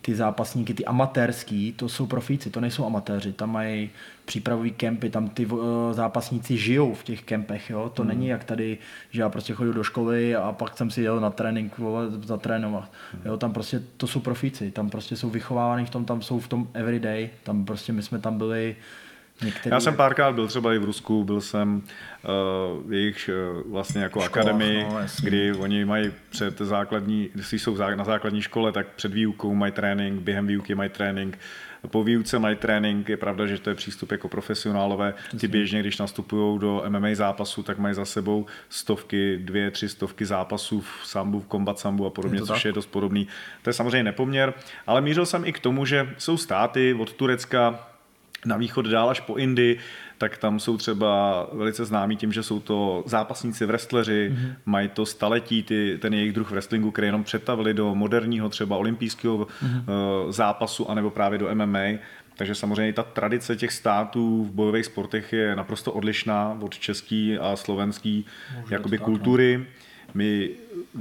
ty 0.00 0.14
zápasníky, 0.14 0.74
ty 0.74 0.84
amatérský, 0.84 1.72
to 1.72 1.88
jsou 1.88 2.06
profíci, 2.06 2.50
to 2.50 2.60
nejsou 2.60 2.86
amatéři, 2.86 3.32
tam 3.32 3.52
mají 3.52 3.90
přípravový 4.24 4.70
kempy, 4.70 5.10
tam 5.10 5.28
ty 5.28 5.48
eh, 5.52 5.94
zápasníci 5.94 6.56
žijou 6.56 6.94
v 6.94 7.04
těch 7.04 7.22
kempech, 7.22 7.70
jo? 7.70 7.90
to 7.94 8.02
hmm. 8.02 8.08
není 8.08 8.28
jak 8.28 8.44
tady, 8.44 8.78
že 9.10 9.22
já 9.22 9.28
prostě 9.28 9.54
chodil 9.54 9.72
do 9.72 9.84
školy 9.84 10.36
a 10.36 10.52
pak 10.52 10.76
jsem 10.76 10.90
si 10.90 11.02
jel 11.02 11.20
na 11.20 11.30
trénink 11.30 11.80
zatrénovat, 12.24 12.92
jo? 13.24 13.36
tam 13.36 13.52
prostě 13.52 13.82
to 13.96 14.06
jsou 14.06 14.20
profíci, 14.20 14.70
tam 14.70 14.90
prostě 14.90 15.16
jsou 15.16 15.30
vychovávaní 15.30 15.86
v 15.86 15.90
tom, 15.90 16.04
tam 16.04 16.22
jsou 16.22 16.40
v 16.40 16.48
tom 16.48 16.68
everyday, 16.74 17.30
tam 17.42 17.64
prostě 17.64 17.92
my 17.92 18.02
jsme 18.02 18.18
tam 18.18 18.38
byli 18.38 18.76
Některý 19.42 19.72
Já 19.74 19.80
jsem 19.80 19.96
párkrát 19.96 20.34
byl 20.34 20.48
třeba 20.48 20.74
i 20.74 20.78
v 20.78 20.84
Rusku, 20.84 21.24
byl 21.24 21.40
jsem 21.40 21.76
uh, 21.76 22.88
v 22.88 22.92
jejich 22.92 23.30
uh, 23.56 23.72
vlastně 23.72 24.02
jako 24.02 24.20
Školách, 24.20 24.30
akademii, 24.30 24.84
no, 24.84 25.00
kdy 25.22 25.52
oni 25.52 25.84
mají 25.84 26.12
před 26.30 26.58
základní, 26.58 27.30
když 27.34 27.62
jsou 27.62 27.76
na 27.76 28.04
základní 28.04 28.42
škole, 28.42 28.72
tak 28.72 28.86
před 28.86 29.12
výukou 29.12 29.54
mají 29.54 29.72
trénink, 29.72 30.20
během 30.20 30.46
výuky 30.46 30.74
mají 30.74 30.90
trénink, 30.90 31.38
po 31.86 32.04
výuce 32.04 32.38
mají 32.38 32.56
trénink, 32.56 33.08
je 33.08 33.16
pravda, 33.16 33.46
že 33.46 33.58
to 33.58 33.70
je 33.70 33.76
přístup 33.76 34.12
jako 34.12 34.28
profesionálové. 34.28 35.14
Ty 35.40 35.48
běžně, 35.48 35.80
když 35.80 35.98
nastupují 35.98 36.58
do 36.58 36.84
MMA 36.88 37.08
zápasu, 37.12 37.62
tak 37.62 37.78
mají 37.78 37.94
za 37.94 38.04
sebou 38.04 38.46
stovky, 38.68 39.38
dvě, 39.38 39.70
tři 39.70 39.88
stovky 39.88 40.26
zápasů 40.26 40.80
v 40.80 41.00
sambu, 41.04 41.40
v 41.40 41.46
kombat 41.46 41.78
sambu 41.78 42.06
a 42.06 42.10
podobně, 42.10 42.38
je 42.38 42.46
což 42.46 42.62
tak? 42.62 42.64
je 42.64 42.72
dost 42.72 42.86
podobný. 42.86 43.28
To 43.62 43.70
je 43.70 43.74
samozřejmě 43.74 44.02
nepoměr, 44.02 44.54
ale 44.86 45.00
mířil 45.00 45.26
jsem 45.26 45.44
i 45.44 45.52
k 45.52 45.58
tomu, 45.58 45.84
že 45.84 46.14
jsou 46.18 46.36
státy 46.36 46.94
od 46.94 47.12
Turecka 47.12 47.88
na 48.44 48.56
východ 48.56 48.86
dál 48.86 49.10
až 49.10 49.20
po 49.20 49.34
Indii, 49.34 49.78
tak 50.18 50.38
tam 50.38 50.60
jsou 50.60 50.76
třeba 50.76 51.46
velice 51.52 51.84
známí 51.84 52.16
tím, 52.16 52.32
že 52.32 52.42
jsou 52.42 52.60
to 52.60 53.02
zápasníci 53.06 53.66
wrestleri, 53.66 54.30
mm-hmm. 54.30 54.54
mají 54.66 54.88
to 54.88 55.06
staletí, 55.06 55.62
ty, 55.62 55.98
ten 56.02 56.14
jejich 56.14 56.32
druh 56.32 56.50
wrestlingu, 56.50 56.90
který 56.90 57.08
jenom 57.08 57.24
přetavili 57.24 57.74
do 57.74 57.94
moderního 57.94 58.48
třeba 58.48 58.76
olympijského 58.76 59.38
mm-hmm. 59.38 60.24
uh, 60.24 60.32
zápasu 60.32 60.90
anebo 60.90 61.10
právě 61.10 61.38
do 61.38 61.54
MMA. 61.54 61.98
Takže 62.36 62.54
samozřejmě 62.54 62.92
ta 62.92 63.02
tradice 63.02 63.56
těch 63.56 63.72
států 63.72 64.44
v 64.44 64.52
bojových 64.52 64.86
sportech 64.86 65.32
je 65.32 65.56
naprosto 65.56 65.92
odlišná 65.92 66.58
od 66.60 66.78
český 66.78 67.38
a 67.38 67.56
slovenský 67.56 68.26
jakoby 68.70 68.98
tak, 68.98 69.06
no. 69.08 69.14
kultury. 69.14 69.66
My, 70.14 70.50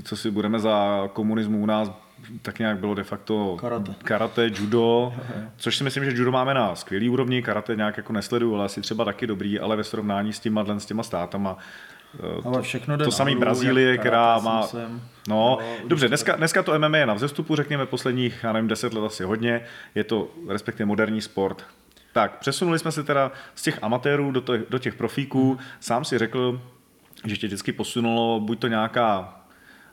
co 0.04 0.18
si 0.18 0.32
budeme 0.32 0.60
za 0.60 1.08
komunismu 1.14 1.64
u 1.64 1.66
nás 1.66 1.92
tak 2.42 2.60
nějak 2.60 2.78
bylo 2.78 2.94
de 2.94 3.04
facto 3.04 3.58
karate, 3.60 3.96
karate 4.04 4.52
judo, 4.56 5.14
což 5.58 5.78
si 5.78 5.84
myslím, 5.84 6.06
že 6.06 6.12
judo 6.12 6.32
máme 6.32 6.54
na 6.54 6.76
skvělý 6.76 7.10
úrovni, 7.10 7.42
karate 7.42 7.76
nějak 7.76 7.98
jako 7.98 8.14
nesleduju, 8.14 8.56
ale 8.56 8.66
asi 8.66 8.82
třeba 8.82 9.06
taky 9.06 9.28
dobrý, 9.28 9.60
ale 9.60 9.76
ve 9.76 9.84
srovnání 9.84 10.34
s 10.34 10.40
těma, 10.40 10.80
s 10.80 10.86
těma 10.86 11.04
státama 11.04 11.58
eh, 12.20 12.42
ale 12.44 12.62
všechno 12.62 12.98
to, 12.98 13.04
to 13.04 13.12
samý 13.12 13.36
Brazílie, 13.36 13.98
která 13.98 14.40
má... 14.40 14.64
Jsem, 14.64 15.02
no, 15.28 15.58
dobře, 15.88 16.08
dneska, 16.08 16.36
dneska 16.36 16.64
to 16.64 16.80
MMA 16.80 16.98
je 16.98 17.06
na 17.06 17.14
vzestupu, 17.14 17.56
řekněme, 17.56 17.86
posledních, 17.86 18.40
já 18.44 18.54
nevím, 18.54 18.68
deset 18.68 18.94
let 18.94 19.06
asi 19.06 19.24
hodně. 19.24 19.62
Je 19.96 20.04
to 20.04 20.28
respektive 20.48 20.86
moderní 20.86 21.22
sport. 21.22 21.64
Tak, 22.14 22.40
přesunuli 22.40 22.80
jsme 22.80 22.92
se 22.92 23.04
teda 23.04 23.32
z 23.56 23.62
těch 23.62 23.80
amatérů 23.82 24.32
do, 24.32 24.42
těch, 24.42 24.62
do 24.70 24.80
těch 24.80 24.96
profíků. 24.96 25.58
Sám 25.80 26.06
si 26.06 26.18
řekl, 26.18 26.62
že 27.26 27.38
tě 27.38 27.48
vždycky 27.48 27.72
posunulo 27.72 28.40
buď 28.40 28.60
to 28.60 28.68
nějaká 28.68 29.42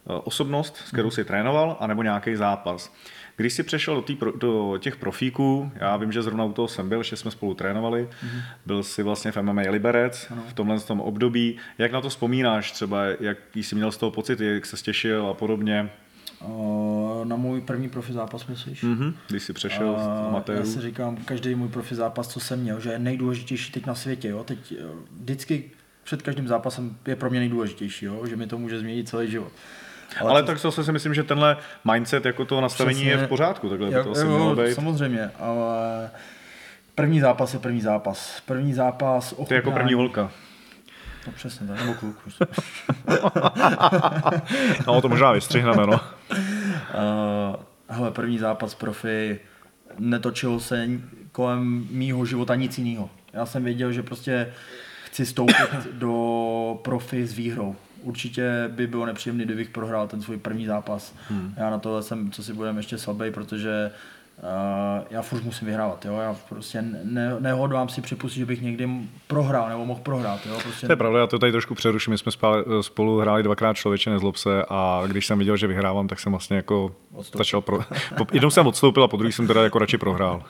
osobnost, 0.04 0.76
s 0.76 0.90
kterou 0.90 1.10
si 1.10 1.24
trénoval, 1.24 1.76
anebo 1.80 2.02
nějaký 2.02 2.36
zápas. 2.36 2.92
Když 3.36 3.52
jsi 3.52 3.62
přešel 3.62 3.94
do, 3.94 4.02
tý, 4.02 4.18
do 4.38 4.78
těch 4.78 4.96
profíků, 4.96 5.72
já 5.74 5.96
vím, 5.96 6.12
že 6.12 6.22
zrovna 6.22 6.44
u 6.44 6.52
toho 6.52 6.68
jsem 6.68 6.88
byl, 6.88 7.02
že 7.02 7.16
jsme 7.16 7.30
spolu 7.30 7.54
trénovali, 7.54 8.04
mm-hmm. 8.04 8.42
byl 8.66 8.82
jsi 8.82 9.02
vlastně 9.02 9.32
v 9.32 9.42
MMA 9.42 9.62
Liberec 9.62 10.26
ano. 10.30 10.42
v 10.48 10.52
tomhle 10.52 10.80
tom 10.80 11.00
období. 11.00 11.56
Jak 11.78 11.92
na 11.92 12.00
to 12.00 12.08
vzpomínáš 12.08 12.72
třeba, 12.72 13.04
jak 13.20 13.38
jsi 13.54 13.74
měl 13.74 13.92
z 13.92 13.96
toho 13.96 14.10
pocit, 14.10 14.40
jak 14.40 14.66
se 14.66 14.76
stěšil 14.76 15.26
a 15.26 15.34
podobně? 15.34 15.90
Uh, 16.44 17.24
na 17.24 17.36
můj 17.36 17.60
první 17.60 17.88
profi 17.88 18.12
zápas, 18.12 18.46
myslíš? 18.46 18.84
Mm-hmm, 18.84 19.14
když 19.28 19.42
jsi 19.42 19.52
přešel 19.52 19.90
uh, 19.90 19.98
z 19.98 20.06
amatéru. 20.06 20.58
Já 20.58 20.64
si 20.64 20.80
říkám, 20.80 21.16
každý 21.16 21.54
můj 21.54 21.68
profi 21.68 21.94
zápas, 21.94 22.28
co 22.28 22.40
jsem 22.40 22.60
měl, 22.60 22.80
že 22.80 22.90
je 22.90 22.98
nejdůležitější 22.98 23.72
teď 23.72 23.86
na 23.86 23.94
světě. 23.94 24.28
Jo? 24.28 24.44
Teď 24.44 24.74
vždycky 25.20 25.70
před 26.04 26.22
každým 26.22 26.48
zápasem 26.48 26.96
je 27.06 27.16
pro 27.16 27.30
mě 27.30 27.38
nejdůležitější, 27.38 28.04
jo? 28.04 28.26
že 28.26 28.36
mi 28.36 28.46
to 28.46 28.58
může 28.58 28.78
změnit 28.78 29.08
celý 29.08 29.30
život. 29.30 29.52
Ale, 30.20 30.30
Ale 30.30 30.42
tak 30.42 30.58
zase 30.58 30.84
si 30.84 30.92
myslím, 30.92 31.14
že 31.14 31.22
tenhle 31.22 31.56
mindset 31.92 32.24
jako 32.24 32.44
toho 32.44 32.60
nastavení 32.60 33.00
Přesně, 33.00 33.10
je 33.10 33.16
v 33.16 33.28
pořádku, 33.28 33.68
takhle 33.68 33.88
by 33.88 33.94
to 33.94 34.10
asi 34.10 34.24
mělo 34.24 34.56
být. 34.56 34.74
Samozřejmě, 34.74 35.30
ale 35.38 36.10
první 36.94 37.20
zápas 37.20 37.54
je 37.54 37.60
první 37.60 37.80
zápas. 37.80 38.42
První 38.46 38.74
zápas 38.74 39.32
ochutnání. 39.32 39.48
To 39.48 39.54
je 39.54 39.58
jako 39.58 39.70
první 39.70 39.94
holka. 39.94 40.30
No 41.26 41.32
přesně 41.32 41.66
tak, 41.66 41.80
nebo 41.80 41.94
kluk. 41.94 42.16
no 44.86 45.00
to 45.00 45.08
možná 45.08 45.32
vystřihneme, 45.32 45.86
no. 45.86 45.92
Uh, 45.92 45.98
hele, 47.88 48.10
první 48.10 48.38
zápas 48.38 48.74
profi, 48.74 49.40
netočil 49.98 50.60
se 50.60 50.88
kolem 51.32 51.86
mýho 51.90 52.24
života 52.24 52.54
nic 52.54 52.78
jiného. 52.78 53.10
Já 53.32 53.46
jsem 53.46 53.64
věděl, 53.64 53.92
že 53.92 54.02
prostě 54.02 54.52
chci 55.04 55.26
stoupit 55.26 55.70
do 55.92 56.80
profi 56.82 57.26
s 57.26 57.32
výhrou 57.32 57.76
určitě 58.02 58.64
by 58.68 58.86
bylo 58.86 59.06
nepříjemné, 59.06 59.44
kdybych 59.44 59.70
prohrál 59.70 60.08
ten 60.08 60.22
svůj 60.22 60.36
první 60.36 60.66
zápas. 60.66 61.14
Hmm. 61.28 61.54
Já 61.56 61.70
na 61.70 61.78
to 61.78 62.02
jsem, 62.02 62.30
co 62.30 62.42
si 62.42 62.52
budeme 62.52 62.78
ještě 62.78 62.98
slabý, 62.98 63.30
protože 63.30 63.90
já 65.10 65.22
furt 65.22 65.44
musím 65.44 65.66
vyhrávat, 65.66 66.04
jo? 66.04 66.16
já 66.16 66.36
prostě 66.48 66.82
ne, 67.04 67.36
nehodlám 67.40 67.88
si 67.88 68.00
připustit, 68.00 68.38
že 68.38 68.46
bych 68.46 68.62
někdy 68.62 68.88
prohrál 69.26 69.68
nebo 69.68 69.84
mohl 69.84 70.00
prohrát. 70.00 70.46
Jo? 70.46 70.58
Prostě... 70.62 70.86
To 70.86 70.92
je 70.92 70.96
pravda, 70.96 71.18
já 71.18 71.26
to 71.26 71.38
tady 71.38 71.52
trošku 71.52 71.74
přeruším, 71.74 72.10
my 72.10 72.18
jsme 72.18 72.32
spali, 72.32 72.64
spolu 72.80 73.18
hráli 73.18 73.42
dvakrát 73.42 73.76
člověče 73.76 74.10
nezlob 74.10 74.36
se 74.36 74.64
a 74.68 75.02
když 75.06 75.26
jsem 75.26 75.38
viděl, 75.38 75.56
že 75.56 75.66
vyhrávám, 75.66 76.08
tak 76.08 76.20
jsem 76.20 76.32
vlastně 76.32 76.56
jako 76.56 76.94
Odstoupil. 77.12 77.38
začal 77.38 77.60
pro... 77.60 77.78
po, 78.16 78.26
jednou 78.32 78.50
jsem 78.50 78.66
odstoupil 78.66 79.04
a 79.04 79.08
po 79.08 79.16
druhý 79.16 79.32
jsem 79.32 79.46
teda 79.46 79.62
jako 79.62 79.78
radši 79.78 79.98
prohrál. 79.98 80.42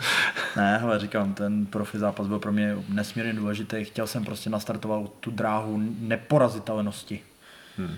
ne, 0.56 0.78
hele, 0.78 0.98
říkám, 0.98 1.34
ten 1.34 1.66
profi 1.66 1.98
zápas 1.98 2.26
byl 2.26 2.38
pro 2.38 2.52
mě 2.52 2.76
nesmírně 2.88 3.32
důležitý, 3.32 3.84
chtěl 3.84 4.06
jsem 4.06 4.24
prostě 4.24 4.50
nastartovat 4.50 5.02
tu 5.20 5.30
dráhu 5.30 5.82
neporazitelnosti. 5.98 7.20
Hmm. 7.78 7.96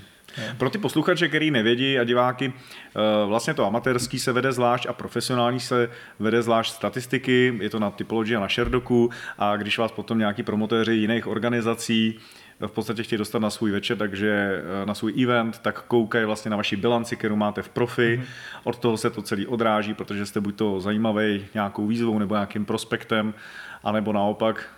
Pro 0.59 0.70
ty 0.70 0.79
posluchače, 0.79 1.29
který 1.29 1.51
nevědí 1.51 1.99
a 1.99 2.05
diváky, 2.05 2.53
eh, 2.53 3.26
vlastně 3.26 3.55
to 3.55 3.66
amatérský 3.66 4.18
se 4.18 4.33
vede 4.33 4.53
zvlášť 4.53 4.87
a 4.87 4.93
profesionální 4.93 5.61
se 5.61 5.91
vede 6.18 6.43
zvlášť 6.43 6.74
statistiky, 6.74 7.59
je 7.61 7.70
to 7.70 7.79
na 7.79 7.91
typologii 7.91 8.37
a 8.37 8.41
na 8.41 8.49
Sherdoku 8.49 9.11
a 9.39 9.57
když 9.57 9.79
vás 9.79 9.93
potom 9.93 10.18
nějaký 10.18 10.43
promotéři 10.43 10.93
jiných 10.93 11.26
organizací 11.26 12.18
v 12.66 12.70
podstatě 12.70 13.03
chtějí 13.03 13.18
dostat 13.18 13.39
na 13.39 13.51
svůj 13.51 13.70
večer, 13.70 13.97
takže 13.97 14.62
eh, 14.83 14.87
na 14.87 14.95
svůj 14.95 15.22
event, 15.22 15.59
tak 15.59 15.83
koukají 15.83 16.24
vlastně 16.24 16.51
na 16.51 16.57
vaši 16.57 16.76
bilanci, 16.76 17.16
kterou 17.16 17.37
máte 17.37 17.62
v 17.62 17.68
profi. 17.68 18.20
Mm-hmm. 18.22 18.61
Od 18.64 18.79
toho 18.79 18.97
se 18.97 19.11
to 19.11 19.22
celý 19.22 19.47
odráží, 19.47 19.95
protože 19.95 20.26
jste 20.26 20.41
buď 20.41 20.57
to 20.57 20.81
zajímavý 20.81 21.47
nějakou 21.55 21.87
výzvou 21.87 22.18
nebo 22.18 22.35
nějakým 22.35 22.64
prospektem, 22.64 23.35
anebo 23.85 24.12
naopak 24.12 24.68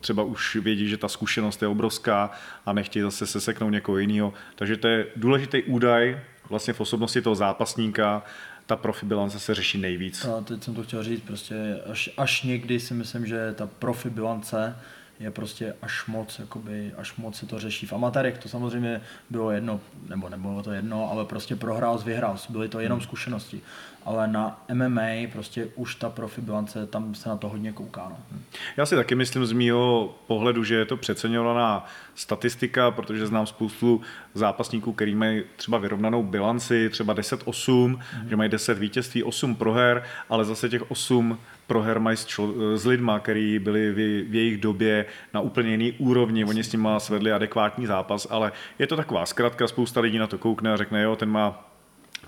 třeba 0.00 0.22
už 0.22 0.56
vědí, 0.56 0.88
že 0.88 0.96
ta 0.96 1.08
zkušenost 1.08 1.62
je 1.62 1.68
obrovská 1.68 2.30
a 2.66 2.72
nechtějí 2.72 3.02
zase 3.02 3.26
seseknout 3.26 3.72
někoho 3.72 3.98
jiného. 3.98 4.32
Takže 4.54 4.76
to 4.76 4.88
je 4.88 5.06
důležitý 5.16 5.62
údaj 5.62 6.20
vlastně 6.48 6.72
v 6.72 6.80
osobnosti 6.80 7.22
toho 7.22 7.34
zápasníka, 7.34 8.22
ta 8.66 8.76
profi 8.76 9.06
bilance 9.06 9.40
se 9.40 9.54
řeší 9.54 9.78
nejvíc. 9.78 10.24
A 10.24 10.40
teď 10.40 10.62
jsem 10.62 10.74
to 10.74 10.82
chtěl 10.82 11.04
říct, 11.04 11.20
prostě 11.20 11.80
až, 11.90 12.10
až 12.16 12.42
někdy 12.42 12.80
si 12.80 12.94
myslím, 12.94 13.26
že 13.26 13.54
ta 13.54 13.66
profi 13.66 14.10
bilance 14.10 14.76
je 15.20 15.30
prostě 15.30 15.74
až 15.82 16.06
moc, 16.06 16.38
jakoby, 16.38 16.92
až 16.96 17.16
moc 17.16 17.36
se 17.36 17.46
to 17.46 17.58
řeší. 17.58 17.86
V 17.86 17.92
amatérech 17.92 18.38
to 18.38 18.48
samozřejmě 18.48 19.00
bylo 19.30 19.50
jedno, 19.50 19.80
nebo 20.08 20.28
nebylo 20.28 20.62
to 20.62 20.72
jedno, 20.72 21.10
ale 21.10 21.24
prostě 21.24 21.56
prohrál, 21.56 21.98
vyhrál, 21.98 22.36
byly 22.48 22.68
to 22.68 22.80
jenom 22.80 22.98
hmm. 22.98 23.06
zkušenosti 23.06 23.62
ale 24.04 24.28
na 24.28 24.64
MMA 24.72 25.28
prostě 25.32 25.68
už 25.74 25.94
ta 25.94 26.10
profi 26.10 26.40
bilance, 26.40 26.86
tam 26.86 27.14
se 27.14 27.28
na 27.28 27.36
to 27.36 27.48
hodně 27.48 27.72
kouká. 27.72 28.06
No. 28.10 28.38
Já 28.76 28.86
si 28.86 28.94
taky 28.94 29.14
myslím 29.14 29.46
z 29.46 29.52
mýho 29.52 30.14
pohledu, 30.26 30.64
že 30.64 30.74
je 30.74 30.84
to 30.84 30.96
přeceňovaná 30.96 31.86
statistika, 32.14 32.90
protože 32.90 33.26
znám 33.26 33.46
spoustu 33.46 34.00
zápasníků, 34.34 34.92
který 34.92 35.14
mají 35.14 35.42
třeba 35.56 35.78
vyrovnanou 35.78 36.22
bilanci, 36.22 36.90
třeba 36.90 37.14
10-8, 37.14 37.44
mm-hmm. 37.44 38.28
že 38.28 38.36
mají 38.36 38.50
10 38.50 38.78
vítězství, 38.78 39.22
8 39.22 39.54
proher, 39.54 40.02
ale 40.28 40.44
zase 40.44 40.68
těch 40.68 40.90
8 40.90 41.38
proher 41.70 42.00
mají 42.00 42.16
s, 42.16 42.26
člo, 42.26 42.54
s 42.78 42.86
lidma, 42.86 43.20
který 43.20 43.58
byli 43.58 43.92
v, 43.92 43.94
v 44.30 44.34
jejich 44.34 44.58
době 44.58 45.06
na 45.34 45.40
úplně 45.40 45.70
jiný 45.70 45.92
úrovni, 45.92 46.44
oni 46.44 46.64
s 46.64 46.72
nimi 46.72 46.88
svedli 46.98 47.32
adekvátní 47.32 47.86
zápas, 47.86 48.26
ale 48.30 48.52
je 48.78 48.86
to 48.86 48.96
taková 48.96 49.26
zkratka, 49.26 49.68
spousta 49.68 50.00
lidí 50.00 50.18
na 50.18 50.26
to 50.26 50.38
koukne 50.38 50.72
a 50.72 50.76
řekne, 50.76 51.02
jo, 51.02 51.16
ten 51.16 51.30
má 51.30 51.70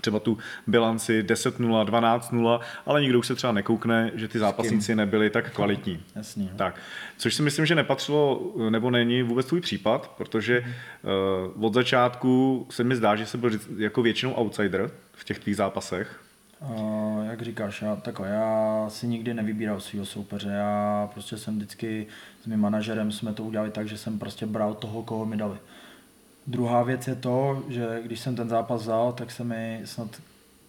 třeba 0.01 0.19
tu 0.19 0.37
bilanci 0.67 1.23
10-0, 1.23 1.85
12-0, 1.85 2.59
ale 2.85 3.01
nikdo 3.01 3.19
už 3.19 3.27
se 3.27 3.35
třeba 3.35 3.53
nekoukne, 3.53 4.11
že 4.15 4.27
ty 4.27 4.39
zápasníci 4.39 4.95
nebyli 4.95 5.29
tak 5.29 5.53
kvalitní. 5.53 5.99
Jasně. 6.15 6.49
Tak. 6.55 6.79
Což 7.17 7.35
si 7.35 7.41
myslím, 7.41 7.65
že 7.65 7.75
nepatřilo, 7.75 8.53
nebo 8.69 8.91
není 8.91 9.23
vůbec 9.23 9.45
tvůj 9.45 9.61
případ, 9.61 10.11
protože 10.17 10.63
uh, 11.55 11.65
od 11.65 11.73
začátku 11.73 12.65
se 12.69 12.83
mi 12.83 12.95
zdá, 12.95 13.15
že 13.15 13.25
jsi 13.25 13.37
byl 13.37 13.51
jako 13.77 14.01
většinou 14.01 14.33
outsider 14.33 14.91
v 15.11 15.23
těch 15.23 15.39
tvých 15.39 15.55
zápasech. 15.55 16.19
Uh, 16.69 17.25
jak 17.25 17.41
říkáš, 17.41 17.81
já, 17.81 17.95
tako, 17.95 18.23
já 18.25 18.85
si 18.89 19.07
nikdy 19.07 19.33
nevybíral 19.33 19.79
svého 19.79 20.05
soupeře, 20.05 20.49
já 20.49 21.09
prostě 21.13 21.37
jsem 21.37 21.55
vždycky 21.55 22.07
s 22.43 22.45
mým 22.45 22.59
manažerem 22.59 23.11
jsme 23.11 23.33
to 23.33 23.43
udělali 23.43 23.71
tak, 23.71 23.87
že 23.87 23.97
jsem 23.97 24.19
prostě 24.19 24.45
bral 24.45 24.73
toho, 24.73 25.03
koho 25.03 25.25
mi 25.25 25.37
dali. 25.37 25.57
Druhá 26.47 26.83
věc 26.83 27.07
je 27.07 27.15
to, 27.15 27.63
že 27.69 27.99
když 28.03 28.19
jsem 28.19 28.35
ten 28.35 28.49
zápas 28.49 28.81
vzal, 28.81 29.13
tak 29.13 29.31
se 29.31 29.43
mi 29.43 29.81
snad 29.85 30.21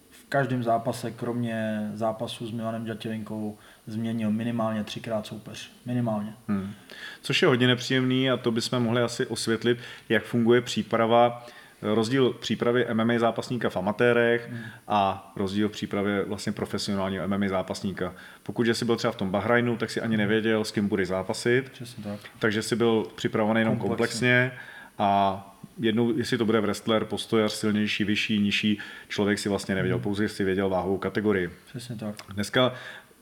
v 0.09 0.25
každém 0.29 0.63
zápase, 0.63 1.11
kromě 1.11 1.89
zápasu 1.93 2.47
s 2.47 2.51
Milanem 2.51 2.85
Ďatělinkou, 2.85 3.57
změnil 3.87 4.31
minimálně 4.31 4.83
třikrát 4.83 5.25
soupeř. 5.25 5.71
Minimálně. 5.85 6.33
Hmm. 6.47 6.73
Což 7.21 7.41
je 7.41 7.47
hodně 7.47 7.67
nepříjemný 7.67 8.31
a 8.31 8.37
to 8.37 8.51
bychom 8.51 8.83
mohli 8.83 9.01
asi 9.01 9.27
osvětlit, 9.27 9.77
jak 10.09 10.23
funguje 10.23 10.61
příprava 10.61 11.47
rozdíl 11.81 12.33
v 12.33 12.39
přípravě 12.39 12.87
MMA 12.93 13.19
zápasníka 13.19 13.69
v 13.69 13.77
amatérech 13.77 14.49
hmm. 14.49 14.59
a 14.87 15.31
rozdíl 15.35 15.69
v 15.69 15.71
přípravě 15.71 16.23
vlastně 16.23 16.51
profesionálního 16.51 17.27
MMA 17.27 17.47
zápasníka. 17.47 18.13
Pokud 18.43 18.67
jsi 18.67 18.85
byl 18.85 18.95
třeba 18.95 19.11
v 19.11 19.15
tom 19.15 19.31
Bahrajnu, 19.31 19.77
tak 19.77 19.89
si 19.89 20.01
ani 20.01 20.17
nevěděl, 20.17 20.63
s 20.63 20.71
kým 20.71 20.87
budeš 20.87 21.07
zápasit. 21.07 21.71
tak. 22.03 22.19
Takže 22.39 22.61
jsi 22.61 22.75
byl 22.75 23.07
připravený 23.15 23.59
jenom 23.59 23.77
komplexně, 23.77 24.51
komplexně 24.51 24.51
a 24.97 25.57
jednou, 25.79 26.17
jestli 26.17 26.37
to 26.37 26.45
bude 26.45 26.61
wrestler, 26.61 27.05
postojař, 27.05 27.51
silnější, 27.53 28.03
vyšší, 28.03 28.39
nižší, 28.39 28.79
člověk 29.07 29.39
si 29.39 29.49
vlastně 29.49 29.75
nevěděl, 29.75 29.97
hmm. 29.97 30.03
pouze 30.03 30.29
si 30.29 30.43
věděl 30.43 30.69
váhovou 30.69 30.97
kategorii. 30.97 31.49
Přesně 31.69 31.95
tak. 31.95 32.15
Dneska 32.33 32.73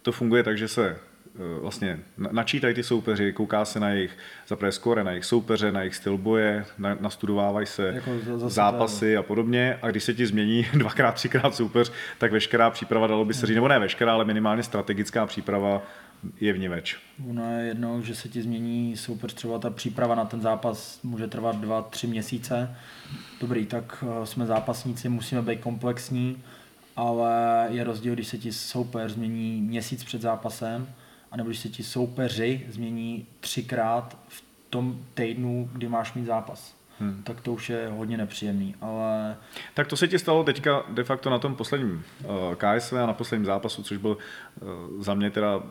to 0.01 0.11
funguje 0.11 0.43
tak, 0.43 0.57
že 0.57 0.67
se 0.67 0.99
vlastně 1.61 1.99
načítají 2.31 2.73
ty 2.73 2.83
soupeři, 2.83 3.33
kouká 3.33 3.65
se 3.65 3.79
na 3.79 3.89
jejich 3.89 4.17
zaprvé 4.47 4.71
skore, 4.71 5.03
na 5.03 5.11
jejich 5.11 5.25
soupeře, 5.25 5.71
na 5.71 5.79
jejich 5.79 5.95
styl 5.95 6.17
boje, 6.17 6.65
na, 6.77 6.97
nastudovávají 6.99 7.65
se 7.65 7.87
jako 7.87 8.11
zápasy 8.49 9.17
a 9.17 9.23
podobně 9.23 9.79
a 9.81 9.91
když 9.91 10.03
se 10.03 10.13
ti 10.13 10.25
změní 10.25 10.65
dvakrát, 10.73 11.15
třikrát 11.15 11.55
soupeř, 11.55 11.91
tak 12.17 12.31
veškerá 12.31 12.69
příprava, 12.69 13.07
dalo 13.07 13.25
by 13.25 13.33
se 13.33 13.45
říct, 13.45 13.55
nebo 13.55 13.67
ne 13.67 13.79
veškerá, 13.79 14.13
ale 14.13 14.25
minimálně 14.25 14.63
strategická 14.63 15.25
příprava 15.25 15.81
je 16.41 16.53
v 16.53 16.59
ní 16.59 16.67
več. 16.67 16.97
Ono 17.29 17.59
je 17.59 17.65
jedno, 17.65 18.01
že 18.01 18.15
se 18.15 18.29
ti 18.29 18.41
změní 18.41 18.97
soupeř, 18.97 19.33
třeba 19.33 19.59
ta 19.59 19.69
příprava 19.69 20.15
na 20.15 20.25
ten 20.25 20.41
zápas 20.41 20.99
může 21.03 21.27
trvat 21.27 21.55
dva, 21.55 21.81
tři 21.81 22.07
měsíce. 22.07 22.75
Dobrý, 23.41 23.65
tak 23.65 24.03
eh, 24.07 24.25
jsme 24.25 24.45
zápasníci, 24.45 25.09
musíme 25.09 25.41
být 25.41 25.59
komplexní, 25.59 26.43
ale 26.95 27.67
je 27.69 27.83
rozdíl, 27.83 28.13
když 28.13 28.27
se 28.27 28.37
ti 28.37 28.53
soupeř 28.53 29.11
změní 29.11 29.61
měsíc 29.61 30.03
před 30.03 30.21
zápasem, 30.21 30.87
anebo 31.33 31.49
když 31.49 31.59
se 31.59 31.69
ti 31.69 31.83
soupeři 31.83 32.65
změní 32.69 33.25
třikrát 33.39 34.17
v 34.27 34.43
tom 34.69 34.99
týdnu, 35.13 35.69
kdy 35.73 35.87
máš 35.87 36.13
mít 36.13 36.25
zápas. 36.25 36.75
Hmm. 36.99 37.23
tak 37.23 37.41
to 37.41 37.53
už 37.53 37.69
je 37.69 37.87
hodně 37.87 38.17
nepříjemný, 38.17 38.75
ale... 38.81 39.35
Tak 39.73 39.87
to 39.87 39.97
se 39.97 40.07
ti 40.07 40.19
stalo 40.19 40.43
teďka 40.43 40.83
de 40.89 41.03
facto 41.03 41.29
na 41.29 41.39
tom 41.39 41.55
posledním 41.55 42.03
uh, 42.23 42.31
eh, 42.51 42.79
KSV 42.79 42.93
a 42.93 43.05
na 43.05 43.13
posledním 43.13 43.45
zápasu, 43.45 43.83
což 43.83 43.97
byl 43.97 44.17
uh, 44.61 44.67
za 45.03 45.13
mě 45.13 45.31
teda, 45.31 45.63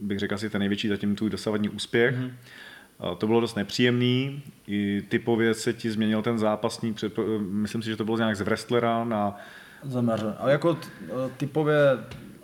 bych 0.00 0.18
řekl 0.18 0.34
asi 0.34 0.50
ten 0.50 0.58
největší 0.58 0.88
zatím 0.88 1.16
tvůj 1.16 1.30
dosavadní 1.30 1.68
úspěch. 1.68 2.16
Hmm. 2.16 2.26
Uh, 2.26 3.14
to 3.14 3.26
bylo 3.26 3.40
dost 3.40 3.54
nepříjemný, 3.54 4.42
i 4.66 5.02
typově 5.08 5.54
se 5.54 5.72
ti 5.72 5.90
změnil 5.90 6.22
ten 6.22 6.38
zápasník, 6.38 6.96
před, 6.96 7.12
myslím 7.38 7.82
si, 7.82 7.90
že 7.90 7.96
to 7.96 8.04
bylo 8.04 8.18
nějak 8.18 8.36
z 8.36 8.40
wrestlera 8.40 9.04
na... 9.04 9.36
Zameře. 9.82 10.34
Ale 10.38 10.52
jako 10.52 10.78
typově 11.36 11.76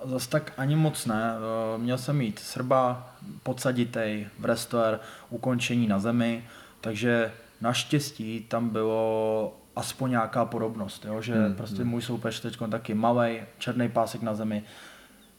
zase 0.05 0.29
tak 0.29 0.53
ani 0.57 0.77
moc 0.77 1.07
ne. 1.07 1.33
Eh, 1.35 1.79
měl 1.79 1.99
jsem 1.99 2.17
mít 2.17 2.39
Srba, 2.39 3.15
podsaditej, 3.43 4.27
wrestler, 4.39 5.01
ukončení 5.31 5.87
na 5.87 5.99
zemi, 5.99 6.45
takže 6.81 7.33
naštěstí 7.61 8.47
tam 8.49 8.69
bylo 8.69 9.57
aspoň 9.77 10.11
nějaká 10.11 10.45
podobnost, 10.45 11.05
jo? 11.05 11.23
že 11.23 11.35
hmm, 11.35 11.55
prostě 11.55 11.83
hmm. 11.83 11.91
můj 11.91 12.03
soupeř 12.03 12.41
teď 12.41 12.59
taky 12.71 12.95
malý, 12.95 13.41
černý 13.59 13.89
pásek 13.89 14.23
na 14.23 14.35
zemi, 14.35 14.63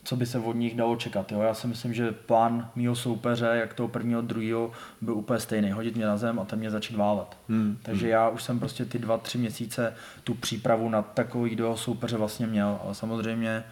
co 0.03 0.15
by 0.15 0.25
se 0.25 0.39
od 0.39 0.53
nich 0.53 0.75
dalo 0.75 0.95
čekat. 0.95 1.31
Jo? 1.31 1.41
Já 1.41 1.53
si 1.53 1.67
myslím, 1.67 1.93
že 1.93 2.11
plán 2.11 2.69
mýho 2.75 2.95
soupeře, 2.95 3.45
jak 3.53 3.73
toho 3.73 3.89
prvního, 3.89 4.21
druhého, 4.21 4.71
byl 5.01 5.13
úplně 5.13 5.39
stejný. 5.39 5.71
Hodit 5.71 5.95
mě 5.95 6.05
na 6.05 6.17
zem 6.17 6.39
a 6.39 6.45
ten 6.45 6.59
mě 6.59 6.71
začít 6.71 6.95
válet. 6.95 7.37
Hmm. 7.49 7.77
Takže 7.81 8.05
hmm. 8.05 8.11
já 8.11 8.29
už 8.29 8.43
jsem 8.43 8.59
prostě 8.59 8.85
ty 8.85 8.99
dva, 8.99 9.17
tři 9.17 9.37
měsíce 9.37 9.93
tu 10.23 10.33
přípravu 10.33 10.89
na 10.89 11.01
takový 11.01 11.55
do 11.55 11.77
soupeře 11.77 12.17
vlastně 12.17 12.47
měl. 12.47 12.79
Ale 12.83 12.95
samozřejmě 12.95 13.63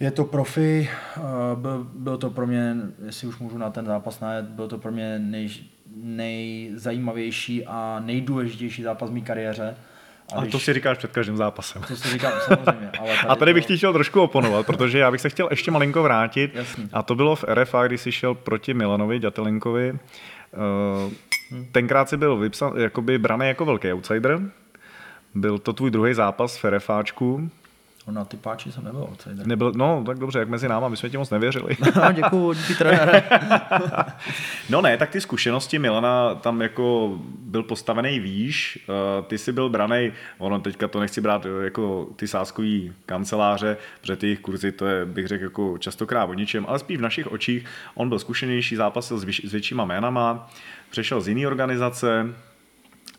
je 0.00 0.10
to 0.10 0.24
profi, 0.24 0.90
eh, 1.16 1.20
byl, 1.54 1.86
byl 1.94 2.18
to 2.18 2.30
pro 2.30 2.46
mě, 2.46 2.76
jestli 3.06 3.28
už 3.28 3.38
můžu 3.38 3.58
na 3.58 3.70
ten 3.70 3.86
zápas 3.86 4.20
najet, 4.20 4.44
byl 4.44 4.68
to 4.68 4.78
pro 4.78 4.92
mě 4.92 5.18
nej, 5.18 5.48
nejzajímavější 5.96 7.66
a 7.66 8.02
nejdůležitější 8.04 8.82
zápas 8.82 9.10
v 9.10 9.12
mé 9.12 9.20
kariéře. 9.20 9.76
A, 10.34 10.40
když... 10.40 10.52
to 10.52 10.58
si 10.58 10.72
říkáš 10.72 10.98
před 10.98 11.12
každým 11.12 11.36
zápasem. 11.36 11.82
To 11.88 11.96
si 11.96 12.08
říkám, 12.08 12.32
samozřejmě. 12.44 12.90
Ale 13.00 13.08
tady 13.08 13.28
a 13.28 13.36
tady 13.36 13.54
bych 13.54 13.64
to... 13.64 13.68
ti 13.68 13.76
chtěl 13.76 13.92
trošku 13.92 14.22
oponovat, 14.22 14.66
protože 14.66 14.98
já 14.98 15.10
bych 15.10 15.20
se 15.20 15.28
chtěl 15.28 15.48
ještě 15.50 15.70
malinko 15.70 16.02
vrátit. 16.02 16.54
Jasný. 16.54 16.88
A 16.92 17.02
to 17.02 17.14
bylo 17.14 17.36
v 17.36 17.44
RFA, 17.44 17.86
když 17.86 18.00
jsi 18.00 18.12
šel 18.12 18.34
proti 18.34 18.74
Milanovi, 18.74 19.18
Dětelinkovi. 19.18 19.98
Eh, 20.54 21.58
tenkrát 21.72 22.08
si 22.08 22.16
byl 22.16 22.36
vypsan, 22.36 22.72
jakoby 22.76 23.18
braný 23.18 23.46
jako 23.46 23.64
velký 23.64 23.92
outsider. 23.92 24.40
Byl 25.34 25.58
to 25.58 25.72
tvůj 25.72 25.90
druhý 25.90 26.14
zápas 26.14 26.62
v 26.62 26.64
RFáčku. 26.64 27.50
No, 28.06 28.12
na 28.12 28.24
ty 28.24 28.36
páči 28.36 28.72
jsem 28.72 28.84
nebyl 28.84 29.00
outsider. 29.00 29.46
Nebyl, 29.46 29.72
no, 29.76 30.02
tak 30.06 30.18
dobře, 30.18 30.38
jak 30.38 30.48
mezi 30.48 30.68
náma, 30.68 30.88
my 30.88 30.96
jsme 30.96 31.10
ti 31.10 31.16
moc 31.16 31.30
nevěřili. 31.30 31.76
no, 31.96 32.12
děkuju, 32.12 32.52
díky 32.52 32.74
trenére. 32.74 33.22
no 34.70 34.80
ne, 34.80 34.96
tak 34.96 35.10
ty 35.10 35.20
zkušenosti 35.20 35.78
Milana 35.78 36.34
tam 36.34 36.62
jako 36.62 37.18
byl 37.38 37.62
postavený 37.62 38.20
výš, 38.20 38.78
eh, 38.88 39.22
ty 39.22 39.38
jsi 39.38 39.52
byl 39.52 39.68
braný, 39.68 40.12
ono 40.38 40.60
teďka 40.60 40.88
to 40.88 41.00
nechci 41.00 41.20
brát 41.20 41.46
jako 41.64 42.08
ty 42.16 42.28
sáskový 42.28 42.92
kanceláře, 43.06 43.76
protože 44.00 44.16
ty 44.16 44.26
jejich 44.26 44.40
kurzy, 44.40 44.72
to 44.72 44.86
je, 44.86 45.06
bych 45.06 45.26
řekl, 45.26 45.44
jako 45.44 45.78
častokrát 45.78 46.28
o 46.28 46.34
ničem, 46.34 46.64
ale 46.68 46.78
spíš 46.78 46.98
v 46.98 47.02
našich 47.02 47.32
očích, 47.32 47.66
on 47.94 48.08
byl 48.08 48.18
zkušenější, 48.18 48.76
zápasil 48.76 49.18
s, 49.18 49.24
věč, 49.24 49.44
s 49.44 49.52
většíma 49.52 49.84
jménama, 49.84 50.50
přešel 50.90 51.20
z 51.20 51.28
jiné 51.28 51.46
organizace, 51.46 52.26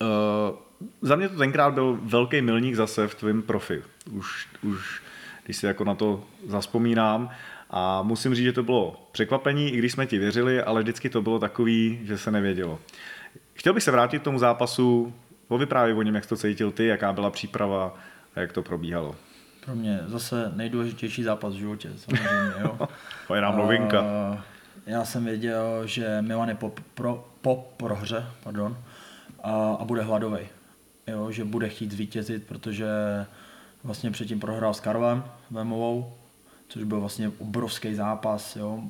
uh, 0.02 0.67
za 1.02 1.16
mě 1.16 1.30
to 1.30 1.38
tenkrát 1.38 1.74
byl 1.74 2.00
velký 2.02 2.42
milník 2.42 2.76
zase 2.76 3.08
v 3.08 3.16
tvém 3.16 3.42
profi. 3.42 3.84
Už, 4.12 4.48
už 4.62 5.02
když 5.48 5.58
si 5.58 5.66
jako 5.66 5.84
na 5.84 5.96
to 5.96 6.24
zaspomínám. 6.48 7.30
A 7.70 8.02
musím 8.02 8.36
říct, 8.36 8.46
že 8.46 8.54
to 8.54 8.64
bylo 8.64 9.08
překvapení, 9.12 9.70
i 9.74 9.78
když 9.78 9.92
jsme 9.92 10.06
ti 10.06 10.18
věřili, 10.18 10.62
ale 10.62 10.82
vždycky 10.82 11.10
to 11.10 11.22
bylo 11.22 11.40
takový, 11.40 12.00
že 12.04 12.18
se 12.18 12.32
nevědělo. 12.32 12.80
Chtěl 13.54 13.74
bych 13.74 13.84
se 13.84 13.92
vrátit 13.92 14.20
k 14.20 14.24
tomu 14.24 14.40
zápasu, 14.40 15.14
povyprávět 15.48 15.98
o 15.98 16.02
něm, 16.02 16.16
jak 16.16 16.26
to 16.26 16.36
cítil 16.36 16.72
ty, 16.72 16.86
jaká 16.86 17.14
byla 17.14 17.30
příprava 17.30 17.98
a 18.36 18.40
jak 18.40 18.54
to 18.54 18.62
probíhalo. 18.62 19.16
Pro 19.66 19.76
mě 19.76 20.00
zase 20.06 20.52
nejdůležitější 20.56 21.24
zápas 21.24 21.54
v 21.54 21.58
životě, 21.58 21.90
samozřejmě. 21.96 22.54
Jo. 22.62 22.80
to 23.28 23.36
je 23.36 23.42
nám 23.42 23.58
novinka. 23.58 24.04
já 24.86 25.06
jsem 25.06 25.26
věděl, 25.26 25.82
že 25.88 26.22
Milan 26.22 26.50
je 26.50 26.56
po, 26.56 26.74
pro, 26.94 27.28
po 27.42 27.74
prohře 27.78 28.26
pardon, 28.44 28.78
a, 29.44 29.78
a 29.80 29.86
bude 29.86 30.02
hladový 30.02 30.40
jo, 31.08 31.32
že 31.32 31.46
bude 31.46 31.70
chtít 31.70 31.92
zvítězit, 31.92 32.44
protože 32.48 32.88
vlastně 33.84 34.12
předtím 34.12 34.40
prohrál 34.40 34.74
s 34.74 34.80
Karlem 34.80 35.24
Vemovou, 35.52 36.14
což 36.68 36.84
byl 36.84 37.00
vlastně 37.00 37.32
obrovský 37.40 37.96
zápas. 37.96 38.56
Jo. 38.56 38.84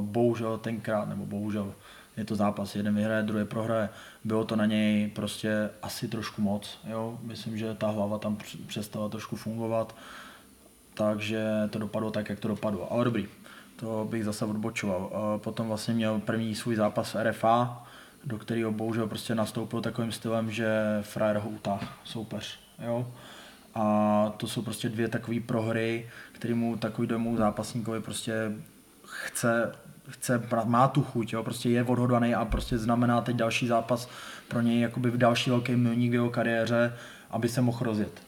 Bohužel 0.00 0.58
tenkrát, 0.58 1.08
nebo 1.08 1.26
bohužel, 1.26 1.74
je 2.16 2.24
to 2.24 2.36
zápas, 2.36 2.76
jeden 2.76 2.94
vyhraje, 2.94 3.22
druhý 3.22 3.44
prohraje. 3.44 3.88
Bylo 4.24 4.44
to 4.44 4.56
na 4.56 4.66
něj 4.66 5.08
prostě 5.08 5.70
asi 5.82 6.08
trošku 6.08 6.42
moc. 6.42 6.78
Jo. 6.90 7.18
Myslím, 7.22 7.58
že 7.58 7.74
ta 7.74 7.90
hlava 7.90 8.18
tam 8.18 8.36
přestala 8.66 9.08
trošku 9.08 9.36
fungovat, 9.36 9.96
takže 10.94 11.44
to 11.70 11.78
dopadlo 11.78 12.10
tak, 12.10 12.28
jak 12.28 12.40
to 12.40 12.48
dopadlo. 12.48 12.92
Ale 12.92 13.04
dobrý, 13.04 13.28
to 13.76 14.06
bych 14.10 14.24
zase 14.24 14.44
odbočoval. 14.44 15.10
Potom 15.44 15.68
vlastně 15.68 15.94
měl 15.94 16.20
první 16.20 16.54
svůj 16.54 16.76
zápas 16.76 17.14
v 17.14 17.22
RFA, 17.22 17.86
do 18.24 18.38
kterého 18.38 18.72
bohužel 18.72 19.06
prostě 19.06 19.34
nastoupil 19.34 19.80
takovým 19.80 20.12
stylem, 20.12 20.50
že 20.50 20.98
frajer 21.02 21.36
ho 21.36 21.48
utáhl 21.48 21.88
soupeř. 22.04 22.58
Jo? 22.84 23.12
A 23.74 24.32
to 24.36 24.46
jsou 24.46 24.62
prostě 24.62 24.88
dvě 24.88 25.08
takové 25.08 25.40
prohry, 25.40 26.08
který 26.32 26.54
mu 26.54 26.76
takový 26.76 27.08
domů 27.08 27.36
zápasníkovi 27.36 28.00
prostě 28.00 28.52
chce, 29.06 29.72
chce, 30.08 30.42
má 30.64 30.88
tu 30.88 31.02
chuť, 31.02 31.32
jo? 31.32 31.42
prostě 31.42 31.70
je 31.70 31.84
odhodlaný 31.84 32.34
a 32.34 32.44
prostě 32.44 32.78
znamená 32.78 33.20
teď 33.20 33.36
další 33.36 33.66
zápas 33.66 34.08
pro 34.48 34.60
něj 34.60 34.80
jakoby 34.80 35.10
v 35.10 35.18
další 35.18 35.50
velký 35.50 35.76
milník 35.76 36.10
v 36.10 36.14
jeho 36.14 36.30
kariéře, 36.30 36.92
aby 37.30 37.48
se 37.48 37.60
mohl 37.60 37.78
rozjet. 37.80 38.22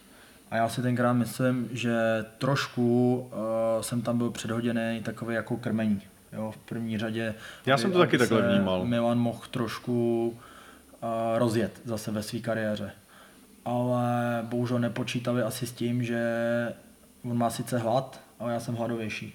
A 0.51 0.55
já 0.55 0.69
si 0.69 0.81
tenkrát 0.81 1.13
myslím, 1.13 1.69
že 1.71 2.25
trošku 2.37 3.17
uh, 3.17 3.81
jsem 3.81 4.01
tam 4.01 4.17
byl 4.17 4.31
předhoděný 4.31 5.01
takový 5.03 5.35
jako 5.35 5.57
krmení. 5.57 6.01
Jo, 6.35 6.51
v 6.51 6.57
první 6.57 6.97
řadě. 6.97 7.35
Já 7.65 7.77
jsem 7.77 7.91
to 7.91 7.99
taky 7.99 8.17
takhle 8.17 8.41
vnímal. 8.41 8.85
Milan 8.85 9.17
mohl 9.17 9.39
trošku 9.51 10.27
uh, 10.27 11.09
rozjet 11.37 11.81
zase 11.85 12.11
ve 12.11 12.23
své 12.23 12.39
kariéře. 12.39 12.91
Ale 13.65 14.39
bohužel 14.43 14.79
nepočítali 14.79 15.41
asi 15.41 15.67
s 15.67 15.71
tím, 15.71 16.03
že 16.03 16.19
on 17.23 17.37
má 17.37 17.49
sice 17.49 17.77
hlad, 17.77 18.19
ale 18.39 18.53
já 18.53 18.59
jsem 18.59 18.75
hladovější. 18.75 19.33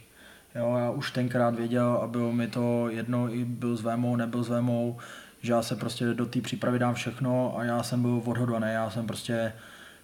Jo, 0.55 0.77
já 0.79 0.91
už 0.91 1.11
tenkrát 1.11 1.55
věděl 1.55 2.01
a 2.03 2.07
bylo 2.07 2.33
mi 2.33 2.49
to 2.49 2.89
jedno, 2.89 3.35
i 3.35 3.45
byl 3.45 3.77
s 3.77 3.83
Vémou, 3.83 4.17
nebyl 4.17 4.43
s 4.43 4.49
Vémou, 4.49 4.99
že 5.43 5.53
já 5.53 5.63
se 5.63 5.77
prostě 5.77 6.05
do 6.15 6.27
té 6.27 6.41
přípravy 6.41 6.79
dám 6.79 6.95
všechno 6.95 7.59
a 7.59 7.65
já 7.65 7.83
jsem 7.83 8.03
byl 8.03 8.23
odhodlaný, 8.25 8.67
já 8.73 8.91
jsem 8.91 9.07
prostě 9.07 9.53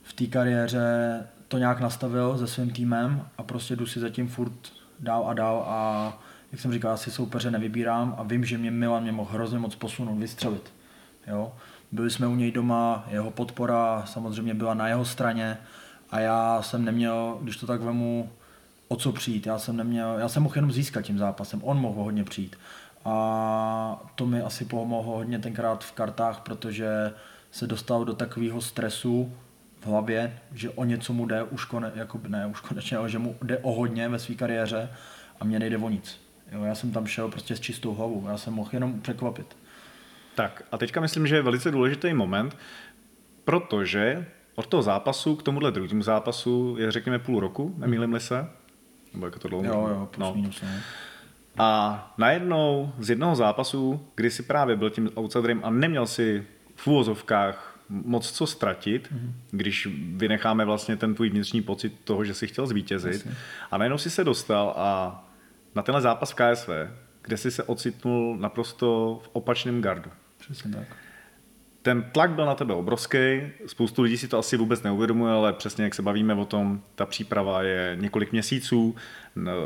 v 0.03 0.13
té 0.13 0.27
kariéře 0.27 1.21
to 1.49 1.59
nějak 1.59 1.81
nastavil 1.81 2.39
se 2.39 2.47
svým 2.47 2.71
týmem 2.71 3.23
a 3.39 3.43
prostě 3.43 3.77
jdu 3.77 3.87
si 3.87 4.01
zatím 4.01 4.29
furt 4.29 4.53
dál 5.01 5.25
a 5.29 5.35
dál 5.35 5.65
a 5.69 6.13
jak 6.57 6.61
jsem 6.61 6.73
říkal, 6.73 6.93
asi 6.93 7.11
soupeře 7.11 7.51
nevybírám 7.51 8.15
a 8.19 8.23
vím, 8.23 8.45
že 8.45 8.59
mě 8.59 8.71
Milan 8.71 9.03
mě 9.03 9.13
mohl 9.13 9.33
hrozně 9.33 9.59
moc 9.59 9.75
posunout, 9.75 10.19
vystřelit. 10.19 10.73
Jo? 11.27 11.53
Byli 11.93 12.11
jsme 12.11 12.27
u 12.27 12.35
něj 12.35 12.53
doma, 12.53 13.05
jeho 13.11 13.31
podpora 13.31 14.03
samozřejmě 14.07 14.55
byla 14.55 14.75
na 14.75 14.89
jeho 14.89 15.05
straně 15.05 15.59
a 16.11 16.21
já 16.21 16.63
jsem 16.63 16.85
neměl, 16.85 17.39
když 17.43 17.57
to 17.57 17.67
tak 17.67 17.81
vemu, 17.81 18.31
o 18.89 18.97
co 18.97 19.13
přijít. 19.13 19.47
Já 19.47 19.59
jsem, 19.59 19.77
neměl, 19.77 20.19
já 20.19 20.29
jsem 20.29 20.43
mohl 20.43 20.57
jenom 20.57 20.73
získat 20.73 21.03
tím 21.03 21.19
zápasem, 21.19 21.61
on 21.65 21.79
mohl 21.79 22.03
hodně 22.03 22.25
přijít. 22.25 22.57
A 23.05 24.07
to 24.15 24.27
mi 24.27 24.43
asi 24.43 24.65
pomohlo 24.65 25.17
hodně 25.17 25.39
tenkrát 25.39 25.85
v 25.85 25.93
kartách, 25.93 26.41
protože 26.41 27.13
se 27.51 27.67
dostal 27.67 28.05
do 28.05 28.15
takového 28.15 28.61
stresu 28.61 29.33
v 29.81 29.87
hlavě, 29.87 30.39
že 30.53 30.71
o 30.71 30.85
něco 30.85 31.13
mu 31.13 31.27
jde 31.27 31.43
už, 31.43 31.65
kone, 31.65 31.93
jako, 31.95 32.21
ne, 32.29 32.47
už 32.47 32.61
konečně, 32.61 32.97
ale 32.97 33.11
že 33.11 33.19
mu 33.19 33.37
jde 33.43 33.59
o 33.59 33.73
hodně 33.73 34.09
ve 34.09 34.19
své 34.19 34.35
kariéře 34.35 34.89
a 35.41 35.45
mě 35.45 35.59
nejde 35.59 35.79
o 35.79 35.89
nic. 35.89 36.26
Jo, 36.53 36.65
já 36.65 36.75
jsem 36.75 36.93
tam 36.93 37.07
šel 37.07 37.29
prostě 37.29 37.57
s 37.57 37.61
čistou 37.61 37.95
hlavou, 37.95 38.27
já 38.29 38.37
jsem 38.37 38.55
mohl 38.55 38.71
jenom 38.73 39.01
překvapit. 39.01 39.57
Tak 40.35 40.63
a 40.73 40.79
teďka 40.79 41.01
myslím, 41.01 41.27
že 41.27 41.37
je 41.37 41.43
velice 41.43 41.71
důležitý 41.71 42.15
moment, 42.15 42.57
protože 43.45 44.27
od 44.55 44.67
toho 44.67 44.83
zápasu 44.83 45.37
k 45.37 45.43
tomuhle 45.43 45.73
druhému 45.73 46.03
zápasu 46.03 46.77
je 46.79 46.91
řekněme 46.91 47.19
půl 47.19 47.41
roku, 47.41 47.75
nemýlim-li 47.79 48.21
se? 48.21 48.47
Nebo 49.15 49.27
jako 49.27 49.39
to 49.39 49.49
dlouho? 49.49 49.65
Jo, 49.65 49.89
jo, 49.91 50.09
plus 50.11 50.29
no. 50.29 50.35
minus, 50.35 50.63
ne. 50.63 50.83
A 51.59 52.15
najednou 52.19 52.93
z 52.99 53.11
jednoho 53.11 53.37
zápasu, 53.37 54.07
kdy 54.15 54.31
si 54.31 54.43
právě 54.43 54.77
byl 54.77 54.91
tím 54.91 55.11
outsiderem 55.17 55.61
a 55.65 55.71
neměl 55.71 56.07
si 56.07 56.47
v 56.75 56.87
úvozovkách 56.87 57.79
moc 57.89 58.33
co 58.33 58.47
ztratit, 58.47 59.09
mm-hmm. 59.13 59.33
když 59.51 59.89
vynecháme 60.17 60.65
vlastně 60.65 60.97
ten 60.97 61.15
tvůj 61.15 61.31
vnitřní 61.31 61.63
pocit 61.63 62.01
toho, 62.05 62.25
že 62.25 62.35
si 62.35 62.47
chtěl 62.47 62.67
zvítězit. 62.67 63.13
Jasně. 63.13 63.35
A 63.71 63.79
najednou 63.79 63.99
si 63.99 64.11
se 64.11 64.25
dostal 64.25 64.75
a 64.77 65.23
na 65.77 65.83
tenhle 65.83 66.03
zápas 66.03 66.33
v 66.33 66.35
KSV, 66.35 66.69
kde 67.23 67.37
si 67.37 67.51
se 67.51 67.63
ocitnul 67.63 68.37
naprosto 68.37 69.21
v 69.23 69.31
opačném 69.33 69.83
gardu. 69.83 70.11
Přesně 70.39 70.73
tak. 70.73 70.87
Ten 71.83 72.03
tlak 72.03 72.31
byl 72.31 72.47
na 72.47 72.55
tebe 72.55 72.75
obrovský, 72.75 73.19
spoustu 73.67 74.03
lidí 74.03 74.19
si 74.19 74.29
to 74.29 74.39
asi 74.39 74.57
vůbec 74.57 74.83
neuvědomuje, 74.83 75.33
ale 75.33 75.53
přesně 75.53 75.85
jak 75.85 75.95
se 75.95 76.03
bavíme 76.03 76.35
o 76.35 76.45
tom, 76.45 76.83
ta 76.95 77.07
příprava 77.07 77.63
je 77.63 77.97
několik 78.01 78.33
měsíců, 78.33 78.95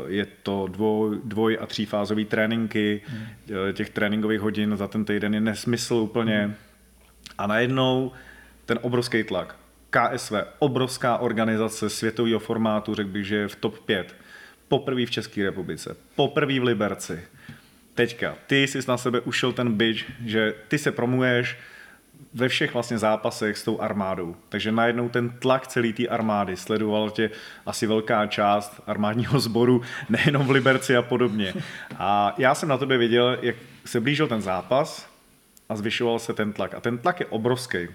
je 0.07 0.25
to 0.43 0.67
dvoj, 0.67 1.19
dvoj 1.23 1.57
a 1.61 1.65
třífázový 1.65 2.25
tréninky, 2.25 3.01
hmm. 3.07 3.25
těch 3.73 3.89
tréninkových 3.89 4.39
hodin 4.39 4.77
za 4.77 4.87
ten 4.87 5.05
týden 5.05 5.33
je 5.33 5.41
nesmysl 5.41 5.93
úplně. 5.95 6.43
Hmm. 6.43 6.55
A 7.37 7.47
najednou 7.47 8.11
ten 8.65 8.79
obrovský 8.81 9.23
tlak. 9.23 9.55
KSV, 9.89 10.33
obrovská 10.59 11.17
organizace 11.17 11.89
světového 11.89 12.39
formátu, 12.39 12.95
řekl 12.95 13.09
bych, 13.09 13.25
že 13.25 13.35
je 13.35 13.47
v 13.47 13.55
top 13.55 13.79
5. 13.79 14.15
Poprvé 14.71 15.05
v 15.05 15.11
České 15.11 15.43
republice, 15.43 15.95
poprvé 16.15 16.59
v 16.59 16.63
Liberci. 16.63 17.19
Teďka, 17.95 18.35
ty 18.47 18.63
jsi 18.63 18.79
na 18.87 18.97
sebe 18.97 19.19
ušel 19.19 19.53
ten 19.53 19.73
byč, 19.73 20.05
že 20.25 20.53
ty 20.67 20.77
se 20.77 20.91
promuješ, 20.91 21.57
ve 22.33 22.49
všech 22.49 22.73
vlastně 22.73 22.97
zápasech 22.97 23.57
s 23.57 23.63
tou 23.63 23.81
armádou. 23.81 24.35
Takže 24.49 24.71
najednou 24.71 25.09
ten 25.09 25.29
tlak 25.29 25.67
celé 25.67 25.93
té 25.93 26.07
armády 26.07 26.57
sledoval 26.57 27.09
tě 27.09 27.29
asi 27.65 27.87
velká 27.87 28.27
část 28.27 28.81
armádního 28.87 29.39
sboru, 29.39 29.81
nejenom 30.09 30.47
v 30.47 30.51
Liberci 30.51 30.95
a 30.95 31.01
podobně. 31.01 31.53
A 31.97 32.35
já 32.37 32.55
jsem 32.55 32.69
na 32.69 32.77
tebe 32.77 32.97
viděl, 32.97 33.37
jak 33.41 33.55
se 33.85 33.99
blížil 33.99 34.27
ten 34.27 34.41
zápas 34.41 35.09
a 35.69 35.75
zvyšoval 35.75 36.19
se 36.19 36.33
ten 36.33 36.53
tlak. 36.53 36.73
A 36.73 36.79
ten 36.79 36.97
tlak 36.97 37.19
je 37.19 37.25
obrovský. 37.25 37.87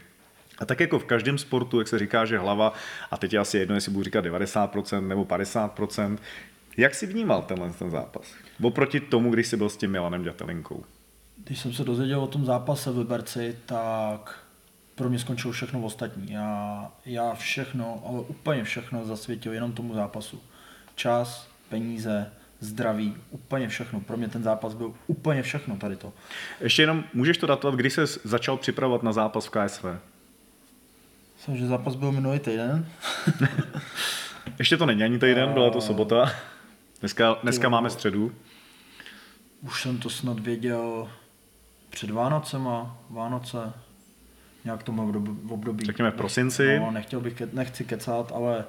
A 0.58 0.64
tak 0.64 0.80
jako 0.80 0.98
v 0.98 1.04
každém 1.04 1.38
sportu, 1.38 1.78
jak 1.78 1.88
se 1.88 1.98
říká, 1.98 2.24
že 2.24 2.38
hlava, 2.38 2.72
a 3.10 3.16
teď 3.16 3.32
je 3.32 3.38
asi 3.38 3.58
jedno, 3.58 3.74
jestli 3.74 3.92
budu 3.92 4.04
říkat 4.04 4.24
90% 4.24 5.06
nebo 5.06 5.24
50%, 5.24 6.18
jak 6.76 6.94
jsi 6.94 7.06
vnímal 7.06 7.42
tenhle 7.42 7.70
ten 7.70 7.90
zápas? 7.90 8.34
Oproti 8.62 9.00
tomu, 9.00 9.30
když 9.30 9.46
jsi 9.46 9.56
byl 9.56 9.68
s 9.68 9.76
tím 9.76 9.90
Milanem 9.90 10.22
Dětelinkou. 10.22 10.84
Když 11.44 11.58
jsem 11.60 11.72
se 11.72 11.84
dozvěděl 11.84 12.20
o 12.20 12.26
tom 12.26 12.44
zápase 12.44 12.90
v 12.90 12.98
Liberci, 12.98 13.58
tak 13.66 14.38
pro 14.94 15.08
mě 15.08 15.18
skončilo 15.18 15.52
všechno 15.52 15.80
ostatní. 15.80 16.32
Já, 16.32 16.90
já 17.06 17.34
všechno, 17.34 18.02
ale 18.06 18.20
úplně 18.20 18.64
všechno 18.64 19.04
zasvětil 19.04 19.52
jenom 19.52 19.72
tomu 19.72 19.94
zápasu. 19.94 20.40
Čas, 20.94 21.48
peníze, 21.68 22.32
zdraví, 22.60 23.16
úplně 23.30 23.68
všechno. 23.68 24.00
Pro 24.00 24.16
mě 24.16 24.28
ten 24.28 24.42
zápas 24.42 24.74
byl 24.74 24.94
úplně 25.06 25.42
všechno 25.42 25.76
tady 25.76 25.96
to. 25.96 26.12
Ještě 26.60 26.82
jenom, 26.82 27.04
můžeš 27.14 27.38
to 27.38 27.46
datovat, 27.46 27.74
kdy 27.74 27.90
se 27.90 28.06
začal 28.06 28.56
připravovat 28.56 29.02
na 29.02 29.12
zápas 29.12 29.46
v 29.46 29.50
KSV? 29.50 29.84
Myslím, 31.36 31.56
že 31.56 31.66
zápas 31.66 31.94
byl 31.94 32.12
minulý 32.12 32.38
týden. 32.38 32.86
Ještě 34.58 34.76
to 34.76 34.86
není 34.86 35.02
ani 35.02 35.18
týden, 35.18 35.52
byla 35.52 35.70
to 35.70 35.80
sobota. 35.80 36.32
Dneska, 37.01 37.38
dneska 37.42 37.68
máme 37.68 37.90
středu. 37.90 38.32
Už 39.62 39.82
jsem 39.82 39.99
to 39.99 40.11
snad 40.11 40.38
věděl 40.38 41.09
před 41.90 42.11
Vánocema, 42.11 42.99
Vánoce, 43.11 43.72
nějak 44.64 44.82
tomu 44.82 45.12
v 45.42 45.53
období. 45.53 45.86
Řekněme 45.86 46.11
v 46.11 46.14
prosinci. 46.14 46.78
No, 46.78 46.90
nechtěl 46.90 47.20
bych, 47.20 47.34
ke, 47.34 47.49
nechci 47.53 47.84
kecat, 47.84 48.32
ale 48.34 48.64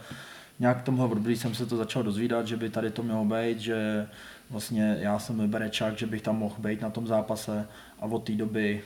nějak 0.59 0.81
tomhle 0.81 1.05
období 1.05 1.37
jsem 1.37 1.55
se 1.55 1.65
to 1.65 1.77
začal 1.77 2.03
dozvídat, 2.03 2.47
že 2.47 2.57
by 2.57 2.69
tady 2.69 2.91
to 2.91 3.03
mělo 3.03 3.25
být, 3.25 3.59
že 3.59 4.07
vlastně 4.49 4.97
já 4.99 5.19
jsem 5.19 5.39
vyberečák, 5.39 5.97
že 5.97 6.05
bych 6.05 6.21
tam 6.21 6.37
mohl 6.37 6.55
být 6.59 6.81
na 6.81 6.89
tom 6.89 7.07
zápase 7.07 7.67
a 7.99 8.05
od 8.05 8.23
té 8.23 8.31
doby 8.31 8.83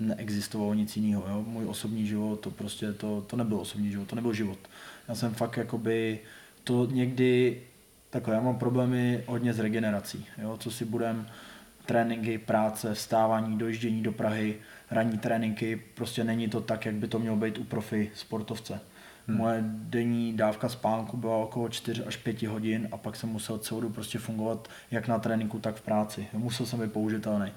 neexistovalo 0.00 0.74
nic 0.74 0.96
jiného. 0.96 1.24
Jo? 1.28 1.44
Můj 1.46 1.66
osobní 1.66 2.06
život, 2.06 2.40
to 2.40 2.50
prostě, 2.50 2.92
to, 2.92 3.24
to 3.26 3.36
nebyl 3.36 3.60
osobní 3.60 3.90
život, 3.90 4.08
to 4.08 4.16
nebyl 4.16 4.32
život. 4.32 4.58
Já 5.08 5.14
jsem 5.14 5.34
fakt 5.34 5.56
jakoby, 5.56 6.18
to 6.64 6.88
někdy, 6.90 7.62
takhle, 8.10 8.34
já 8.34 8.40
mám 8.40 8.58
problémy 8.58 9.24
hodně 9.26 9.52
s 9.54 9.58
regenerací, 9.58 10.26
jo? 10.42 10.56
co 10.56 10.70
si 10.70 10.84
budem, 10.84 11.26
tréninky, 11.86 12.38
práce, 12.38 12.94
vstávání, 12.94 13.58
dojíždění 13.58 14.02
do 14.02 14.12
Prahy, 14.12 14.56
ranní 14.90 15.18
tréninky, 15.18 15.82
prostě 15.94 16.24
není 16.24 16.48
to 16.48 16.60
tak, 16.60 16.86
jak 16.86 16.94
by 16.94 17.08
to 17.08 17.18
mělo 17.18 17.36
být 17.36 17.58
u 17.58 17.64
profi 17.64 18.10
sportovce. 18.14 18.80
Hmm. 19.28 19.36
Moje 19.36 19.64
denní 19.66 20.36
dávka 20.36 20.68
spánku 20.68 21.16
byla 21.16 21.36
okolo 21.36 21.68
4 21.68 22.04
až 22.04 22.16
5 22.16 22.42
hodin 22.42 22.88
a 22.92 22.96
pak 22.96 23.16
jsem 23.16 23.28
musel 23.28 23.58
celou 23.58 23.80
dobu 23.80 23.94
prostě 23.94 24.18
fungovat 24.18 24.68
jak 24.90 25.08
na 25.08 25.18
tréninku, 25.18 25.58
tak 25.58 25.76
v 25.76 25.80
práci. 25.80 26.26
Musel 26.32 26.66
jsem 26.66 26.80
být 26.80 26.92
použitelný. 26.92 27.52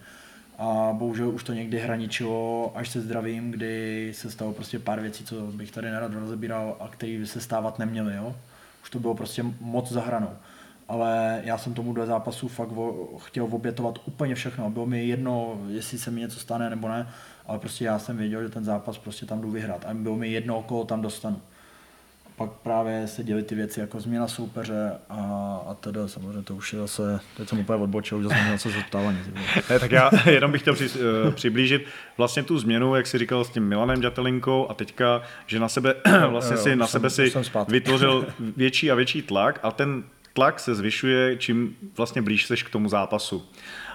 A 0.58 0.90
bohužel 0.94 1.30
už 1.30 1.44
to 1.44 1.54
někdy 1.54 1.80
hraničilo 1.80 2.72
až 2.76 2.90
se 2.90 3.02
zdravím, 3.02 3.52
kdy 3.52 4.12
se 4.16 4.32
stalo 4.32 4.54
prostě 4.54 4.80
pár 4.80 5.00
věcí, 5.00 5.24
co 5.24 5.36
bych 5.36 5.72
tady 5.72 5.92
nerad 5.92 6.14
rozebíral 6.14 6.78
a 6.80 6.88
které 6.88 7.26
se 7.26 7.42
stávat 7.42 7.80
neměly. 7.80 8.16
Jo? 8.16 8.36
Už 8.84 8.90
to 8.90 9.00
bylo 9.00 9.16
prostě 9.16 9.46
moc 9.60 9.92
za 9.92 10.02
hranou 10.02 10.30
ale 10.92 11.42
já 11.44 11.58
jsem 11.58 11.74
tomu 11.74 11.94
do 11.94 12.06
zápasu 12.06 12.48
fakt 12.48 12.72
vo, 12.72 13.08
chtěl 13.18 13.48
obětovat 13.52 14.00
úplně 14.06 14.36
všechno. 14.36 14.70
Bylo 14.70 14.86
mi 14.86 15.06
jedno, 15.06 15.62
jestli 15.68 15.98
se 15.98 16.12
mi 16.12 16.20
něco 16.20 16.40
stane 16.40 16.70
nebo 16.70 16.88
ne, 16.88 17.10
ale 17.46 17.60
prostě 17.60 17.86
já 17.86 18.00
jsem 18.00 18.18
věděl, 18.18 18.44
že 18.44 18.50
ten 18.50 18.64
zápas 18.64 18.98
prostě 18.98 19.26
tam 19.26 19.42
jdu 19.42 19.52
vyhrát 19.52 19.86
a 19.86 19.94
bylo 19.94 20.16
mi 20.16 20.28
jedno, 20.28 20.64
koho 20.64 20.84
tam 20.86 21.02
dostanu. 21.02 21.42
Pak 22.42 22.52
právě 22.52 23.08
se 23.08 23.24
děly 23.24 23.44
ty 23.44 23.56
věci 23.56 23.80
jako 23.80 24.00
změna 24.00 24.28
soupeře 24.28 24.92
a, 25.10 25.16
a 25.68 25.74
teda 25.74 26.08
samozřejmě 26.08 26.44
to 26.44 26.56
už 26.56 26.74
je 26.74 26.80
zase, 26.80 27.20
teď 27.38 27.50
jsem 27.50 27.60
úplně 27.60 27.84
odbočil, 27.84 28.18
už 28.18 28.24
zase 28.24 28.50
něco 28.52 28.70
zeptávání. 28.70 29.20
ne, 29.70 29.80
tak 29.80 29.92
já 29.92 30.12
jenom 30.30 30.52
bych 30.52 30.62
chtěl 30.62 30.74
při, 30.74 30.90
uh, 30.90 31.34
přiblížit 31.34 31.86
vlastně 32.18 32.44
tu 32.44 32.60
změnu, 32.60 32.96
jak 32.96 33.08
jsi 33.08 33.18
říkal 33.18 33.44
s 33.44 33.50
tím 33.50 33.68
Milanem 33.68 34.02
Dětelinkou 34.02 34.68
a 34.70 34.74
teďka, 34.74 35.22
že 35.48 35.60
na 35.60 35.70
sebe 35.70 35.96
vlastně 36.30 36.56
jo, 36.56 36.64
si 36.64 36.76
na 36.76 36.88
jsem, 36.88 37.00
sebe 37.00 37.10
si 37.10 37.34
vytvořil 37.68 38.26
větší 38.58 38.92
a 38.92 38.96
větší 38.96 39.22
tlak 39.22 39.60
a 39.64 39.72
ten 39.72 40.04
tlak 40.34 40.60
se 40.60 40.76
zvyšuje, 40.76 41.38
čím 41.38 41.76
vlastně 41.98 42.22
blíž 42.22 42.46
seš 42.46 42.64
k 42.64 42.70
tomu 42.70 42.90
zápasu. 42.90 43.46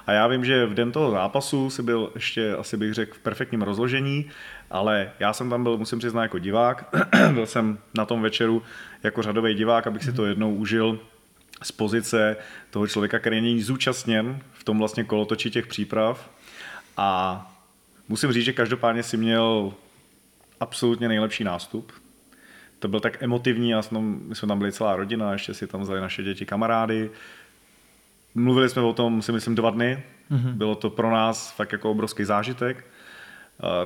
A 0.06 0.12
já 0.12 0.26
vím, 0.26 0.44
že 0.44 0.66
v 0.66 0.74
den 0.74 0.92
toho 0.92 1.10
zápasu 1.10 1.70
si 1.70 1.82
byl 1.82 2.10
ještě, 2.14 2.54
asi 2.54 2.76
bych 2.76 2.94
řekl, 2.94 3.14
v 3.14 3.18
perfektním 3.18 3.62
rozložení, 3.62 4.26
ale 4.70 5.12
já 5.18 5.32
jsem 5.32 5.50
tam 5.50 5.62
byl, 5.62 5.78
musím 5.78 5.98
přiznat, 5.98 6.22
jako 6.22 6.38
divák. 6.38 6.94
byl 7.32 7.46
jsem 7.46 7.78
na 7.94 8.04
tom 8.04 8.22
večeru 8.22 8.62
jako 9.02 9.22
řadový 9.22 9.54
divák, 9.54 9.86
abych 9.86 10.04
si 10.04 10.12
to 10.12 10.26
jednou 10.26 10.54
užil 10.54 11.00
z 11.62 11.72
pozice 11.72 12.36
toho 12.70 12.86
člověka, 12.86 13.18
který 13.18 13.40
není 13.40 13.62
zúčastněn 13.62 14.38
v 14.52 14.64
tom 14.64 14.78
vlastně 14.78 15.04
kolotoči 15.04 15.50
těch 15.50 15.66
příprav. 15.66 16.30
A 16.96 17.40
musím 18.08 18.32
říct, 18.32 18.44
že 18.44 18.52
každopádně 18.52 19.02
si 19.02 19.16
měl 19.16 19.72
absolutně 20.60 21.08
nejlepší 21.08 21.44
nástup 21.44 21.92
to 22.78 22.88
byl 22.88 23.00
tak 23.00 23.22
emotivní, 23.22 23.74
jsme, 23.80 24.00
my 24.00 24.34
jsme 24.34 24.48
tam 24.48 24.58
byli 24.58 24.72
celá 24.72 24.96
rodina, 24.96 25.32
ještě 25.32 25.54
si 25.54 25.66
tam 25.66 25.80
vzali 25.80 26.00
naše 26.00 26.22
děti 26.22 26.46
kamarády. 26.46 27.10
Mluvili 28.34 28.68
jsme 28.68 28.82
o 28.82 28.92
tom, 28.92 29.22
si 29.22 29.32
myslím, 29.32 29.54
dva 29.54 29.70
dny. 29.70 30.02
Mm-hmm. 30.30 30.52
Bylo 30.52 30.74
to 30.74 30.90
pro 30.90 31.10
nás 31.10 31.52
fakt 31.52 31.72
jako 31.72 31.90
obrovský 31.90 32.24
zážitek. 32.24 32.84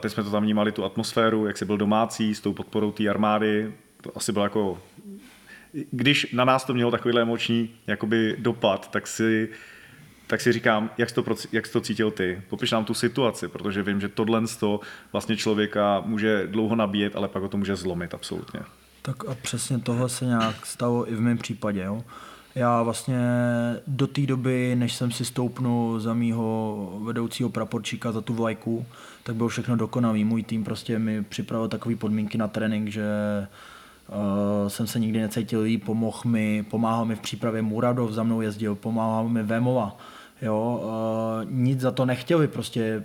Teď 0.00 0.12
jsme 0.12 0.22
to 0.24 0.30
tam 0.30 0.42
vnímali, 0.42 0.72
tu 0.72 0.84
atmosféru, 0.84 1.46
jak 1.46 1.58
si 1.58 1.64
byl 1.64 1.76
domácí 1.76 2.34
s 2.34 2.40
tou 2.40 2.52
podporou 2.52 2.92
té 2.92 3.08
armády. 3.08 3.72
To 4.02 4.16
asi 4.16 4.32
bylo 4.32 4.44
jako... 4.44 4.82
Když 5.90 6.32
na 6.32 6.44
nás 6.44 6.64
to 6.64 6.74
mělo 6.74 6.90
takovýhle 6.90 7.22
emoční 7.22 7.70
jakoby 7.86 8.36
dopad, 8.38 8.90
tak 8.90 9.06
si, 9.06 9.48
tak 10.26 10.40
si 10.40 10.52
říkám, 10.52 10.90
jak 10.98 11.08
jsi, 11.08 11.14
to, 11.14 11.24
jak 11.52 11.66
jsi 11.66 11.72
to 11.72 11.80
cítil 11.80 12.10
ty. 12.10 12.42
Popiš 12.48 12.70
nám 12.70 12.84
tu 12.84 12.94
situaci, 12.94 13.48
protože 13.48 13.82
vím, 13.82 14.00
že 14.00 14.08
tohle 14.08 14.42
vlastně 15.12 15.36
člověka 15.36 16.02
může 16.06 16.46
dlouho 16.46 16.76
nabíjet, 16.76 17.16
ale 17.16 17.28
pak 17.28 17.42
ho 17.42 17.48
to 17.48 17.56
může 17.56 17.76
zlomit 17.76 18.14
absolutně. 18.14 18.60
Tak 19.02 19.28
a 19.28 19.34
přesně 19.34 19.78
tohle 19.78 20.08
se 20.08 20.24
nějak 20.24 20.66
stalo 20.66 21.10
i 21.12 21.14
v 21.14 21.20
mém 21.20 21.38
případě. 21.38 21.82
Jo? 21.82 22.04
Já 22.54 22.82
vlastně 22.82 23.18
do 23.86 24.06
té 24.06 24.26
doby, 24.26 24.76
než 24.78 24.94
jsem 24.94 25.10
si 25.10 25.24
stoupnul 25.24 26.00
za 26.00 26.14
mýho 26.14 27.00
vedoucího 27.04 27.50
praporčíka 27.50 28.12
za 28.12 28.20
tu 28.20 28.34
vlajku, 28.34 28.86
tak 29.22 29.34
bylo 29.34 29.48
všechno 29.48 29.76
dokonalý. 29.76 30.24
Můj 30.24 30.42
tým 30.42 30.64
prostě 30.64 30.98
mi 30.98 31.22
připravil 31.22 31.68
takové 31.68 31.96
podmínky 31.96 32.38
na 32.38 32.48
trénink, 32.48 32.88
že 32.88 33.04
uh, 34.08 34.68
jsem 34.68 34.86
se 34.86 34.98
nikdy 34.98 35.20
necítil 35.20 35.60
líp, 35.60 35.84
pomohl 35.84 36.20
mi, 36.24 36.64
pomáhal 36.70 37.04
mi 37.04 37.16
v 37.16 37.20
přípravě 37.20 37.62
Muradov, 37.62 38.10
za 38.10 38.22
mnou 38.22 38.40
jezdil, 38.40 38.74
pomáhal 38.74 39.28
mi 39.28 39.42
Vémova. 39.42 39.96
Jo, 40.42 40.82
uh, 40.82 41.50
nic 41.50 41.80
za 41.80 41.90
to 41.90 42.06
nechtěli, 42.06 42.48
prostě 42.48 43.04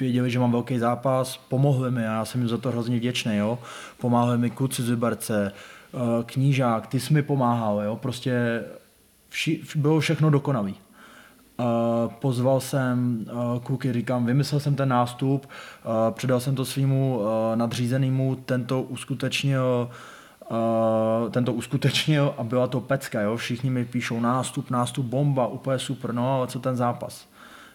věděli, 0.00 0.30
že 0.30 0.38
mám 0.38 0.52
velký 0.52 0.78
zápas, 0.78 1.36
pomohli 1.36 1.90
mi 1.90 2.06
a 2.06 2.12
já 2.12 2.24
jsem 2.24 2.40
jim 2.40 2.48
za 2.48 2.58
to 2.58 2.68
hrozně 2.68 2.96
vděčný, 2.96 3.36
jo. 3.36 3.58
Pomáhali 4.00 4.38
mi 4.38 4.50
kluci 4.50 4.82
z 4.82 4.90
Vyberce, 4.90 5.52
eh, 5.52 5.98
knížák, 6.26 6.86
ty 6.86 7.00
jsi 7.00 7.14
mi 7.14 7.22
pomáhal, 7.22 7.82
jo. 7.82 7.96
Prostě 7.96 8.64
vši, 9.28 9.62
bylo 9.76 10.00
všechno 10.00 10.30
dokonalý. 10.30 10.74
Uh, 11.58 11.66
pozval 12.12 12.60
jsem 12.60 13.26
uh, 13.32 13.60
kluky, 13.62 13.92
říkám, 13.92 14.26
vymyslel 14.26 14.60
jsem 14.60 14.74
ten 14.74 14.88
nástup, 14.88 15.46
uh, 15.46 16.14
předal 16.14 16.40
jsem 16.40 16.54
to 16.54 16.64
svýmu 16.64 17.18
uh, 17.18 17.26
nadřízenému, 17.54 18.36
tento 18.44 18.82
uskutečnil 18.82 19.90
Uh, 20.50 21.30
tento 21.30 21.52
uskutečnil 21.52 22.34
a 22.38 22.44
byla 22.44 22.66
to 22.66 22.80
pecka, 22.80 23.20
jo? 23.20 23.36
všichni 23.36 23.70
mi 23.70 23.84
píšou 23.84 24.20
nástup, 24.20 24.70
nástup, 24.70 25.06
bomba, 25.06 25.46
úplně 25.46 25.78
super, 25.78 26.14
no 26.14 26.34
ale 26.34 26.46
co 26.46 26.58
ten 26.58 26.76
zápas. 26.76 27.28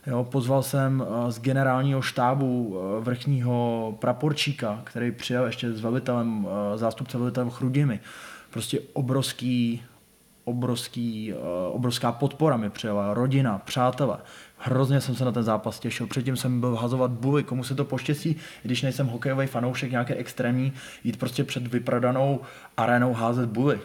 Jo, 0.08 0.24
pozval 0.24 0.64
jsem 0.64 1.06
z 1.30 1.40
generálního 1.40 2.02
štábu 2.02 2.78
vrchního 3.00 3.98
praporčíka, 4.00 4.82
který 4.84 5.12
přijel 5.12 5.46
ještě 5.46 5.74
s 5.74 5.82
velitelem, 5.82 6.48
zástupce 6.76 7.18
velitelem 7.18 7.50
Chrudimi. 7.50 8.00
Prostě 8.50 8.80
obrovský 8.94 9.82
obrovský, 10.44 11.34
eh, 11.34 11.36
obrovská 11.72 12.12
podpora 12.12 12.58
mi 12.58 12.70
přijela, 12.70 13.14
rodina, 13.14 13.62
přátelé. 13.66 14.18
Hrozně 14.58 15.02
jsem 15.02 15.16
se 15.16 15.26
na 15.26 15.32
ten 15.32 15.44
zápas 15.44 15.80
těšil. 15.80 16.08
Předtím 16.08 16.38
jsem 16.38 16.60
byl 16.60 16.76
hazovat 16.76 17.12
buly, 17.12 17.44
komu 17.44 17.64
se 17.64 17.76
to 17.76 17.86
poštěstí, 17.86 18.36
když 18.64 18.82
nejsem 18.82 19.08
hokejový 19.08 19.48
fanoušek 19.48 19.92
nějaké 19.92 20.16
extrémní, 20.16 20.74
jít 21.04 21.20
prostě 21.20 21.44
před 21.44 21.68
vyprodanou 21.68 22.40
arénou 22.78 23.14
házet 23.14 23.50
buly. 23.50 23.80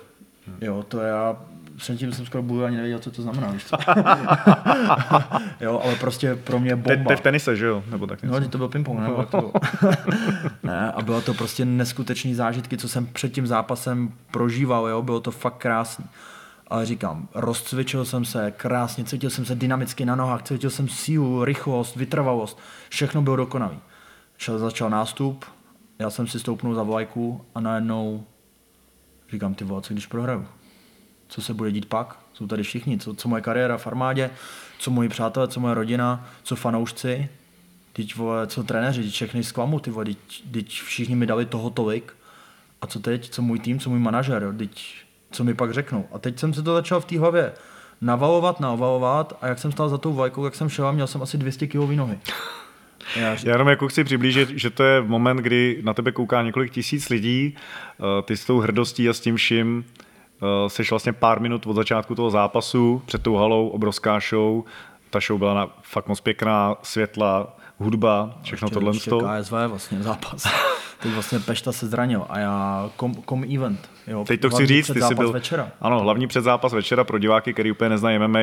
Jo, 0.60 0.82
to 0.88 1.00
já 1.00 1.36
předtím 1.76 2.12
jsem 2.12 2.26
skoro 2.26 2.42
buly 2.42 2.64
ani 2.64 2.76
nevěděl, 2.76 2.98
co 2.98 3.10
to 3.10 3.22
znamená. 3.22 3.54
Co? 3.66 3.76
jo, 5.64 5.80
ale 5.84 5.96
prostě 5.96 6.34
pro 6.34 6.60
mě 6.60 6.76
bomba. 6.76 7.04
To 7.04 7.12
je 7.12 7.16
v 7.16 7.20
tenise, 7.20 7.56
že 7.56 7.66
jo? 7.66 7.84
Nebo 7.90 8.06
tak 8.06 8.22
něco. 8.22 8.40
No, 8.40 8.48
to 8.48 8.58
byl 8.58 8.68
ping-pong, 8.68 9.00
nebo 9.00 9.24
to 9.30 9.36
bylo. 9.36 9.52
ne, 10.62 10.92
a 10.92 11.02
bylo 11.02 11.20
to 11.20 11.34
prostě 11.34 11.64
neskutečný 11.64 12.34
zážitky, 12.34 12.76
co 12.76 12.88
jsem 12.88 13.06
před 13.06 13.32
tím 13.32 13.46
zápasem 13.46 14.12
prožíval, 14.30 14.88
jo, 14.88 15.02
bylo 15.02 15.20
to 15.20 15.30
fakt 15.30 15.56
krásný 15.56 16.04
ale 16.68 16.86
říkám, 16.86 17.28
rozcvičil 17.34 18.04
jsem 18.04 18.24
se 18.24 18.50
krásně, 18.50 19.04
cítil 19.04 19.30
jsem 19.30 19.44
se 19.44 19.54
dynamicky 19.54 20.04
na 20.04 20.16
nohách, 20.16 20.42
cítil 20.42 20.70
jsem 20.70 20.88
sílu, 20.88 21.44
rychlost, 21.44 21.96
vytrvalost, 21.96 22.58
všechno 22.88 23.22
bylo 23.22 23.36
dokonalý. 23.36 23.78
Šel, 24.36 24.58
začal 24.58 24.90
nástup, 24.90 25.44
já 25.98 26.10
jsem 26.10 26.26
si 26.26 26.40
stoupnul 26.40 26.74
za 26.74 26.82
vlajku 26.82 27.44
a 27.54 27.60
najednou 27.60 28.24
říkám, 29.30 29.54
ty 29.54 29.64
vole, 29.64 29.82
co 29.82 29.92
když 29.92 30.06
prohraju? 30.06 30.46
Co 31.28 31.42
se 31.42 31.54
bude 31.54 31.72
dít 31.72 31.86
pak? 31.86 32.18
Jsou 32.32 32.46
tady 32.46 32.62
všichni, 32.62 32.98
co, 32.98 33.14
co 33.14 33.28
moje 33.28 33.42
kariéra 33.42 33.78
v 33.78 33.86
armádě, 33.86 34.30
co 34.78 34.90
moji 34.90 35.08
přátelé, 35.08 35.48
co 35.48 35.60
moje 35.60 35.74
rodina, 35.74 36.28
co 36.42 36.56
fanoušci, 36.56 37.28
teď 37.92 38.16
vole, 38.16 38.46
co 38.46 38.62
trenéři, 38.62 39.02
teď 39.02 39.12
všechny 39.12 39.44
zklamu, 39.44 39.80
ty 39.80 39.90
vole, 39.90 40.04
teď, 40.04 40.44
teď 40.52 40.68
všichni 40.68 41.16
mi 41.16 41.26
dali 41.26 41.46
toho 41.46 41.70
tolik. 41.70 42.12
A 42.82 42.86
co 42.86 43.00
teď, 43.00 43.30
co 43.30 43.42
můj 43.42 43.58
tým, 43.58 43.78
co 43.78 43.90
můj 43.90 43.98
manažer, 43.98 44.54
teď 44.58 45.05
co 45.36 45.44
mi 45.44 45.54
pak 45.54 45.72
řeknou. 45.72 46.06
A 46.12 46.18
teď 46.18 46.38
jsem 46.38 46.54
se 46.54 46.62
to 46.62 46.74
začal 46.74 47.00
v 47.00 47.04
té 47.04 47.18
hlavě 47.18 47.52
navalovat, 48.00 48.60
navalovat 48.60 49.38
a 49.40 49.46
jak 49.46 49.58
jsem 49.58 49.72
stál 49.72 49.88
za 49.88 49.98
tou 49.98 50.12
vlajkou, 50.12 50.44
jak 50.44 50.54
jsem 50.54 50.68
šel 50.68 50.86
a 50.86 50.92
měl 50.92 51.06
jsem 51.06 51.22
asi 51.22 51.38
200 51.38 51.66
kg 51.66 51.74
nohy. 51.74 52.18
Já, 53.16 53.36
Já 53.44 53.52
jenom 53.52 53.68
jako 53.68 53.88
chci 53.88 54.04
přiblížit, 54.04 54.48
že 54.48 54.70
to 54.70 54.82
je 54.82 55.02
moment, 55.02 55.36
kdy 55.36 55.80
na 55.84 55.94
tebe 55.94 56.12
kouká 56.12 56.42
několik 56.42 56.72
tisíc 56.72 57.08
lidí, 57.08 57.54
eh, 57.56 58.22
ty 58.22 58.36
s 58.36 58.44
tou 58.44 58.60
hrdostí 58.60 59.08
a 59.08 59.12
s 59.12 59.20
tím 59.20 59.36
vším 59.36 59.84
eh, 60.42 60.70
seš 60.70 60.90
vlastně 60.90 61.12
pár 61.12 61.40
minut 61.40 61.66
od 61.66 61.76
začátku 61.76 62.14
toho 62.14 62.30
zápasu, 62.30 63.02
před 63.06 63.22
tou 63.22 63.36
halou, 63.36 63.68
obrovská 63.68 64.20
show, 64.30 64.64
ta 65.10 65.20
show 65.20 65.38
byla 65.38 65.54
na, 65.54 65.68
fakt 65.82 66.08
moc 66.08 66.20
pěkná, 66.20 66.76
světla, 66.82 67.56
hudba, 67.78 68.38
všechno 68.42 68.70
tohle. 68.70 68.92
Ještě 68.94 69.10
KSV 69.10 69.52
vlastně 69.68 70.02
zápas. 70.02 70.44
Teď 71.02 71.12
vlastně 71.12 71.40
Pešta 71.40 71.72
se 71.72 71.86
zranil 71.86 72.26
a 72.28 72.38
já 72.38 72.90
kom, 72.96 73.14
kom 73.14 73.44
event. 73.54 73.90
Jo, 74.06 74.24
Teď 74.24 74.40
to 74.40 74.50
chci 74.50 74.66
říct, 74.66 74.90
ty 74.92 75.02
jsi 75.02 75.14
byl, 75.14 75.32
večera. 75.32 75.70
ano, 75.80 76.00
hlavní 76.00 76.26
předzápas 76.26 76.72
večera 76.72 77.04
pro 77.04 77.18
diváky, 77.18 77.52
který 77.52 77.70
úplně 77.70 77.90
neznají 77.90 78.18
MMA, 78.18 78.40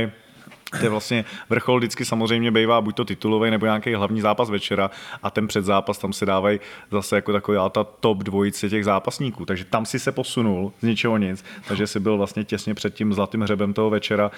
to 0.79 0.85
je 0.85 0.89
vlastně 0.89 1.25
vrchol 1.49 1.77
vždycky 1.77 2.05
samozřejmě 2.05 2.51
bývá 2.51 2.81
buď 2.81 2.95
to 2.95 3.05
titulový 3.05 3.51
nebo 3.51 3.65
nějaký 3.65 3.93
hlavní 3.93 4.21
zápas 4.21 4.49
večera 4.49 4.91
a 5.23 5.31
ten 5.31 5.47
předzápas 5.47 5.97
tam 5.97 6.13
se 6.13 6.25
dávají 6.25 6.59
zase 6.91 7.15
jako 7.15 7.33
taková 7.33 7.69
ta 7.69 7.83
top 7.83 8.23
dvojice 8.23 8.69
těch 8.69 8.85
zápasníků. 8.85 9.45
Takže 9.45 9.65
tam 9.65 9.85
si 9.85 9.99
se 9.99 10.11
posunul 10.11 10.73
z 10.79 10.83
ničeho 10.83 11.17
nic, 11.17 11.45
takže 11.67 11.87
si 11.87 11.99
byl 11.99 12.17
vlastně 12.17 12.43
těsně 12.43 12.73
před 12.73 12.93
tím 12.93 13.13
zlatým 13.13 13.41
hřebem 13.41 13.73
toho 13.73 13.89
večera. 13.89 14.31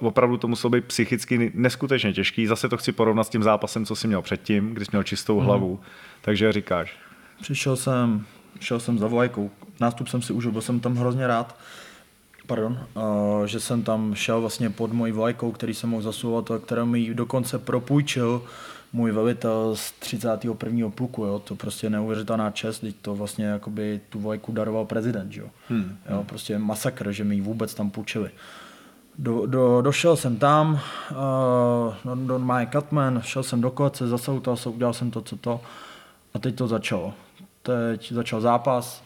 Uh, 0.00 0.08
opravdu 0.08 0.36
to 0.36 0.48
muselo 0.48 0.70
být 0.70 0.84
psychicky 0.84 1.52
neskutečně 1.54 2.12
těžký. 2.12 2.46
Zase 2.46 2.68
to 2.68 2.76
chci 2.76 2.92
porovnat 2.92 3.24
s 3.24 3.28
tím 3.28 3.42
zápasem, 3.42 3.86
co 3.86 3.96
jsi 3.96 4.06
měl 4.06 4.22
předtím, 4.22 4.74
když 4.74 4.86
jsi 4.86 4.90
měl 4.92 5.02
čistou 5.02 5.36
mhm. 5.36 5.46
hlavu. 5.46 5.70
Mm. 5.70 5.86
Takže 6.20 6.52
říkáš. 6.52 6.96
Přišel 7.42 7.76
jsem, 7.76 8.26
šel 8.60 8.80
jsem 8.80 8.98
za 8.98 9.06
vlajkou. 9.06 9.50
Nástup 9.80 10.08
jsem 10.08 10.22
si 10.22 10.32
užil, 10.32 10.52
byl 10.52 10.60
jsem 10.60 10.80
tam 10.80 10.96
hrozně 10.96 11.26
rád 11.26 11.56
pardon, 12.46 12.86
uh, 12.94 13.44
že 13.44 13.60
jsem 13.60 13.82
tam 13.82 14.14
šel 14.14 14.40
vlastně 14.40 14.70
pod 14.70 14.92
mojí 14.92 15.12
vlajkou, 15.12 15.52
který 15.52 15.74
jsem 15.74 15.90
mohl 15.90 16.02
zasouvat 16.02 16.50
a 16.50 16.58
kterou 16.58 16.86
mi 16.86 17.14
dokonce 17.14 17.58
propůjčil 17.58 18.42
můj 18.92 19.12
velitel 19.12 19.76
z 19.76 19.92
31. 19.92 20.90
pluku, 20.90 21.24
jo, 21.24 21.38
to 21.38 21.54
prostě 21.54 21.90
neuvěřitelná 21.90 22.50
čest, 22.50 22.78
teď 22.78 22.96
to 23.02 23.14
vlastně 23.14 23.44
jakoby 23.44 24.00
tu 24.08 24.20
vlajku 24.20 24.52
daroval 24.52 24.84
prezident, 24.84 25.36
jo. 25.36 25.46
Hmm. 25.68 25.96
jo 26.10 26.24
prostě 26.28 26.58
masakr, 26.58 27.12
že 27.12 27.24
mi 27.24 27.34
ji 27.34 27.40
vůbec 27.40 27.74
tam 27.74 27.90
půjčili. 27.90 28.30
Do, 29.18 29.46
do, 29.46 29.82
došel 29.82 30.16
jsem 30.16 30.36
tam, 30.36 30.72
uh, 30.74 32.14
do, 32.14 32.26
do 32.26 32.38
My 32.38 32.68
Cutman, 32.72 33.22
šel 33.24 33.42
jsem 33.42 33.60
do 33.60 33.70
kolece, 33.70 34.06
zasautal 34.06 34.56
se, 34.56 34.68
udělal 34.68 34.92
jsem 34.92 35.10
to, 35.10 35.20
co 35.20 35.36
to 35.36 35.60
a 36.34 36.38
teď 36.38 36.54
to 36.54 36.68
začalo. 36.68 37.14
Teď 37.64 38.12
začal 38.12 38.40
zápas, 38.40 39.04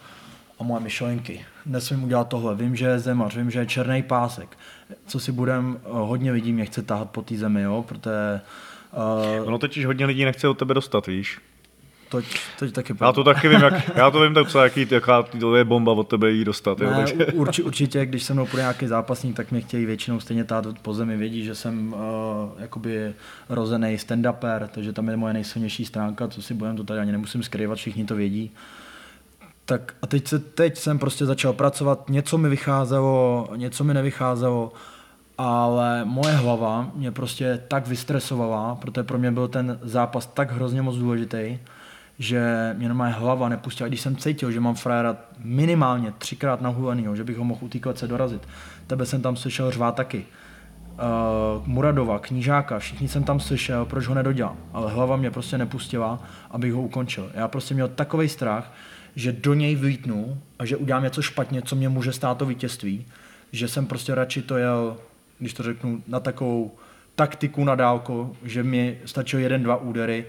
a 0.59 0.65
moje 0.65 0.81
myšlenky. 0.81 1.45
Nesmím 1.67 2.05
udělat 2.05 2.29
tohle. 2.29 2.55
Vím, 2.55 2.77
že 2.77 2.87
je 2.87 2.99
zemař, 2.99 3.37
vím, 3.37 3.51
že 3.51 3.59
je 3.59 3.67
černý 3.67 4.03
pásek. 4.03 4.59
Co 5.07 5.21
si 5.21 5.33
budem, 5.33 5.81
eh, 5.85 5.89
hodně 5.91 6.33
lidí 6.33 6.53
mě 6.53 6.65
chce 6.65 6.83
tahat 6.83 7.11
po 7.11 7.23
té 7.23 7.37
zemi, 7.37 7.63
jo, 7.63 7.85
protože... 7.89 8.41
Uh, 9.41 9.47
ono 9.47 9.59
totiž 9.59 9.87
hodně 9.87 10.07
lidí 10.07 10.25
nechce 10.25 10.49
od 10.49 10.59
tebe 10.59 10.75
dostat, 10.75 11.07
víš? 11.07 11.39
To, 12.09 12.21
to 12.59 12.71
taky 12.71 12.95
já 13.01 13.13
to 13.13 13.25
taky 13.25 13.49
vím, 13.49 13.61
jak, 13.61 13.91
já 13.97 14.11
to 14.11 14.21
vím 14.21 14.35
docela, 14.35 14.65
jaký, 14.65 14.87
jaká 14.91 15.25
je 15.57 15.65
bomba 15.65 15.93
od 15.93 16.09
tebe 16.09 16.31
jí 16.31 16.45
dostat. 16.45 16.79
Ne, 16.79 16.87
jo, 16.87 16.93
takže. 16.97 17.27
Urči, 17.27 17.63
určitě, 17.63 18.07
když 18.07 18.23
se 18.23 18.35
mnou 18.35 18.47
půjde 18.47 18.63
nějaký 18.63 18.87
zápasník, 18.87 19.37
tak 19.37 19.51
mě 19.51 19.61
chtějí 19.61 19.87
většinou 19.87 20.21
stejně 20.21 20.45
tát 20.45 20.67
po 20.83 20.95
zemi. 20.95 21.17
Vědí, 21.17 21.45
že 21.45 21.55
jsem 21.55 21.93
uh, 21.93 21.99
jakoby 22.59 23.15
rozený 23.49 23.97
stand-upper, 23.97 24.69
takže 24.69 24.93
tam 24.93 25.09
je 25.09 25.17
moje 25.17 25.35
nejsilnější 25.35 25.85
stránka, 25.85 26.29
co 26.29 26.43
si 26.43 26.55
budem, 26.55 26.77
to 26.77 26.85
tady 26.85 27.01
ani 27.01 27.13
nemusím 27.13 27.43
skrývat, 27.43 27.79
všichni 27.79 28.05
to 28.05 28.17
vědí. 28.17 28.51
Tak 29.65 29.95
a 30.03 30.07
teď, 30.07 30.29
se, 30.29 30.39
teď 30.39 30.79
jsem 30.79 30.99
prostě 30.99 31.27
začal 31.27 31.53
pracovat, 31.53 32.09
něco 32.09 32.39
mi 32.39 32.49
vycházelo, 32.49 33.49
něco 33.57 33.85
mi 33.85 33.95
nevycházelo, 33.95 34.73
ale 35.39 36.05
moje 36.05 36.35
hlava 36.35 36.91
mě 36.95 37.13
prostě 37.13 37.63
tak 37.69 37.87
vystresovala, 37.87 38.75
protože 38.75 39.03
pro 39.03 39.19
mě 39.19 39.31
byl 39.31 39.49
ten 39.49 39.79
zápas 39.83 40.27
tak 40.27 40.53
hrozně 40.53 40.83
moc 40.83 40.97
důležitý, 40.97 41.59
že 42.19 42.75
mě 42.79 42.93
moje 42.93 43.11
hlava 43.11 43.49
nepustila. 43.49 43.89
Když 43.89 44.01
jsem 44.01 44.17
cítil, 44.17 44.51
že 44.51 44.61
mám 44.61 44.75
frajera 44.75 45.17
minimálně 45.39 46.13
třikrát 46.19 46.61
nahulenýho, 46.61 47.17
že 47.17 47.25
bych 47.25 47.37
ho 47.37 47.45
mohl 47.45 47.61
utýkat 47.65 47.99
se 47.99 48.09
dorazit, 48.09 48.49
tebe 48.87 49.07
jsem 49.07 49.23
tam 49.23 49.37
slyšel 49.37 49.71
řvát 49.71 49.95
taky. 49.95 50.27
Uh, 50.99 51.67
Muradova, 51.67 52.19
knížáka, 52.19 52.79
všichni 52.79 53.09
jsem 53.09 53.25
tam 53.25 53.41
slyšel, 53.41 53.85
proč 53.85 54.07
ho 54.07 54.15
nedodělám. 54.15 54.57
Ale 54.73 54.93
hlava 54.93 55.17
mě 55.17 55.31
prostě 55.31 55.59
nepustila, 55.59 56.23
abych 56.51 56.73
ho 56.73 56.83
ukončil. 56.83 57.31
Já 57.35 57.49
prostě 57.49 57.75
měl 57.75 57.89
takový 57.89 58.29
strach, 58.29 58.73
že 59.17 59.33
do 59.33 59.55
něj 59.55 59.75
vítnu 59.75 60.39
a 60.59 60.65
že 60.65 60.77
udělám 60.77 61.03
něco 61.03 61.23
špatně, 61.23 61.63
co 61.63 61.77
mě 61.77 61.89
může 61.89 62.13
stát 62.13 62.39
to 62.39 62.47
vítězství, 62.47 63.07
že 63.53 63.69
jsem 63.69 63.87
prostě 63.87 64.15
radši 64.15 64.43
to 64.43 64.57
jel, 64.57 64.97
když 65.39 65.55
to 65.55 65.63
řeknu, 65.63 66.03
na 66.07 66.21
takovou 66.21 66.73
taktiku 67.15 67.65
na 67.65 67.75
dálku, 67.75 68.37
že 68.43 68.63
mi 68.63 68.99
stačilo 69.05 69.43
jeden, 69.43 69.63
dva 69.63 69.77
údery, 69.77 70.25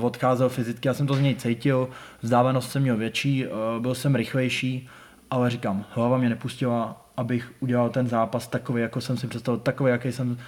odcházel 0.00 0.48
fyzicky, 0.48 0.88
já 0.88 0.94
jsem 0.94 1.06
to 1.06 1.14
z 1.14 1.20
něj 1.20 1.34
cítil, 1.34 1.88
vzdálenost 2.22 2.70
jsem 2.70 2.82
měl 2.82 2.96
větší, 2.96 3.44
eh, 3.44 3.48
byl 3.80 3.94
jsem 3.94 4.14
rychlejší, 4.14 4.88
ale 5.30 5.50
říkám, 5.50 5.84
hlava 5.90 6.18
mě 6.18 6.28
nepustila, 6.28 7.06
abych 7.16 7.52
udělal 7.60 7.90
ten 7.90 8.08
zápas 8.08 8.46
takový, 8.46 8.82
jako 8.82 9.00
jsem 9.00 9.16
si 9.16 9.26
představil, 9.26 9.60
takový, 9.60 9.90
jaký 9.90 10.12
jsem, 10.12 10.38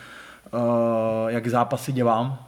eh, 0.47 0.49
jak 1.27 1.47
zápasy 1.47 1.93
dělám, 1.93 2.39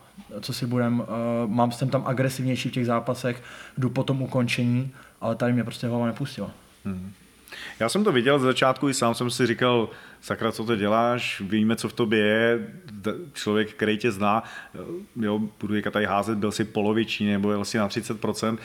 co 0.41 0.53
si 0.53 0.67
budem, 0.67 1.05
mám 1.47 1.73
jsem 1.73 1.89
tam 1.89 2.03
agresivnější 2.07 2.69
v 2.69 2.73
těch 2.73 2.87
zápasech, 2.87 3.43
jdu 3.79 3.91
po 3.91 4.05
tom 4.05 4.23
ukončení 4.23 4.93
ale 5.21 5.37
tady 5.37 5.53
mě 5.53 5.65
prostě 5.65 5.87
hlava 5.87 6.07
nepustila. 6.07 6.51
Hmm. 6.85 7.13
Já 7.81 7.89
jsem 7.89 8.05
to 8.05 8.13
viděl 8.13 8.39
z 8.39 8.43
začátku, 8.43 8.89
i 8.89 8.95
sám 8.95 9.15
jsem 9.15 9.31
si 9.31 9.47
říkal, 9.47 9.89
sakra, 10.21 10.53
co 10.53 10.65
to 10.65 10.77
děláš, 10.77 11.41
víme, 11.41 11.77
co 11.77 11.89
v 11.89 11.93
tobě 11.93 12.19
je, 12.19 12.59
člověk, 13.33 13.71
který 13.71 13.99
tě 13.99 14.13
zná, 14.13 14.43
jo, 15.17 15.41
budu 15.61 15.75
říkat 15.75 15.91
tady 15.91 16.05
házet, 16.05 16.39
byl 16.39 16.53
si 16.53 16.65
poloviční 16.65 17.27
nebo 17.27 17.49
byl 17.49 17.65
si 17.65 17.79
na 17.79 17.89
30%. 17.89 18.59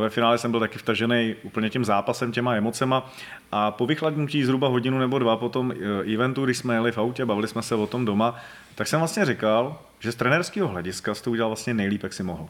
Ve 0.00 0.10
finále 0.10 0.38
jsem 0.38 0.50
byl 0.50 0.60
taky 0.60 0.78
vtažený 0.78 1.34
úplně 1.42 1.70
tím 1.70 1.84
zápasem, 1.84 2.32
těma 2.32 2.54
emocema 2.54 3.12
a 3.52 3.70
po 3.70 3.86
vychladnutí 3.86 4.44
zhruba 4.44 4.68
hodinu 4.68 4.98
nebo 4.98 5.18
dva 5.18 5.36
po 5.36 5.48
tom 5.48 5.72
eh, 5.72 6.14
eventu, 6.14 6.44
když 6.44 6.58
jsme 6.58 6.74
jeli 6.74 6.92
v 6.92 6.98
autě, 6.98 7.24
bavili 7.24 7.48
jsme 7.48 7.62
se 7.62 7.74
o 7.74 7.86
tom 7.86 8.04
doma, 8.04 8.36
tak 8.74 8.86
jsem 8.86 8.98
vlastně 8.98 9.24
říkal, 9.24 9.78
že 10.00 10.12
z 10.12 10.14
trenérského 10.14 10.68
hlediska 10.68 11.14
jsi 11.14 11.22
to 11.22 11.30
udělal 11.30 11.50
vlastně 11.50 11.74
nejlíp, 11.74 12.02
jak 12.02 12.12
si 12.12 12.22
mohl. 12.22 12.48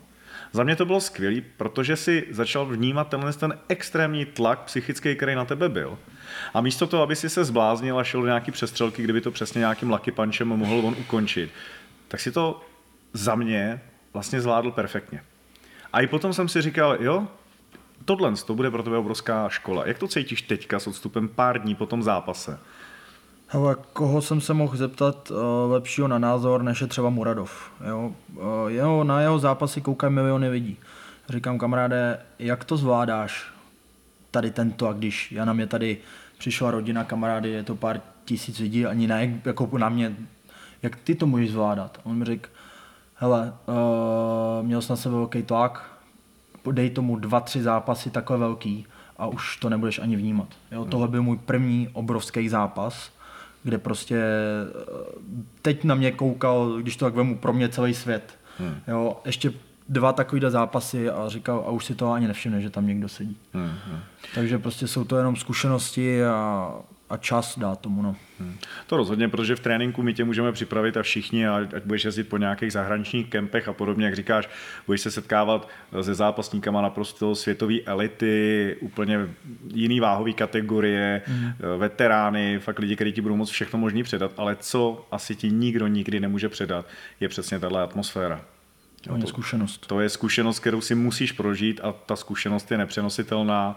Za 0.55 0.64
mě 0.64 0.76
to 0.76 0.84
bylo 0.84 1.00
skvělé, 1.00 1.40
protože 1.57 1.96
si 1.96 2.26
začal 2.30 2.66
vnímat 2.66 3.09
tenhle 3.09 3.32
ten 3.32 3.59
extrémní 3.68 4.24
tlak 4.24 4.61
psychický, 4.61 5.16
který 5.16 5.34
na 5.34 5.44
tebe 5.44 5.68
byl. 5.68 5.98
A 6.55 6.61
místo 6.61 6.86
toho, 6.86 7.02
aby 7.02 7.16
si 7.16 7.30
se 7.30 7.44
zbláznil 7.44 7.98
a 7.98 8.05
šel 8.05 8.20
do 8.20 8.26
nějaký 8.26 8.50
přestřelky, 8.50 9.02
kdyby 9.02 9.20
to 9.20 9.30
přesně 9.30 9.59
nějakým 9.59 9.90
lucky 9.90 10.12
punchem 10.12 10.48
mohl 10.48 10.86
on 10.86 10.96
ukončit, 11.00 11.50
tak 12.09 12.20
si 12.20 12.32
to 12.32 12.61
za 13.12 13.34
mě 13.34 13.80
vlastně 14.12 14.40
zvládl 14.40 14.70
perfektně. 14.70 15.22
A 15.92 16.00
i 16.00 16.07
potom 16.07 16.32
jsem 16.32 16.48
si 16.48 16.62
říkal, 16.62 16.96
jo, 17.00 17.28
tohle 18.05 18.32
to 18.46 18.55
bude 18.55 18.70
pro 18.70 18.82
tebe 18.82 18.96
obrovská 18.96 19.48
škola. 19.48 19.88
Jak 19.88 19.98
to 19.98 20.09
cítíš 20.09 20.42
teďka 20.42 20.78
s 20.78 20.86
odstupem 20.86 21.28
pár 21.28 21.62
dní 21.62 21.74
po 21.74 21.86
tom 21.86 22.02
zápase? 22.02 22.59
Hele, 23.55 23.76
koho 23.92 24.22
jsem 24.22 24.40
se 24.40 24.55
mohl 24.55 24.76
zeptat 24.76 25.30
uh, 25.30 25.36
lepšího 25.72 26.09
na 26.09 26.18
názor, 26.18 26.62
než 26.62 26.80
je 26.80 26.86
třeba 26.86 27.11
Muradov. 27.11 27.72
Jo? 27.88 28.12
Uh, 28.34 28.42
jeho, 28.68 29.05
na 29.05 29.20
jeho 29.20 29.38
zápasy 29.38 29.80
koukají 29.80 30.12
miliony 30.12 30.48
lidí. 30.48 30.76
Říkám, 31.28 31.59
kamaráde, 31.59 32.20
jak 32.38 32.64
to 32.64 32.76
zvládáš 32.76 33.44
tady 34.30 34.50
tento, 34.50 34.88
a 34.88 34.92
když 34.92 35.32
já 35.32 35.44
na 35.44 35.52
mě 35.52 35.66
tady 35.66 35.98
přišla 36.38 36.70
rodina, 36.70 37.05
kamarády, 37.05 37.50
je 37.50 37.62
to 37.62 37.74
pár 37.74 38.00
tisíc 38.24 38.59
lidí, 38.59 38.86
ani 38.86 39.07
ne 39.07 39.40
jako 39.44 39.78
na 39.78 39.88
mě, 39.88 40.16
jak 40.82 40.96
ty 40.96 41.14
to 41.14 41.26
můžeš 41.26 41.50
zvládat? 41.50 42.00
On 42.05 42.16
mi 42.16 42.24
řekl, 42.24 42.48
hele, 43.14 43.55
uh, 43.66 44.66
měl 44.66 44.82
jsem 44.82 44.92
na 44.92 44.96
sebe 44.96 45.14
velký 45.14 45.42
tlak, 45.42 45.90
dej 46.72 46.90
tomu 46.90 47.16
dva, 47.16 47.40
tři 47.40 47.62
zápasy 47.62 48.11
takhle 48.11 48.38
velký 48.38 48.86
a 49.16 49.26
už 49.26 49.57
to 49.57 49.68
nebudeš 49.68 49.98
ani 49.98 50.16
vnímat. 50.16 50.48
Jo, 50.72 50.84
tohle 50.84 51.09
byl 51.09 51.22
můj 51.22 51.36
první 51.36 51.88
obrovský 51.92 52.48
zápas, 52.48 53.14
kde 53.64 53.78
prostě 53.78 54.22
teď 55.62 55.84
na 55.84 55.94
mě 55.94 56.12
koukal, 56.12 56.76
když 56.82 56.96
to 56.96 57.04
tak 57.04 57.14
vemu, 57.14 57.38
pro 57.38 57.52
mě 57.52 57.68
celý 57.68 57.94
svět. 57.94 58.38
Hmm. 58.58 58.74
Jo, 58.88 59.16
ještě 59.24 59.52
dva 59.88 60.12
takovýhle 60.12 60.50
zápasy 60.50 61.10
a 61.10 61.28
říkal, 61.28 61.64
a 61.66 61.70
už 61.70 61.84
si 61.84 61.94
to 61.94 62.12
ani 62.12 62.28
nevšimne, 62.28 62.60
že 62.60 62.70
tam 62.70 62.86
někdo 62.86 63.08
sedí. 63.08 63.36
Hmm. 63.52 63.72
hmm. 63.86 64.00
Takže 64.34 64.58
prostě 64.58 64.86
jsou 64.86 65.04
to 65.04 65.16
jenom 65.16 65.36
zkušenosti 65.36 66.24
a 66.24 66.70
a 67.11 67.16
čas 67.16 67.59
dá 67.59 67.74
tomu. 67.74 68.02
No. 68.02 68.16
Hmm. 68.40 68.57
To 68.86 68.96
rozhodně, 68.96 69.28
protože 69.28 69.57
v 69.57 69.61
tréninku 69.61 70.02
my 70.02 70.14
tě 70.14 70.24
můžeme 70.24 70.52
připravit 70.52 70.96
a 70.96 71.02
všichni, 71.02 71.48
a 71.48 71.57
ať 71.76 71.84
budeš 71.84 72.05
jezdit 72.05 72.24
po 72.24 72.36
nějakých 72.36 72.72
zahraničních 72.72 73.26
kempech 73.30 73.68
a 73.68 73.72
podobně, 73.72 74.05
jak 74.05 74.14
říkáš, 74.14 74.48
budeš 74.86 75.00
se 75.00 75.11
setkávat 75.11 75.68
se 76.02 76.14
zápasníkama 76.14 76.82
naprosto 76.82 77.34
světové 77.34 77.80
elity, 77.86 78.76
úplně 78.80 79.18
jiný 79.74 80.00
váhový 80.00 80.34
kategorie, 80.34 81.22
hmm. 81.26 81.52
veterány, 81.78 82.59
fakt 82.59 82.78
lidi, 82.78 82.94
kteří 82.94 83.12
ti 83.12 83.20
budou 83.20 83.36
moct 83.36 83.50
všechno 83.50 83.78
možný 83.78 84.02
předat, 84.02 84.32
ale 84.36 84.57
co 84.61 85.07
asi 85.11 85.34
ti 85.34 85.50
nikdo 85.50 85.86
nikdy 85.86 86.20
nemůže 86.20 86.48
předat, 86.48 86.86
je 87.20 87.28
přesně 87.28 87.59
tahle 87.59 87.82
atmosféra. 87.82 88.40
To 89.09 89.16
je 89.16 89.26
zkušenost. 89.26 89.86
To 89.86 90.00
je 90.00 90.09
zkušenost, 90.09 90.59
kterou 90.59 90.80
si 90.80 90.94
musíš 90.94 91.32
prožít 91.32 91.80
a 91.82 91.92
ta 91.92 92.16
zkušenost 92.16 92.70
je 92.70 92.78
nepřenositelná 92.78 93.76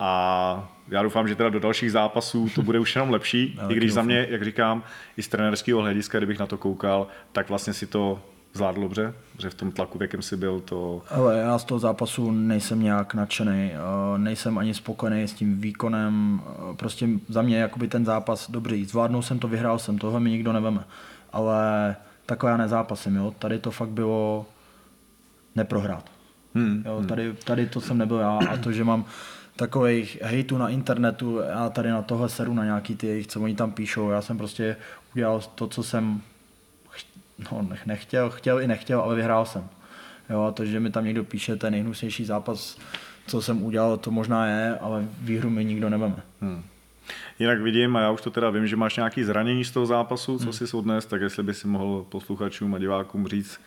a 0.00 0.68
já 0.88 1.02
doufám, 1.02 1.28
že 1.28 1.36
teda 1.36 1.48
do 1.48 1.60
dalších 1.60 1.92
zápasů 1.92 2.48
to 2.54 2.62
bude 2.62 2.78
už 2.78 2.94
jenom 2.94 3.10
lepší, 3.10 3.58
i 3.68 3.74
když 3.74 3.92
za 3.92 4.02
mě, 4.02 4.26
jak 4.30 4.44
říkám, 4.44 4.82
i 5.16 5.22
z 5.22 5.28
trenerského 5.28 5.80
hlediska, 5.80 6.18
kdybych 6.18 6.38
na 6.38 6.46
to 6.46 6.58
koukal, 6.58 7.06
tak 7.32 7.48
vlastně 7.48 7.72
si 7.72 7.86
to 7.86 8.22
zvládl 8.52 8.80
dobře, 8.80 9.14
že 9.38 9.50
v 9.50 9.54
tom 9.54 9.72
tlaku, 9.72 9.98
v 9.98 10.02
jakém 10.02 10.22
si 10.22 10.36
byl, 10.36 10.60
to... 10.60 11.02
Ale 11.10 11.38
já 11.38 11.58
z 11.58 11.64
toho 11.64 11.78
zápasu 11.78 12.30
nejsem 12.30 12.82
nějak 12.82 13.14
nadšený, 13.14 13.72
eh, 13.72 13.78
nejsem 14.18 14.58
ani 14.58 14.74
spokojený 14.74 15.22
s 15.22 15.32
tím 15.32 15.60
výkonem, 15.60 16.40
eh, 16.44 16.76
prostě 16.76 17.08
za 17.28 17.42
mě 17.42 17.58
jakoby 17.58 17.88
ten 17.88 18.04
zápas 18.04 18.50
dobrý, 18.50 18.84
zvládnul 18.84 19.22
jsem 19.22 19.38
to, 19.38 19.48
vyhrál 19.48 19.78
jsem, 19.78 19.98
tohle 19.98 20.20
mi 20.20 20.30
nikdo 20.30 20.52
neveme, 20.52 20.84
ale 21.32 21.96
takhle 22.26 22.50
já 22.50 22.56
nezápasím, 22.56 23.16
jo, 23.16 23.34
tady 23.38 23.58
to 23.58 23.70
fakt 23.70 23.88
bylo 23.88 24.46
neprohrát. 25.56 26.10
Hmm, 26.54 26.82
jo, 26.86 26.98
hmm. 26.98 27.06
tady, 27.06 27.32
tady 27.44 27.66
to 27.66 27.80
jsem 27.80 27.98
nebyl 27.98 28.18
já. 28.18 28.38
A 28.50 28.56
to, 28.56 28.72
že 28.72 28.84
mám 28.84 29.04
takových 29.60 30.18
hejtů 30.22 30.58
na 30.58 30.68
internetu, 30.68 31.38
já 31.38 31.68
tady 31.68 31.90
na 31.90 32.02
tohle 32.02 32.28
seru 32.28 32.54
na 32.54 32.64
nějaký 32.64 32.96
ty 32.96 33.06
jejich, 33.06 33.26
co 33.26 33.40
oni 33.40 33.54
tam 33.54 33.72
píšou, 33.72 34.10
já 34.10 34.22
jsem 34.22 34.38
prostě 34.38 34.76
udělal 35.14 35.40
to, 35.54 35.66
co 35.66 35.82
jsem 35.82 36.20
no, 37.52 37.68
nechtěl, 37.86 38.30
chtěl 38.30 38.60
i 38.60 38.66
nechtěl, 38.66 39.00
ale 39.00 39.16
vyhrál 39.16 39.46
jsem. 39.46 39.68
Jo, 40.30 40.42
a 40.42 40.50
to, 40.50 40.64
že 40.64 40.80
mi 40.80 40.90
tam 40.90 41.04
někdo 41.04 41.24
píše 41.24 41.56
ten 41.56 41.72
nejhnusnější 41.72 42.24
zápas, 42.24 42.78
co 43.26 43.42
jsem 43.42 43.62
udělal, 43.62 43.96
to 43.96 44.10
možná 44.10 44.46
je, 44.46 44.78
ale 44.80 45.04
výhru 45.20 45.50
mi 45.50 45.64
nikdo 45.64 45.90
neveme. 45.90 46.22
Hmm. 46.40 46.62
Jinak 47.38 47.60
vidím, 47.60 47.96
a 47.96 48.00
já 48.00 48.10
už 48.10 48.20
to 48.20 48.30
teda 48.30 48.50
vím, 48.50 48.66
že 48.66 48.76
máš 48.76 48.96
nějaký 48.96 49.24
zranění 49.24 49.64
z 49.64 49.70
toho 49.70 49.86
zápasu, 49.86 50.38
co 50.38 50.44
hmm. 50.44 50.52
jsi 50.52 50.76
odnes, 50.76 51.06
tak 51.06 51.20
jestli 51.20 51.42
by 51.42 51.54
si 51.54 51.66
mohl 51.66 52.06
posluchačům 52.08 52.74
a 52.74 52.78
divákům 52.78 53.26
říct, 53.26 53.60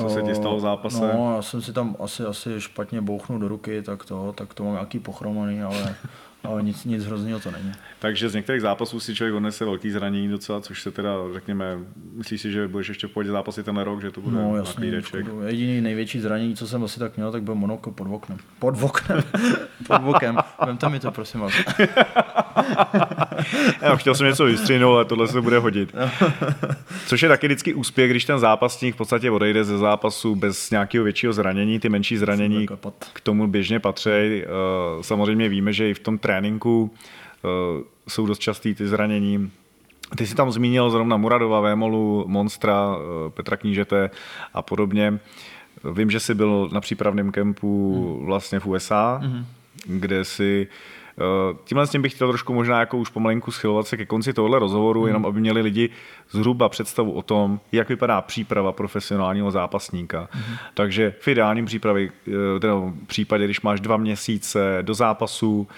co 0.00 0.08
se 0.08 0.22
ti 0.22 0.34
stalo 0.34 0.56
v 0.56 0.60
zápase? 0.60 1.12
No, 1.14 1.36
já 1.36 1.42
jsem 1.42 1.62
si 1.62 1.72
tam 1.72 1.96
asi, 2.00 2.22
asi 2.22 2.60
špatně 2.60 3.00
bouchnul 3.00 3.38
do 3.38 3.48
ruky, 3.48 3.82
tak 3.82 4.04
to, 4.04 4.32
tak 4.32 4.54
to 4.54 4.64
mám 4.64 4.72
nějaký 4.72 4.98
pochromaný, 4.98 5.62
ale, 5.62 5.96
ale 6.44 6.62
nic, 6.62 6.84
nic 6.84 7.04
hrozného 7.04 7.40
to 7.40 7.50
není. 7.50 7.72
Takže 7.98 8.28
z 8.28 8.34
některých 8.34 8.62
zápasů 8.62 9.00
si 9.00 9.14
člověk 9.14 9.34
odnese 9.34 9.64
velký 9.64 9.90
zranění 9.90 10.28
docela, 10.28 10.60
což 10.60 10.82
se 10.82 10.90
teda, 10.90 11.14
řekněme, 11.32 11.78
myslíš 12.14 12.40
si, 12.40 12.52
že 12.52 12.68
budeš 12.68 12.88
ještě 12.88 13.06
v 13.06 13.10
pohodě 13.10 13.30
zápasy 13.30 13.62
ten 13.62 13.78
rok, 13.78 14.02
že 14.02 14.10
to 14.10 14.20
bude 14.20 14.36
no, 14.36 14.56
jasný, 14.56 14.92
Jediný 15.46 15.80
největší 15.80 16.20
zranění, 16.20 16.56
co 16.56 16.66
jsem 16.68 16.84
asi 16.84 16.98
tak 16.98 17.16
měl, 17.16 17.32
tak 17.32 17.42
byl 17.42 17.54
monoko 17.54 17.90
pod 17.90 18.06
oknem. 18.10 18.38
Pod 18.58 18.82
oknem. 18.82 19.22
pod 19.86 20.00
okem. 20.04 20.38
Vemte 20.66 20.88
mi 20.88 21.00
to, 21.00 21.10
prosím 21.10 21.40
vás. 21.40 21.52
Já 23.82 23.96
chtěl 23.96 24.14
jsem 24.14 24.26
něco 24.26 24.44
vystřihnout, 24.44 24.94
ale 24.94 25.04
tohle 25.04 25.28
se 25.28 25.40
bude 25.40 25.58
hodit. 25.58 25.94
Což 27.06 27.22
je 27.22 27.28
taky 27.28 27.46
vždycky 27.46 27.74
úspěch, 27.74 28.10
když 28.10 28.24
ten 28.24 28.38
zápasník 28.38 28.94
v 28.94 28.98
podstatě 28.98 29.30
odejde 29.30 29.64
ze 29.64 29.78
zápasu 29.78 30.34
bez 30.34 30.70
nějakého 30.70 31.04
většího 31.04 31.32
zranění. 31.32 31.78
Ty 31.78 31.88
menší 31.88 32.16
zranění 32.16 32.66
k 33.12 33.20
tomu 33.20 33.46
běžně 33.46 33.80
patří. 33.80 34.10
Eh, 34.10 34.46
samozřejmě 35.00 35.48
víme, 35.48 35.72
že 35.72 35.90
i 35.90 35.94
v 35.94 35.98
tom 35.98 36.18
tréninku 36.18 36.31
eh, 37.44 37.48
jsou 38.08 38.26
dost 38.26 38.38
častý 38.38 38.74
ty 38.74 38.88
zranění. 38.88 39.50
Ty 40.16 40.26
jsi 40.26 40.34
tam 40.34 40.52
zmínil 40.52 40.90
zrovna 40.90 41.16
Muradova, 41.16 41.60
Vémolu, 41.60 42.24
Monstra, 42.28 42.96
eh, 42.96 43.30
Petra 43.30 43.56
Knížete 43.56 44.10
a 44.54 44.62
podobně. 44.62 45.18
Vím, 45.92 46.10
že 46.10 46.20
jsi 46.20 46.34
byl 46.34 46.68
na 46.72 46.80
přípravném 46.80 47.32
kempu 47.32 47.94
hmm. 48.16 48.26
vlastně 48.26 48.60
v 48.60 48.66
USA, 48.66 49.20
hmm. 49.22 49.46
kde 49.86 50.24
si 50.24 50.68
Eh, 51.18 51.56
tímhle 51.64 51.86
s 51.86 51.90
tím 51.90 52.02
bych 52.02 52.12
chtěl 52.12 52.28
trošku 52.28 52.54
možná 52.54 52.80
jako 52.80 52.98
už 52.98 53.08
pomalinku 53.08 53.50
schylovat 53.50 53.86
se 53.86 53.96
ke 53.96 54.06
konci 54.06 54.32
tohle 54.32 54.58
rozhovoru, 54.58 55.00
hmm. 55.00 55.08
jenom 55.08 55.26
aby 55.26 55.40
měli 55.40 55.60
lidi 55.60 55.90
zhruba 56.30 56.68
představu 56.68 57.12
o 57.12 57.22
tom, 57.22 57.60
jak 57.72 57.88
vypadá 57.88 58.20
příprava 58.20 58.72
profesionálního 58.72 59.50
zápasníka. 59.50 60.28
Hmm. 60.30 60.56
Takže 60.74 61.14
v 61.20 61.28
ideálním 61.28 61.64
přípravě, 61.64 62.10
teda 62.60 62.74
případě, 63.06 63.44
když 63.44 63.60
máš 63.60 63.80
dva 63.80 63.96
měsíce 63.96 64.78
do 64.82 64.94
zápasu, 64.94 65.68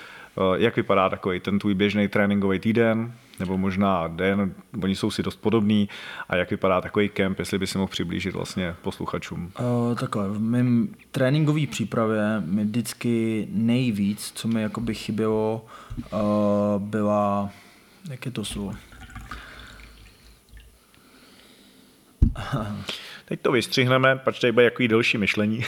jak 0.57 0.77
vypadá 0.77 1.09
takový 1.09 1.41
ten 1.41 1.59
tvůj 1.59 1.75
běžný 1.75 2.09
tréninkový 2.09 2.59
týden, 2.59 3.13
nebo 3.41 3.59
možná 3.59 4.09
den, 4.09 4.55
oni 4.83 4.97
jsou 4.97 5.11
si 5.11 5.23
dost 5.23 5.37
podobný 5.37 5.89
a 6.29 6.37
jak 6.37 6.51
vypadá 6.51 6.81
takový 6.81 7.09
kemp, 7.09 7.39
jestli 7.39 7.59
by 7.59 7.67
si 7.67 7.79
mohl 7.79 7.91
přiblížit 7.91 8.35
vlastně 8.35 8.75
posluchačům. 8.83 9.53
Uh, 9.61 9.95
takhle, 9.99 10.29
v 10.29 10.41
mém 10.41 10.89
tréninkové 11.11 11.67
přípravě 11.67 12.43
mi 12.45 12.65
vždycky 12.65 13.47
nejvíc, 13.51 14.33
co 14.35 14.49
mi 14.49 14.63
jakoby 14.63 14.95
chybělo, 14.95 15.67
uh, 16.13 16.19
byla, 16.79 17.51
jak 18.11 18.27
je 18.27 18.33
to 18.33 18.45
slovo? 18.45 18.73
Teď 23.25 23.41
to 23.41 23.53
vystřihneme, 23.53 24.17
pač 24.17 24.41
tady 24.41 24.53
bude 24.53 24.65
jaký 24.65 24.89
delší 24.89 25.19
myšlení. 25.19 25.65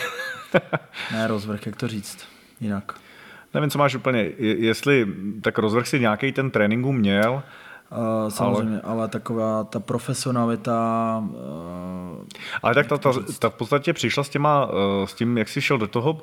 ne, 1.12 1.26
rozvrh, 1.26 1.66
jak 1.66 1.76
to 1.76 1.88
říct 1.88 2.28
jinak. 2.60 3.05
Nevím, 3.56 3.70
co 3.70 3.78
máš 3.78 3.94
úplně, 3.94 4.30
jestli 4.38 5.06
tak 5.40 5.58
rozvrh 5.58 5.86
si 5.86 6.00
nějaký 6.00 6.32
ten 6.32 6.50
tréninku 6.50 6.92
měl, 6.92 7.42
Uh, 7.90 8.30
samozřejmě, 8.30 8.80
ale... 8.80 8.92
ale 8.98 9.08
taková 9.08 9.64
ta 9.64 9.80
profesionalita... 9.80 11.24
Uh, 11.28 12.24
ale 12.62 12.74
tak 12.74 12.86
ta, 12.86 12.98
ta, 12.98 13.12
ta 13.38 13.50
v 13.50 13.54
podstatě 13.54 13.92
přišla 13.92 14.24
s, 14.24 14.28
těma, 14.28 14.66
uh, 14.66 14.72
s 15.04 15.14
tím, 15.14 15.38
jak 15.38 15.48
jsi 15.48 15.60
šel 15.60 15.78
do 15.78 15.86
toho, 15.86 16.22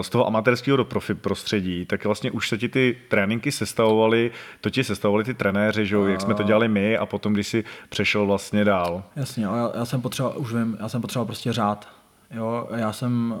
z 0.00 0.08
toho 0.08 0.26
amatérského 0.26 0.76
do 0.76 0.84
profi 0.84 1.14
prostředí, 1.14 1.86
tak 1.86 2.04
vlastně 2.04 2.30
už 2.30 2.48
se 2.48 2.58
ti 2.58 2.68
ty 2.68 2.96
tréninky 3.08 3.52
sestavovaly, 3.52 4.30
to 4.60 4.70
ti 4.70 4.84
sestavovali 4.84 5.24
ty 5.24 5.34
trenéři, 5.34 5.86
že 5.86 5.94
jo, 5.94 6.04
jak 6.04 6.20
jsme 6.20 6.34
to 6.34 6.42
dělali 6.42 6.68
my 6.68 6.96
a 6.96 7.06
potom, 7.06 7.32
když 7.32 7.46
jsi 7.46 7.64
přešel 7.88 8.26
vlastně 8.26 8.64
dál. 8.64 9.02
Jasně, 9.16 9.46
ale 9.46 9.58
já, 9.58 9.70
já 9.74 9.84
jsem 9.84 10.00
potřeboval, 10.00 10.38
už 10.38 10.54
vím, 10.54 10.76
já 10.80 10.88
jsem 10.88 11.00
potřeboval 11.00 11.26
prostě 11.26 11.52
řád. 11.52 11.88
Jo, 12.34 12.68
já 12.76 12.92
jsem, 12.92 13.34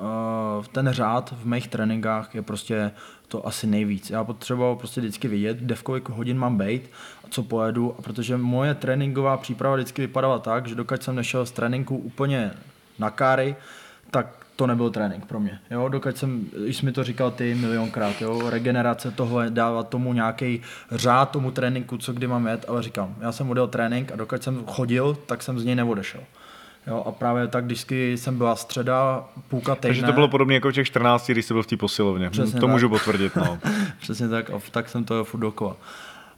uh, 0.58 0.64
ten 0.64 0.88
řád 0.92 1.34
v 1.42 1.46
mých 1.46 1.68
tréninkách 1.68 2.34
je 2.34 2.42
prostě 2.42 2.90
to 3.28 3.46
asi 3.46 3.66
nejvíc. 3.66 4.10
Já 4.10 4.24
potřeboval 4.24 4.76
prostě 4.76 5.00
vždycky 5.00 5.28
vidět, 5.28 5.56
kde 5.56 5.74
v 5.74 5.82
kolik 5.82 6.08
hodin 6.08 6.38
mám 6.38 6.58
být 6.58 6.90
a 7.24 7.28
co 7.30 7.42
pojedu, 7.42 7.94
a 7.98 8.02
protože 8.02 8.36
moje 8.36 8.74
tréninková 8.74 9.36
příprava 9.36 9.74
vždycky 9.74 10.02
vypadala 10.02 10.38
tak, 10.38 10.66
že 10.66 10.74
dokud 10.74 11.02
jsem 11.02 11.16
nešel 11.16 11.46
z 11.46 11.50
tréninku 11.50 11.96
úplně 11.96 12.50
na 12.98 13.10
káry, 13.10 13.56
tak 14.10 14.46
to 14.56 14.66
nebyl 14.66 14.90
trénink 14.90 15.26
pro 15.26 15.40
mě. 15.40 15.58
Jo, 15.70 15.88
dokud 15.88 16.16
jsem, 16.16 16.46
už 16.68 16.76
jsi 16.76 16.86
mi 16.86 16.92
to 16.92 17.04
říkal 17.04 17.30
ty 17.30 17.54
milionkrát, 17.54 18.22
jo, 18.22 18.50
regenerace 18.50 19.10
tohle, 19.10 19.50
dávat 19.50 19.88
tomu 19.88 20.12
nějaký 20.12 20.62
řád 20.90 21.30
tomu 21.30 21.50
tréninku, 21.50 21.98
co 21.98 22.12
kdy 22.12 22.26
mám 22.26 22.46
jet, 22.46 22.64
ale 22.68 22.82
říkám, 22.82 23.16
já 23.20 23.32
jsem 23.32 23.50
odjel 23.50 23.68
trénink 23.68 24.12
a 24.12 24.16
dokud 24.16 24.42
jsem 24.42 24.64
chodil, 24.66 25.18
tak 25.26 25.42
jsem 25.42 25.58
z 25.58 25.64
něj 25.64 25.74
neodešel. 25.74 26.20
Jo, 26.86 27.02
a 27.06 27.12
právě 27.12 27.48
tak, 27.48 27.64
když 27.64 27.86
jsem 27.90 28.38
byla 28.38 28.56
středa, 28.56 29.24
půlka 29.48 29.74
týdne. 29.74 29.88
Takže 29.88 30.02
to 30.02 30.12
bylo 30.12 30.28
podobně 30.28 30.54
jako 30.54 30.68
v 30.70 30.72
těch 30.72 30.86
14, 30.86 31.30
když 31.30 31.44
jsi 31.44 31.54
byl 31.54 31.62
v 31.62 31.66
té 31.66 31.76
posilovně. 31.76 32.30
Přesně 32.30 32.60
to 32.60 32.66
tak. 32.66 32.70
můžu 32.70 32.88
potvrdit. 32.88 33.36
No. 33.36 33.58
Přesně 34.00 34.28
tak, 34.28 34.50
a 34.50 34.60
tak 34.70 34.88
jsem 34.88 35.04
to 35.04 35.24
furt 35.24 35.40
dokola. 35.40 35.76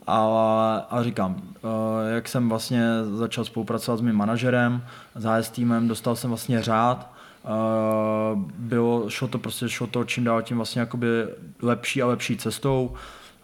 A, 0.06 0.86
a 0.90 1.02
říkám, 1.02 1.42
eh, 1.56 2.14
jak 2.14 2.28
jsem 2.28 2.48
vlastně 2.48 2.84
začal 3.14 3.44
spolupracovat 3.44 3.96
s 3.96 4.00
mým 4.00 4.14
manažerem, 4.14 4.84
s 5.14 5.50
týmem, 5.50 5.88
dostal 5.88 6.16
jsem 6.16 6.30
vlastně 6.30 6.62
řád, 6.62 7.12
eh, 7.44 7.48
bylo, 8.58 9.10
šlo 9.10 9.28
to 9.28 9.38
prostě, 9.38 9.68
šlo 9.68 9.86
to 9.86 10.04
čím 10.04 10.24
dál 10.24 10.42
tím 10.42 10.56
vlastně 10.56 10.80
jakoby 10.80 11.06
lepší 11.62 12.02
a 12.02 12.06
lepší 12.06 12.36
cestou. 12.36 12.94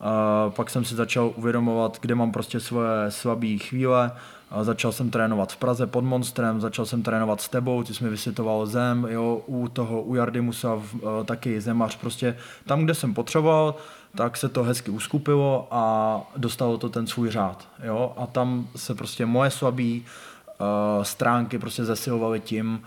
A 0.01 0.51
pak 0.51 0.71
jsem 0.71 0.85
si 0.85 0.95
začal 0.95 1.33
uvědomovat, 1.37 1.99
kde 2.01 2.15
mám 2.15 2.33
prostě 2.33 2.61
svoje 2.61 3.11
slabé 3.11 3.59
chvíle. 3.59 4.13
Začal 4.61 4.93
jsem 4.93 5.11
trénovat 5.11 5.53
v 5.53 5.57
Praze 5.57 5.87
pod 5.87 6.05
Monstrem, 6.05 6.61
začal 6.61 6.87
jsem 6.87 7.03
trénovat 7.03 7.41
s 7.41 7.49
tebou, 7.49 7.83
ty 7.83 7.95
jsi 7.95 8.05
mi 8.05 8.11
vysvětoval 8.11 8.67
zem, 8.67 9.07
jo, 9.11 9.43
u 9.47 9.69
toho, 9.69 10.03
u 10.03 10.15
Jardy 10.15 10.41
musel 10.41 10.83
uh, 10.93 11.25
taky 11.25 11.61
zemař, 11.61 11.97
prostě 11.97 12.37
tam, 12.67 12.85
kde 12.85 12.95
jsem 12.95 13.15
potřeboval, 13.15 13.75
tak 14.17 14.37
se 14.37 14.49
to 14.49 14.63
hezky 14.63 14.91
uskupilo 14.91 15.69
a 15.71 16.21
dostalo 16.37 16.79
to 16.79 16.89
ten 16.89 17.07
svůj 17.07 17.31
řád, 17.31 17.69
jo, 17.85 18.13
a 18.17 18.27
tam 18.27 18.69
se 18.77 18.95
prostě 18.95 19.27
moje 19.27 19.51
slabé 19.51 19.93
uh, 19.93 21.03
stránky 21.03 21.59
prostě 21.59 21.85
zesilovaly 21.85 22.41
tím, 22.41 22.83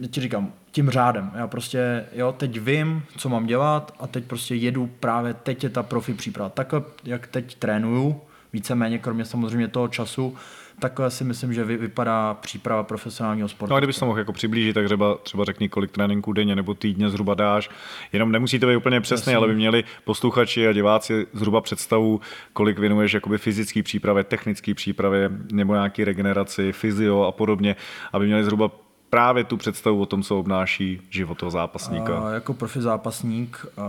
já 0.00 0.08
ti 0.08 0.20
říkám, 0.20 0.52
tím 0.70 0.90
řádem. 0.90 1.30
Já 1.34 1.46
prostě, 1.46 2.06
jo, 2.12 2.32
teď 2.32 2.60
vím, 2.60 3.02
co 3.16 3.28
mám 3.28 3.46
dělat 3.46 3.94
a 4.00 4.06
teď 4.06 4.24
prostě 4.24 4.54
jedu 4.54 4.90
právě, 5.00 5.34
teď 5.34 5.64
je 5.64 5.70
ta 5.70 5.82
profi 5.82 6.14
příprava. 6.14 6.50
Takhle, 6.50 6.82
jak 7.04 7.26
teď 7.26 7.54
trénuju, 7.54 8.20
víceméně, 8.56 8.98
kromě 8.98 9.24
samozřejmě 9.24 9.68
toho 9.68 9.88
času, 9.88 10.34
takhle 10.78 11.10
si 11.10 11.24
myslím, 11.24 11.52
že 11.52 11.64
vypadá 11.64 12.34
příprava 12.34 12.82
profesionálního 12.82 13.48
sportu. 13.48 13.70
No 13.70 13.76
a 13.76 13.80
kdybych 13.80 13.98
to 13.98 14.06
mohl 14.06 14.18
jako 14.18 14.32
přiblížit, 14.32 14.74
tak 14.74 14.86
třeba, 14.86 15.14
třeba 15.14 15.44
řekni, 15.44 15.68
kolik 15.68 15.90
tréninků 15.90 16.32
denně 16.32 16.56
nebo 16.56 16.74
týdně 16.74 17.10
zhruba 17.10 17.34
dáš. 17.34 17.70
Jenom 18.12 18.32
nemusí 18.32 18.58
to 18.58 18.66
být 18.66 18.76
úplně 18.76 19.00
přesně, 19.00 19.36
ale 19.36 19.48
by 19.48 19.54
měli 19.54 19.84
posluchači 20.04 20.68
a 20.68 20.72
diváci 20.72 21.26
zhruba 21.32 21.60
představu, 21.60 22.20
kolik 22.52 22.78
věnuješ 22.78 23.14
jakoby 23.14 23.38
fyzické 23.38 23.82
přípravě, 23.82 24.24
technické 24.24 24.74
přípravě 24.74 25.30
nebo 25.52 25.74
nějaký 25.74 26.04
regeneraci, 26.04 26.72
fyzio 26.72 27.22
a 27.22 27.32
podobně, 27.32 27.76
aby 28.12 28.26
měli 28.26 28.44
zhruba 28.44 28.70
právě 29.10 29.44
tu 29.44 29.56
představu 29.56 30.00
o 30.00 30.06
tom, 30.06 30.22
co 30.22 30.38
obnáší 30.38 31.00
život 31.10 31.38
toho 31.38 31.50
zápasníka. 31.50 32.18
A 32.18 32.30
jako 32.30 32.54
profi 32.54 32.80
zápasník 32.80 33.66
a 33.76 33.86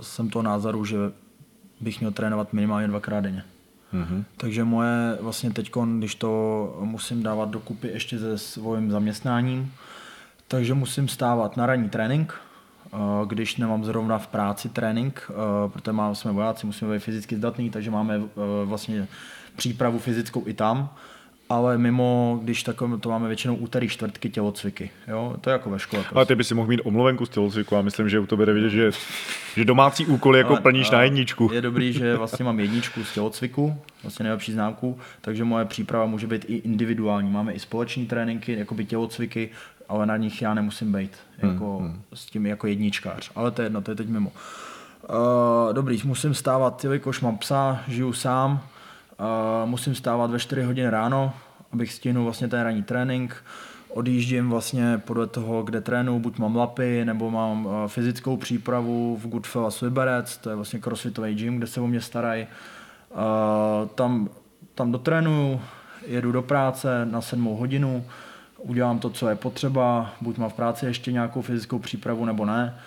jsem 0.00 0.30
toho 0.30 0.42
názoru, 0.42 0.84
že 0.84 0.96
bych 1.80 2.00
měl 2.00 2.12
trénovat 2.12 2.52
minimálně 2.52 2.88
dvakrát 2.88 3.20
denně. 3.20 3.44
Mm-hmm. 3.94 4.24
Takže 4.36 4.64
moje 4.64 5.18
vlastně 5.20 5.50
teď, 5.50 5.70
když 5.98 6.14
to 6.14 6.78
musím 6.84 7.22
dávat 7.22 7.48
dokupy 7.48 7.88
ještě 7.88 8.18
se 8.18 8.38
svým 8.38 8.90
zaměstnáním, 8.90 9.72
takže 10.48 10.74
musím 10.74 11.08
stávat 11.08 11.56
na 11.56 11.66
ranní 11.66 11.88
trénink, 11.88 12.34
když 13.26 13.56
nemám 13.56 13.84
zrovna 13.84 14.18
v 14.18 14.26
práci 14.26 14.68
trénink, 14.68 15.30
protože 15.72 15.92
máme, 15.92 16.14
jsme 16.14 16.32
vojáci, 16.32 16.66
musíme 16.66 16.94
být 16.94 17.00
fyzicky 17.02 17.36
zdatný, 17.36 17.70
takže 17.70 17.90
máme 17.90 18.20
vlastně 18.64 19.08
přípravu 19.56 19.98
fyzickou 19.98 20.42
i 20.46 20.54
tam 20.54 20.90
ale 21.48 21.78
mimo, 21.78 22.40
když 22.42 22.62
takové 22.62 22.98
to 22.98 23.08
máme 23.08 23.28
většinou 23.28 23.54
úterý, 23.54 23.88
čtvrtky 23.88 24.30
tělocviky. 24.30 24.90
Jo? 25.08 25.36
To 25.40 25.50
je 25.50 25.52
jako 25.52 25.70
ve 25.70 25.78
škole. 25.78 26.02
Prostě. 26.02 26.16
Ale 26.16 26.26
ty 26.26 26.34
by 26.34 26.44
si 26.44 26.54
mohl 26.54 26.68
mít 26.68 26.80
omluvenku 26.84 27.26
z 27.26 27.28
tělocviku 27.28 27.76
a 27.76 27.82
myslím, 27.82 28.08
že 28.08 28.20
u 28.20 28.26
tebe 28.26 28.46
jde 28.46 28.52
vidět, 28.52 28.70
že, 28.70 28.90
že 29.54 29.64
domácí 29.64 30.06
úkoly 30.06 30.38
jako 30.38 30.52
ale, 30.52 30.60
plníš 30.60 30.90
na 30.90 31.02
jedničku. 31.02 31.50
Je 31.52 31.60
dobrý, 31.60 31.92
že 31.92 32.16
vlastně 32.16 32.44
mám 32.44 32.60
jedničku 32.60 33.04
z 33.04 33.14
tělocviku, 33.14 33.76
vlastně 34.02 34.22
nejlepší 34.22 34.52
známku, 34.52 34.98
takže 35.20 35.44
moje 35.44 35.64
příprava 35.64 36.06
může 36.06 36.26
být 36.26 36.44
i 36.48 36.54
individuální. 36.54 37.30
Máme 37.30 37.52
i 37.52 37.58
společní 37.58 38.06
tréninky, 38.06 38.58
jako 38.58 38.74
by 38.74 38.84
tělocviky, 38.84 39.50
ale 39.88 40.06
na 40.06 40.16
nich 40.16 40.42
já 40.42 40.54
nemusím 40.54 40.92
být 40.92 41.12
jako, 41.38 41.78
hmm, 41.78 41.88
hmm. 41.88 42.02
s 42.14 42.26
tím 42.26 42.46
jako 42.46 42.66
jedničkář. 42.66 43.30
Ale 43.34 43.50
to 43.50 43.62
je 43.62 43.66
jedno, 43.66 43.82
to 43.82 43.90
je 43.90 43.94
teď 43.94 44.08
mimo. 44.08 44.32
Uh, 45.10 45.72
dobrý, 45.72 46.00
musím 46.04 46.34
stávat, 46.34 46.84
jelikož 46.84 47.20
mám 47.20 47.38
psa, 47.38 47.80
žiju 47.88 48.12
sám, 48.12 48.60
musím 49.64 49.94
stávat 49.94 50.30
ve 50.30 50.38
4 50.38 50.62
hodiny 50.62 50.90
ráno, 50.90 51.32
abych 51.72 51.92
stihnul 51.92 52.24
vlastně 52.24 52.48
ten 52.48 52.60
ranní 52.60 52.82
trénink. 52.82 53.44
Odjíždím 53.88 54.50
vlastně 54.50 54.98
podle 55.04 55.26
toho, 55.26 55.62
kde 55.62 55.80
trénu, 55.80 56.20
buď 56.20 56.38
mám 56.38 56.56
lapy, 56.56 57.04
nebo 57.04 57.30
mám 57.30 57.68
eh, 57.68 57.88
fyzickou 57.88 58.36
přípravu 58.36 59.16
v 59.16 59.28
Goodfellas 59.28 59.80
Liberec, 59.80 60.36
to 60.36 60.50
je 60.50 60.56
vlastně 60.56 60.78
crossfitový 60.78 61.34
gym, 61.34 61.56
kde 61.56 61.66
se 61.66 61.80
o 61.80 61.86
mě 61.86 62.00
starají. 62.00 62.46
Tam, 63.94 64.28
tam 64.74 64.92
dotrénuju, 64.92 65.60
jedu 66.06 66.32
do 66.32 66.42
práce 66.42 67.06
na 67.10 67.20
7 67.20 67.44
hodinu, 67.44 68.04
udělám 68.58 68.98
to, 68.98 69.10
co 69.10 69.28
je 69.28 69.36
potřeba, 69.36 70.12
buď 70.20 70.38
mám 70.38 70.50
v 70.50 70.54
práci 70.54 70.86
ještě 70.86 71.12
nějakou 71.12 71.42
fyzickou 71.42 71.78
přípravu 71.78 72.24
nebo 72.24 72.44
ne. 72.44 72.78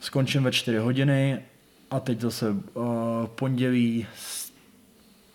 Skončím 0.00 0.42
ve 0.42 0.52
4 0.52 0.78
hodiny 0.78 1.42
a 1.90 2.00
teď 2.00 2.20
zase 2.20 2.50
uh, 2.50 2.84
pondělí 3.26 4.06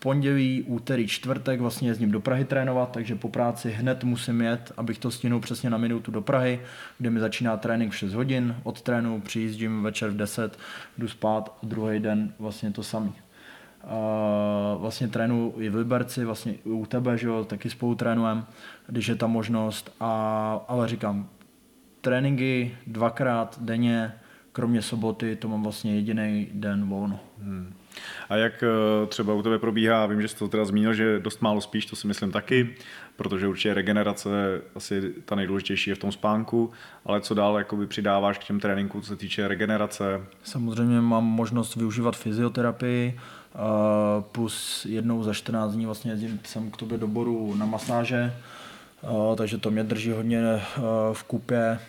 pondělí, 0.03 0.63
úterý, 0.67 1.07
čtvrtek 1.07 1.61
vlastně 1.61 1.89
jezdím 1.89 2.11
do 2.11 2.19
Prahy 2.19 2.45
trénovat, 2.45 2.91
takže 2.91 3.15
po 3.15 3.29
práci 3.29 3.71
hned 3.71 4.03
musím 4.03 4.41
jet, 4.41 4.71
abych 4.77 4.99
to 4.99 5.11
stihnul 5.11 5.39
přesně 5.39 5.69
na 5.69 5.77
minutu 5.77 6.11
do 6.11 6.21
Prahy, 6.21 6.59
kde 6.97 7.09
mi 7.09 7.19
začíná 7.19 7.57
trénink 7.57 7.91
v 7.91 7.97
6 7.97 8.13
hodin, 8.13 8.55
od 8.63 8.81
trénu 8.81 9.21
přijíždím 9.21 9.83
večer 9.83 10.09
v 10.09 10.15
10, 10.15 10.59
jdu 10.97 11.07
spát 11.07 11.57
druhý 11.63 11.99
den 11.99 12.33
vlastně 12.39 12.71
to 12.71 12.83
samý. 12.83 13.13
Uh, 13.83 14.81
vlastně 14.81 15.07
trénu 15.07 15.53
i 15.57 15.69
v 15.69 15.75
Liberci, 15.75 16.25
vlastně 16.25 16.53
u 16.63 16.85
tebe, 16.85 17.17
že 17.17 17.27
jo, 17.27 17.45
taky 17.45 17.69
spolu 17.69 17.95
trénujeme, 17.95 18.43
když 18.87 19.07
je 19.07 19.15
ta 19.15 19.27
možnost, 19.27 19.95
a, 19.99 20.65
ale 20.67 20.87
říkám, 20.87 21.29
tréninky 22.01 22.77
dvakrát 22.87 23.57
denně, 23.61 24.13
kromě 24.51 24.81
soboty, 24.81 25.35
to 25.35 25.47
mám 25.47 25.63
vlastně 25.63 25.95
jediný 25.95 26.47
den 26.53 26.89
volno. 26.89 27.19
Hmm. 27.43 27.73
A 28.29 28.35
jak 28.35 28.63
eh, 28.63 29.07
třeba 29.07 29.33
u 29.33 29.41
tebe 29.41 29.59
probíhá, 29.59 30.05
vím, 30.05 30.21
že 30.21 30.27
jsi 30.27 30.35
to 30.35 30.47
teda 30.47 30.65
zmínil, 30.65 30.93
že 30.93 31.19
dost 31.19 31.41
málo 31.41 31.61
spíš, 31.61 31.85
to 31.85 31.95
si 31.95 32.07
myslím 32.07 32.31
taky, 32.31 32.75
protože 33.15 33.47
určitě 33.47 33.73
regenerace 33.73 34.29
asi 34.75 35.13
ta 35.25 35.35
nejdůležitější 35.35 35.89
je 35.89 35.95
v 35.95 35.99
tom 35.99 36.11
spánku, 36.11 36.71
ale 37.05 37.21
co 37.21 37.33
dál 37.33 37.57
jakoby 37.57 37.87
přidáváš 37.87 38.37
k 38.37 38.43
těm 38.43 38.59
tréninkům, 38.59 39.01
co 39.01 39.07
se 39.07 39.15
týče 39.15 39.47
regenerace? 39.47 40.21
Samozřejmě 40.43 41.01
mám 41.01 41.23
možnost 41.23 41.75
využívat 41.75 42.17
fyzioterapii, 42.17 43.19
eh, 43.19 43.57
plus 44.31 44.85
jednou 44.89 45.23
za 45.23 45.33
14 45.33 45.71
dní 45.71 45.85
vlastně 45.85 46.11
jezdím 46.11 46.39
sem 46.43 46.71
k 46.71 46.77
tobě 46.77 46.97
do 46.97 47.07
boru 47.07 47.55
na 47.55 47.65
masáže, 47.65 48.33
eh, 49.03 49.35
takže 49.35 49.57
to 49.57 49.71
mě 49.71 49.83
drží 49.83 50.11
hodně 50.11 50.61
v 51.13 51.23
kupě, 51.23 51.79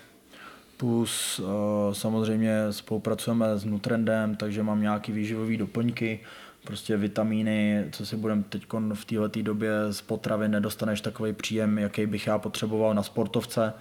Plus 0.83 1.39
uh, 1.39 1.47
samozřejmě 1.93 2.67
spolupracujeme 2.71 3.59
s 3.59 3.65
Nutrendem, 3.65 4.37
takže 4.37 4.63
mám 4.63 4.83
nějaký 4.83 5.13
výživové 5.13 5.57
doplňky, 5.57 6.21
prostě 6.65 6.97
vitamíny, 6.97 7.85
co 7.93 8.07
si 8.07 8.17
budeme 8.17 8.43
teď 8.49 8.67
v 8.95 9.05
této 9.05 9.43
době 9.43 9.71
z 9.91 10.01
potravy 10.01 10.49
nedostaneš 10.49 11.01
takový 11.01 11.33
příjem, 11.33 11.79
jaký 11.79 12.07
bych 12.07 12.27
já 12.27 12.39
potřeboval 12.39 12.95
na 12.95 13.03
sportovce 13.03 13.73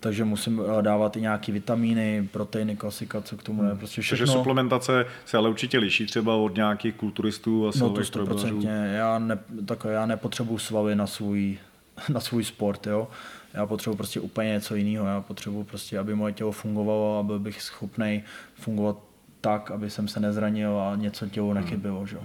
takže 0.00 0.24
musím 0.24 0.62
eh, 0.78 0.82
dávat 0.82 1.16
i 1.16 1.20
nějaké 1.20 1.52
vitamíny, 1.52 2.28
proteiny, 2.32 2.76
klasika, 2.76 3.20
co 3.20 3.36
k 3.36 3.42
tomu 3.42 3.62
je. 3.62 3.68
Hmm. 3.68 3.78
Prostě 3.78 4.02
všechno. 4.02 4.26
Takže 4.26 4.32
suplementace 4.32 5.06
se 5.26 5.36
ale 5.36 5.48
určitě 5.48 5.78
liší 5.78 6.06
třeba 6.06 6.34
od 6.34 6.56
nějakých 6.56 6.94
kulturistů 6.94 7.68
a 7.68 7.70
No 7.80 7.90
to 7.90 8.00
100%. 8.00 8.92
Já, 8.92 9.18
ne, 9.18 9.38
tak, 9.66 9.86
já 9.90 10.06
nepotřebuji 10.06 10.58
svaly 10.58 10.94
na 10.94 11.06
svůj, 11.06 11.58
na 12.08 12.20
svůj 12.20 12.44
sport, 12.44 12.86
jo. 12.86 13.08
Já 13.54 13.66
potřebuji 13.66 13.96
prostě 13.96 14.20
úplně 14.20 14.48
něco 14.48 14.74
jiného. 14.74 15.06
Já 15.06 15.20
potřebuji 15.20 15.64
prostě, 15.64 15.98
aby 15.98 16.14
moje 16.14 16.32
tělo 16.32 16.52
fungovalo, 16.52 17.18
aby 17.18 17.38
bych 17.38 17.62
schopný 17.62 18.22
fungovat 18.54 18.96
tak, 19.40 19.70
aby 19.70 19.90
jsem 19.90 20.08
se 20.08 20.20
nezranil 20.20 20.78
a 20.78 20.96
něco 20.96 21.26
hmm. 21.36 21.54
nechybilo. 21.54 21.98
Hmm. 21.98 22.06
Že? 22.06 22.16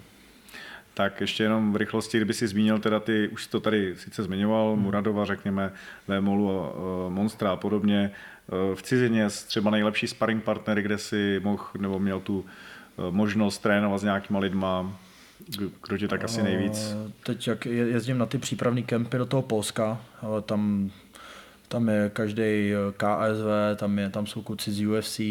Tak 0.93 1.21
ještě 1.21 1.43
jenom 1.43 1.73
v 1.73 1.75
rychlosti, 1.75 2.17
kdyby 2.17 2.33
si 2.33 2.47
zmínil, 2.47 2.79
teda 2.79 2.99
ty, 2.99 3.27
už 3.27 3.47
to 3.47 3.59
tady 3.59 3.95
sice 3.97 4.23
zmiňoval, 4.23 4.73
hmm. 4.73 4.83
Muradova, 4.83 5.25
řekněme, 5.25 5.71
Vémolu, 6.07 6.59
uh, 6.59 7.13
Monstra 7.13 7.51
a 7.51 7.55
podobně. 7.55 8.11
Uh, 8.69 8.75
v 8.75 8.81
cizině 8.81 9.27
třeba 9.47 9.71
nejlepší 9.71 10.07
sparring 10.07 10.43
partnery, 10.43 10.81
kde 10.81 10.97
si 10.97 11.41
mohl 11.43 11.63
nebo 11.77 11.99
měl 11.99 12.19
tu 12.19 12.39
uh, 12.39 12.45
možnost 13.15 13.57
trénovat 13.57 14.01
s 14.01 14.03
nějakýma 14.03 14.39
lidma, 14.39 14.99
kdo 15.87 15.97
tě 15.97 16.07
tak 16.07 16.23
asi 16.23 16.43
nejvíc? 16.43 16.95
Teď 17.23 17.47
jak 17.47 17.65
jezdím 17.65 18.17
na 18.17 18.25
ty 18.25 18.37
přípravné 18.37 18.81
kempy 18.81 19.17
do 19.17 19.25
toho 19.25 19.41
Polska, 19.41 20.01
ale 20.21 20.41
tam 20.41 20.91
tam 21.69 21.89
je 21.89 22.09
každý 22.13 22.73
eh, 22.73 22.75
KSV, 22.97 23.75
tam, 23.75 23.99
je, 23.99 24.09
tam 24.09 24.27
jsou 24.27 24.41
kluci 24.41 24.71
z 24.71 24.85
UFC, 24.85 25.21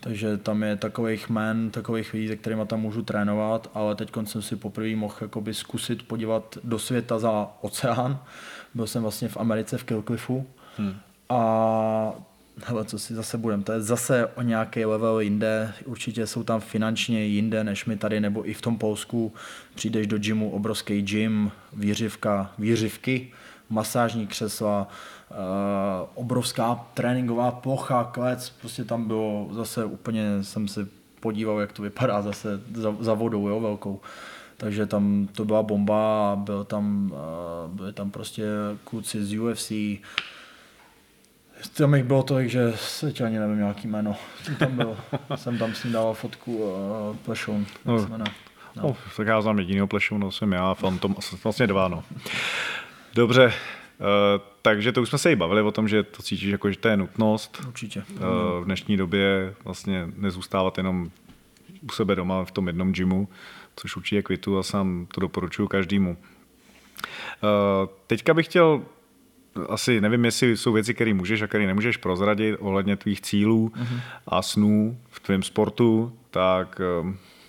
takže 0.00 0.36
tam 0.36 0.62
je 0.62 0.76
takových 0.76 1.28
men, 1.28 1.70
takových 1.70 2.12
lidí, 2.12 2.28
se 2.28 2.36
kterými 2.36 2.66
tam 2.66 2.80
můžu 2.80 3.02
trénovat, 3.02 3.70
ale 3.74 3.94
teď 3.94 4.10
jsem 4.24 4.42
si 4.42 4.56
poprvé 4.56 4.96
mohl 4.96 5.14
jakoby 5.20 5.54
zkusit 5.54 6.02
podívat 6.02 6.58
do 6.64 6.78
světa 6.78 7.18
za 7.18 7.48
oceán. 7.60 8.18
Byl 8.74 8.86
jsem 8.86 9.02
vlastně 9.02 9.28
v 9.28 9.36
Americe 9.36 9.78
v 9.78 9.84
Kilcliffu 9.84 10.46
hmm. 10.76 10.94
a 11.28 12.12
hele, 12.64 12.84
co 12.84 12.98
si 12.98 13.14
zase 13.14 13.38
budem, 13.38 13.62
to 13.62 13.72
je 13.72 13.80
zase 13.80 14.26
o 14.26 14.42
nějaký 14.42 14.84
level 14.84 15.20
jinde, 15.20 15.72
určitě 15.84 16.26
jsou 16.26 16.42
tam 16.42 16.60
finančně 16.60 17.24
jinde 17.24 17.64
než 17.64 17.84
my 17.84 17.96
tady, 17.96 18.20
nebo 18.20 18.48
i 18.48 18.54
v 18.54 18.60
tom 18.60 18.78
Polsku 18.78 19.32
přijdeš 19.74 20.06
do 20.06 20.18
gymu, 20.18 20.50
obrovský 20.50 21.02
gym, 21.02 21.50
výřivka, 21.72 22.52
výřivky, 22.58 23.32
masážní 23.70 24.26
křesla, 24.26 24.88
obrovská 26.14 26.74
tréninková 26.94 27.50
plocha, 27.50 28.04
klec, 28.04 28.50
prostě 28.50 28.84
tam 28.84 29.04
bylo 29.04 29.48
zase 29.52 29.84
úplně, 29.84 30.44
jsem 30.44 30.68
se 30.68 30.88
podíval, 31.20 31.60
jak 31.60 31.72
to 31.72 31.82
vypadá 31.82 32.22
zase 32.22 32.60
za, 32.74 32.96
za 33.00 33.14
vodou, 33.14 33.48
jo, 33.48 33.60
velkou. 33.60 34.00
Takže 34.56 34.86
tam 34.86 35.28
to 35.32 35.44
byla 35.44 35.62
bomba 35.62 36.32
a 36.32 36.36
byl 36.36 36.64
tam, 36.64 37.12
uh, 37.12 37.74
byli 37.74 37.92
tam 37.92 38.10
prostě 38.10 38.44
kluci 38.84 39.24
z 39.24 39.38
UFC, 39.38 39.72
tam 41.76 41.94
jich 41.94 42.04
bylo 42.04 42.22
tolik, 42.22 42.48
že 42.48 42.72
se 42.76 43.12
tě 43.12 43.24
ani 43.24 43.38
nevím 43.38 43.58
nějaký 43.58 43.88
jméno. 43.88 44.16
Tam 44.58 44.76
byl, 44.76 44.96
jsem 45.36 45.58
tam 45.58 45.74
s 45.74 45.84
ním 45.84 45.92
dával 45.92 46.14
fotku 46.14 46.56
uh, 46.56 47.16
plešoun. 47.16 47.66
No. 47.84 48.06
No. 48.08 48.24
No, 48.82 48.96
tak 49.16 49.26
já 49.26 49.40
znám 49.40 49.58
jedinýho 49.58 49.86
plešoun, 49.86 50.20
no 50.20 50.32
jsem 50.32 50.52
já, 50.52 50.74
Fantom, 50.74 51.14
vlastně 51.44 51.66
dva, 51.66 51.88
no. 51.88 52.04
Dobře, 53.14 53.52
takže 54.62 54.92
to 54.92 55.02
už 55.02 55.08
jsme 55.08 55.18
se 55.18 55.32
i 55.32 55.36
bavili 55.36 55.62
o 55.62 55.70
tom, 55.70 55.88
že 55.88 56.02
to 56.02 56.22
cítíš 56.22 56.50
jako, 56.50 56.70
že 56.70 56.78
to 56.78 56.88
je 56.88 56.96
nutnost. 56.96 57.62
Určitě. 57.68 58.04
Uh, 58.10 58.18
v 58.60 58.64
dnešní 58.64 58.96
době 58.96 59.54
vlastně 59.64 60.08
nezůstávat 60.16 60.78
jenom 60.78 61.10
u 61.82 61.92
sebe 61.92 62.14
doma 62.14 62.44
v 62.44 62.50
tom 62.50 62.66
jednom 62.66 62.92
gymu, 62.92 63.28
což 63.76 63.96
určitě 63.96 64.22
kvitu 64.22 64.58
a 64.58 64.62
sám 64.62 65.06
to 65.14 65.20
doporučuji 65.20 65.68
každému. 65.68 66.16
Uh, 66.16 67.88
teďka 68.06 68.34
bych 68.34 68.46
chtěl 68.46 68.82
asi 69.68 70.00
nevím, 70.00 70.24
jestli 70.24 70.56
jsou 70.56 70.72
věci, 70.72 70.94
které 70.94 71.14
můžeš 71.14 71.42
a 71.42 71.46
které 71.46 71.66
nemůžeš 71.66 71.96
prozradit 71.96 72.56
ohledně 72.58 72.96
tvých 72.96 73.20
cílů 73.20 73.72
uh-huh. 73.76 74.00
a 74.26 74.42
snů 74.42 74.98
v 75.10 75.20
tvém 75.20 75.42
sportu, 75.42 76.18
tak 76.30 76.80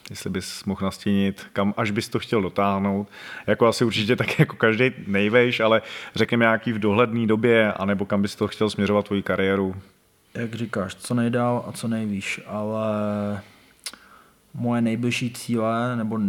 jestli 0.09 0.29
bys 0.29 0.63
mohl 0.63 0.85
nastínit, 0.85 1.47
kam 1.53 1.73
až 1.77 1.91
bys 1.91 2.09
to 2.09 2.19
chtěl 2.19 2.41
dotáhnout. 2.41 3.07
Jako 3.47 3.67
asi 3.67 3.85
určitě 3.85 4.15
tak 4.15 4.39
jako 4.39 4.55
každý 4.55 4.91
nejvejš, 5.07 5.59
ale 5.59 5.81
řekněme 6.15 6.43
nějaký 6.43 6.73
v 6.73 6.79
dohledné 6.79 7.27
době, 7.27 7.73
anebo 7.73 8.05
kam 8.05 8.21
bys 8.21 8.35
to 8.35 8.47
chtěl 8.47 8.69
směřovat 8.69 9.05
tvoji 9.05 9.23
kariéru. 9.23 9.75
Jak 10.33 10.53
říkáš, 10.53 10.95
co 10.95 11.13
nejdál 11.13 11.65
a 11.67 11.71
co 11.71 11.87
nejvíš, 11.87 12.41
ale 12.47 12.81
moje 14.53 14.81
nejbližší 14.81 15.31
cíle, 15.31 15.95
nebo 15.95 16.19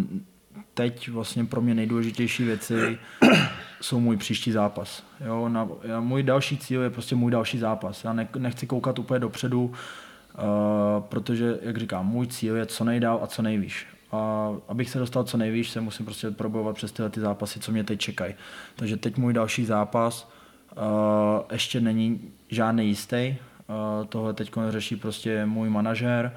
teď 0.75 1.09
vlastně 1.09 1.45
pro 1.45 1.61
mě 1.61 1.75
nejdůležitější 1.75 2.45
věci 2.45 2.99
jsou 3.81 4.01
můj 4.01 4.17
příští 4.17 4.53
zápas. 4.53 5.05
Jo, 5.27 5.49
na, 5.49 5.69
můj 6.01 6.23
další 6.23 6.59
cíl 6.59 6.83
je 6.83 6.91
prostě 6.91 7.15
můj 7.15 7.31
další 7.31 7.59
zápas. 7.59 8.05
Já 8.05 8.13
ne, 8.13 8.29
nechci 8.39 8.67
koukat 8.67 8.99
úplně 8.99 9.21
dopředu, 9.21 9.65
uh, 9.65 9.77
protože, 11.09 11.59
jak 11.63 11.77
říkám, 11.77 12.07
můj 12.07 12.27
cíl 12.27 12.57
je 12.57 12.67
co 12.67 12.85
nejdál 12.85 13.21
a 13.23 13.27
co 13.27 13.43
nejvíš. 13.43 13.87
A 14.13 14.51
abych 14.69 14.91
se 14.91 14.99
dostal 14.99 15.25
co 15.25 15.37
nejvíš, 15.37 15.71
se 15.71 15.81
musím 15.81 16.07
prostě 16.07 16.31
probovat 16.31 16.77
přes 16.77 16.93
tyhle 16.93 17.11
ty 17.11 17.21
zápasy, 17.21 17.61
co 17.61 17.73
mě 17.73 17.85
teď 17.85 18.01
čekají. 18.01 18.35
Takže 18.77 18.97
teď 18.97 19.17
můj 19.17 19.33
další 19.33 19.65
zápas 19.65 20.29
uh, 20.77 20.83
ještě 21.53 21.81
není 21.81 22.21
žádný 22.49 22.89
jistý. 22.89 23.37
Uh, 23.69 24.07
tohle 24.07 24.35
teď 24.35 24.53
řeší 24.69 24.97
prostě 24.97 25.47
můj 25.47 25.71
manažer, 25.71 26.33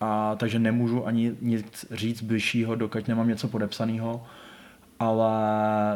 a 0.00 0.34
takže 0.36 0.58
nemůžu 0.58 1.06
ani 1.06 1.34
nic 1.40 1.86
říct 1.90 2.22
bližšího, 2.22 2.74
dokud 2.74 3.08
nemám 3.08 3.28
něco 3.28 3.48
podepsaného 3.48 4.26
ale 4.98 5.32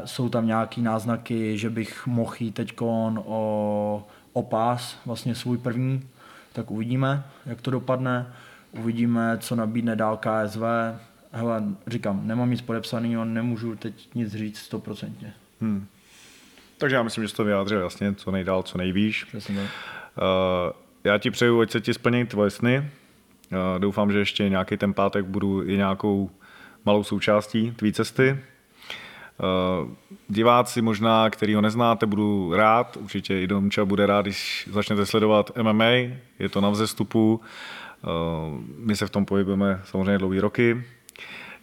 jsou 0.04 0.28
tam 0.28 0.46
nějaký 0.46 0.82
náznaky, 0.82 1.58
že 1.58 1.70
bych 1.70 2.06
mohl 2.06 2.34
jít 2.40 2.54
teď 2.54 2.80
o, 2.80 4.06
o 4.32 4.42
pás, 4.42 4.98
vlastně 5.06 5.34
svůj 5.34 5.58
první, 5.58 6.08
tak 6.58 6.70
uvidíme, 6.70 7.24
jak 7.46 7.60
to 7.60 7.70
dopadne. 7.70 8.26
Uvidíme, 8.72 9.38
co 9.40 9.56
nabídne 9.56 9.96
dál 9.96 10.16
KSV. 10.16 10.62
Hele, 11.32 11.62
říkám, 11.86 12.26
nemám 12.26 12.50
nic 12.50 12.60
podepsaného, 12.60 13.24
nemůžu 13.24 13.76
teď 13.76 14.08
nic 14.14 14.34
říct 14.34 14.58
stoprocentně. 14.58 15.34
Hmm. 15.60 15.86
Takže 16.78 16.96
já 16.96 17.02
myslím, 17.02 17.24
že 17.24 17.28
jsi 17.28 17.34
to 17.34 17.44
vyjádřil 17.44 17.80
jasně, 17.80 18.14
co 18.14 18.30
nejdál, 18.30 18.62
co 18.62 18.78
nejvíš. 18.78 19.24
Přesně. 19.24 19.60
Uh, 19.60 19.68
já 21.04 21.18
ti 21.18 21.30
přeju, 21.30 21.60
ať 21.60 21.70
se 21.70 21.80
ti 21.80 21.94
splní 21.94 22.26
tvoje 22.26 22.50
sny. 22.50 22.78
Uh, 22.78 23.78
doufám, 23.78 24.12
že 24.12 24.18
ještě 24.18 24.48
nějaký 24.48 24.76
ten 24.76 24.94
pátek 24.94 25.24
budu 25.24 25.62
i 25.62 25.76
nějakou 25.76 26.30
malou 26.84 27.04
součástí 27.04 27.70
tvý 27.70 27.92
cesty. 27.92 28.38
Uh, 29.38 29.88
diváci 30.28 30.82
možná, 30.82 31.30
který 31.30 31.54
ho 31.54 31.60
neznáte, 31.60 32.06
budu 32.06 32.52
rád, 32.54 32.96
určitě 32.96 33.40
i 33.40 33.46
Domča 33.46 33.84
bude 33.84 34.06
rád, 34.06 34.22
když 34.22 34.68
začnete 34.72 35.06
sledovat 35.06 35.50
MMA, 35.62 35.84
je 36.38 36.48
to 36.50 36.60
na 36.60 36.70
vzestupu, 36.70 37.40
uh, 38.02 38.10
my 38.78 38.96
se 38.96 39.06
v 39.06 39.10
tom 39.10 39.24
pohybujeme 39.24 39.80
samozřejmě 39.84 40.18
dlouhý 40.18 40.40
roky. 40.40 40.84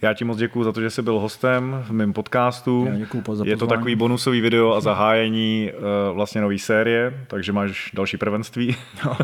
Já 0.01 0.13
ti 0.13 0.26
moc 0.26 0.38
děkuji 0.38 0.63
za 0.63 0.71
to, 0.71 0.82
že 0.82 0.89
jsi 0.89 1.01
byl 1.01 1.19
hostem 1.19 1.84
v 1.88 1.91
mém 1.91 2.13
podcastu. 2.13 2.86
Já 2.89 2.95
děkuju 2.95 3.36
za 3.36 3.45
Je 3.45 3.57
to 3.57 3.67
takový 3.67 3.95
bonusový 3.95 4.41
video 4.41 4.73
a 4.73 4.82
zahájení 4.82 5.71
uh, 5.73 6.15
vlastně 6.15 6.41
nové 6.41 6.57
série, 6.57 7.26
takže 7.28 7.51
máš 7.51 7.91
další 7.93 8.17
prvenství. 8.17 8.76
No, 9.05 9.17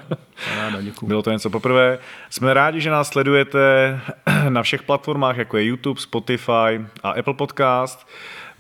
ráda, 0.58 0.82
děkuju. 0.82 1.08
Bylo 1.10 1.22
to 1.22 1.32
něco 1.32 1.50
poprvé. 1.50 2.00
Jsme 2.30 2.54
rádi, 2.54 2.82
že 2.82 2.90
nás 2.90 3.08
sledujete 3.08 4.00
na 4.50 4.64
všech 4.64 4.84
platformách, 4.84 5.38
jako 5.38 5.58
je 5.58 5.64
YouTube, 5.64 6.02
Spotify 6.02 6.86
a 7.04 7.12
Apple 7.12 7.34
Podcast. 7.34 8.08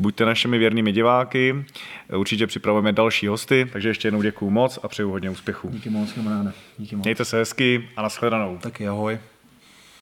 Buďte 0.01 0.25
našimi 0.25 0.57
věrnými 0.57 0.91
diváky, 0.91 1.65
určitě 2.17 2.47
připravujeme 2.47 2.91
další 2.93 3.27
hosty, 3.27 3.69
takže 3.71 3.89
ještě 3.89 4.07
jednou 4.07 4.21
děkuji 4.21 4.49
moc 4.49 4.79
a 4.83 4.87
přeju 4.87 5.09
hodně 5.11 5.29
úspěchů. 5.29 5.69
Díky 5.71 5.89
moc, 5.89 6.13
kamaráde. 6.13 6.53
Díky 6.77 6.95
moc. 6.95 7.05
Mějte 7.05 7.25
se 7.25 7.37
hezky 7.37 7.89
a 7.95 8.01
nashledanou. 8.01 8.57
Taky 8.57 8.87
ahoj. 8.87 9.19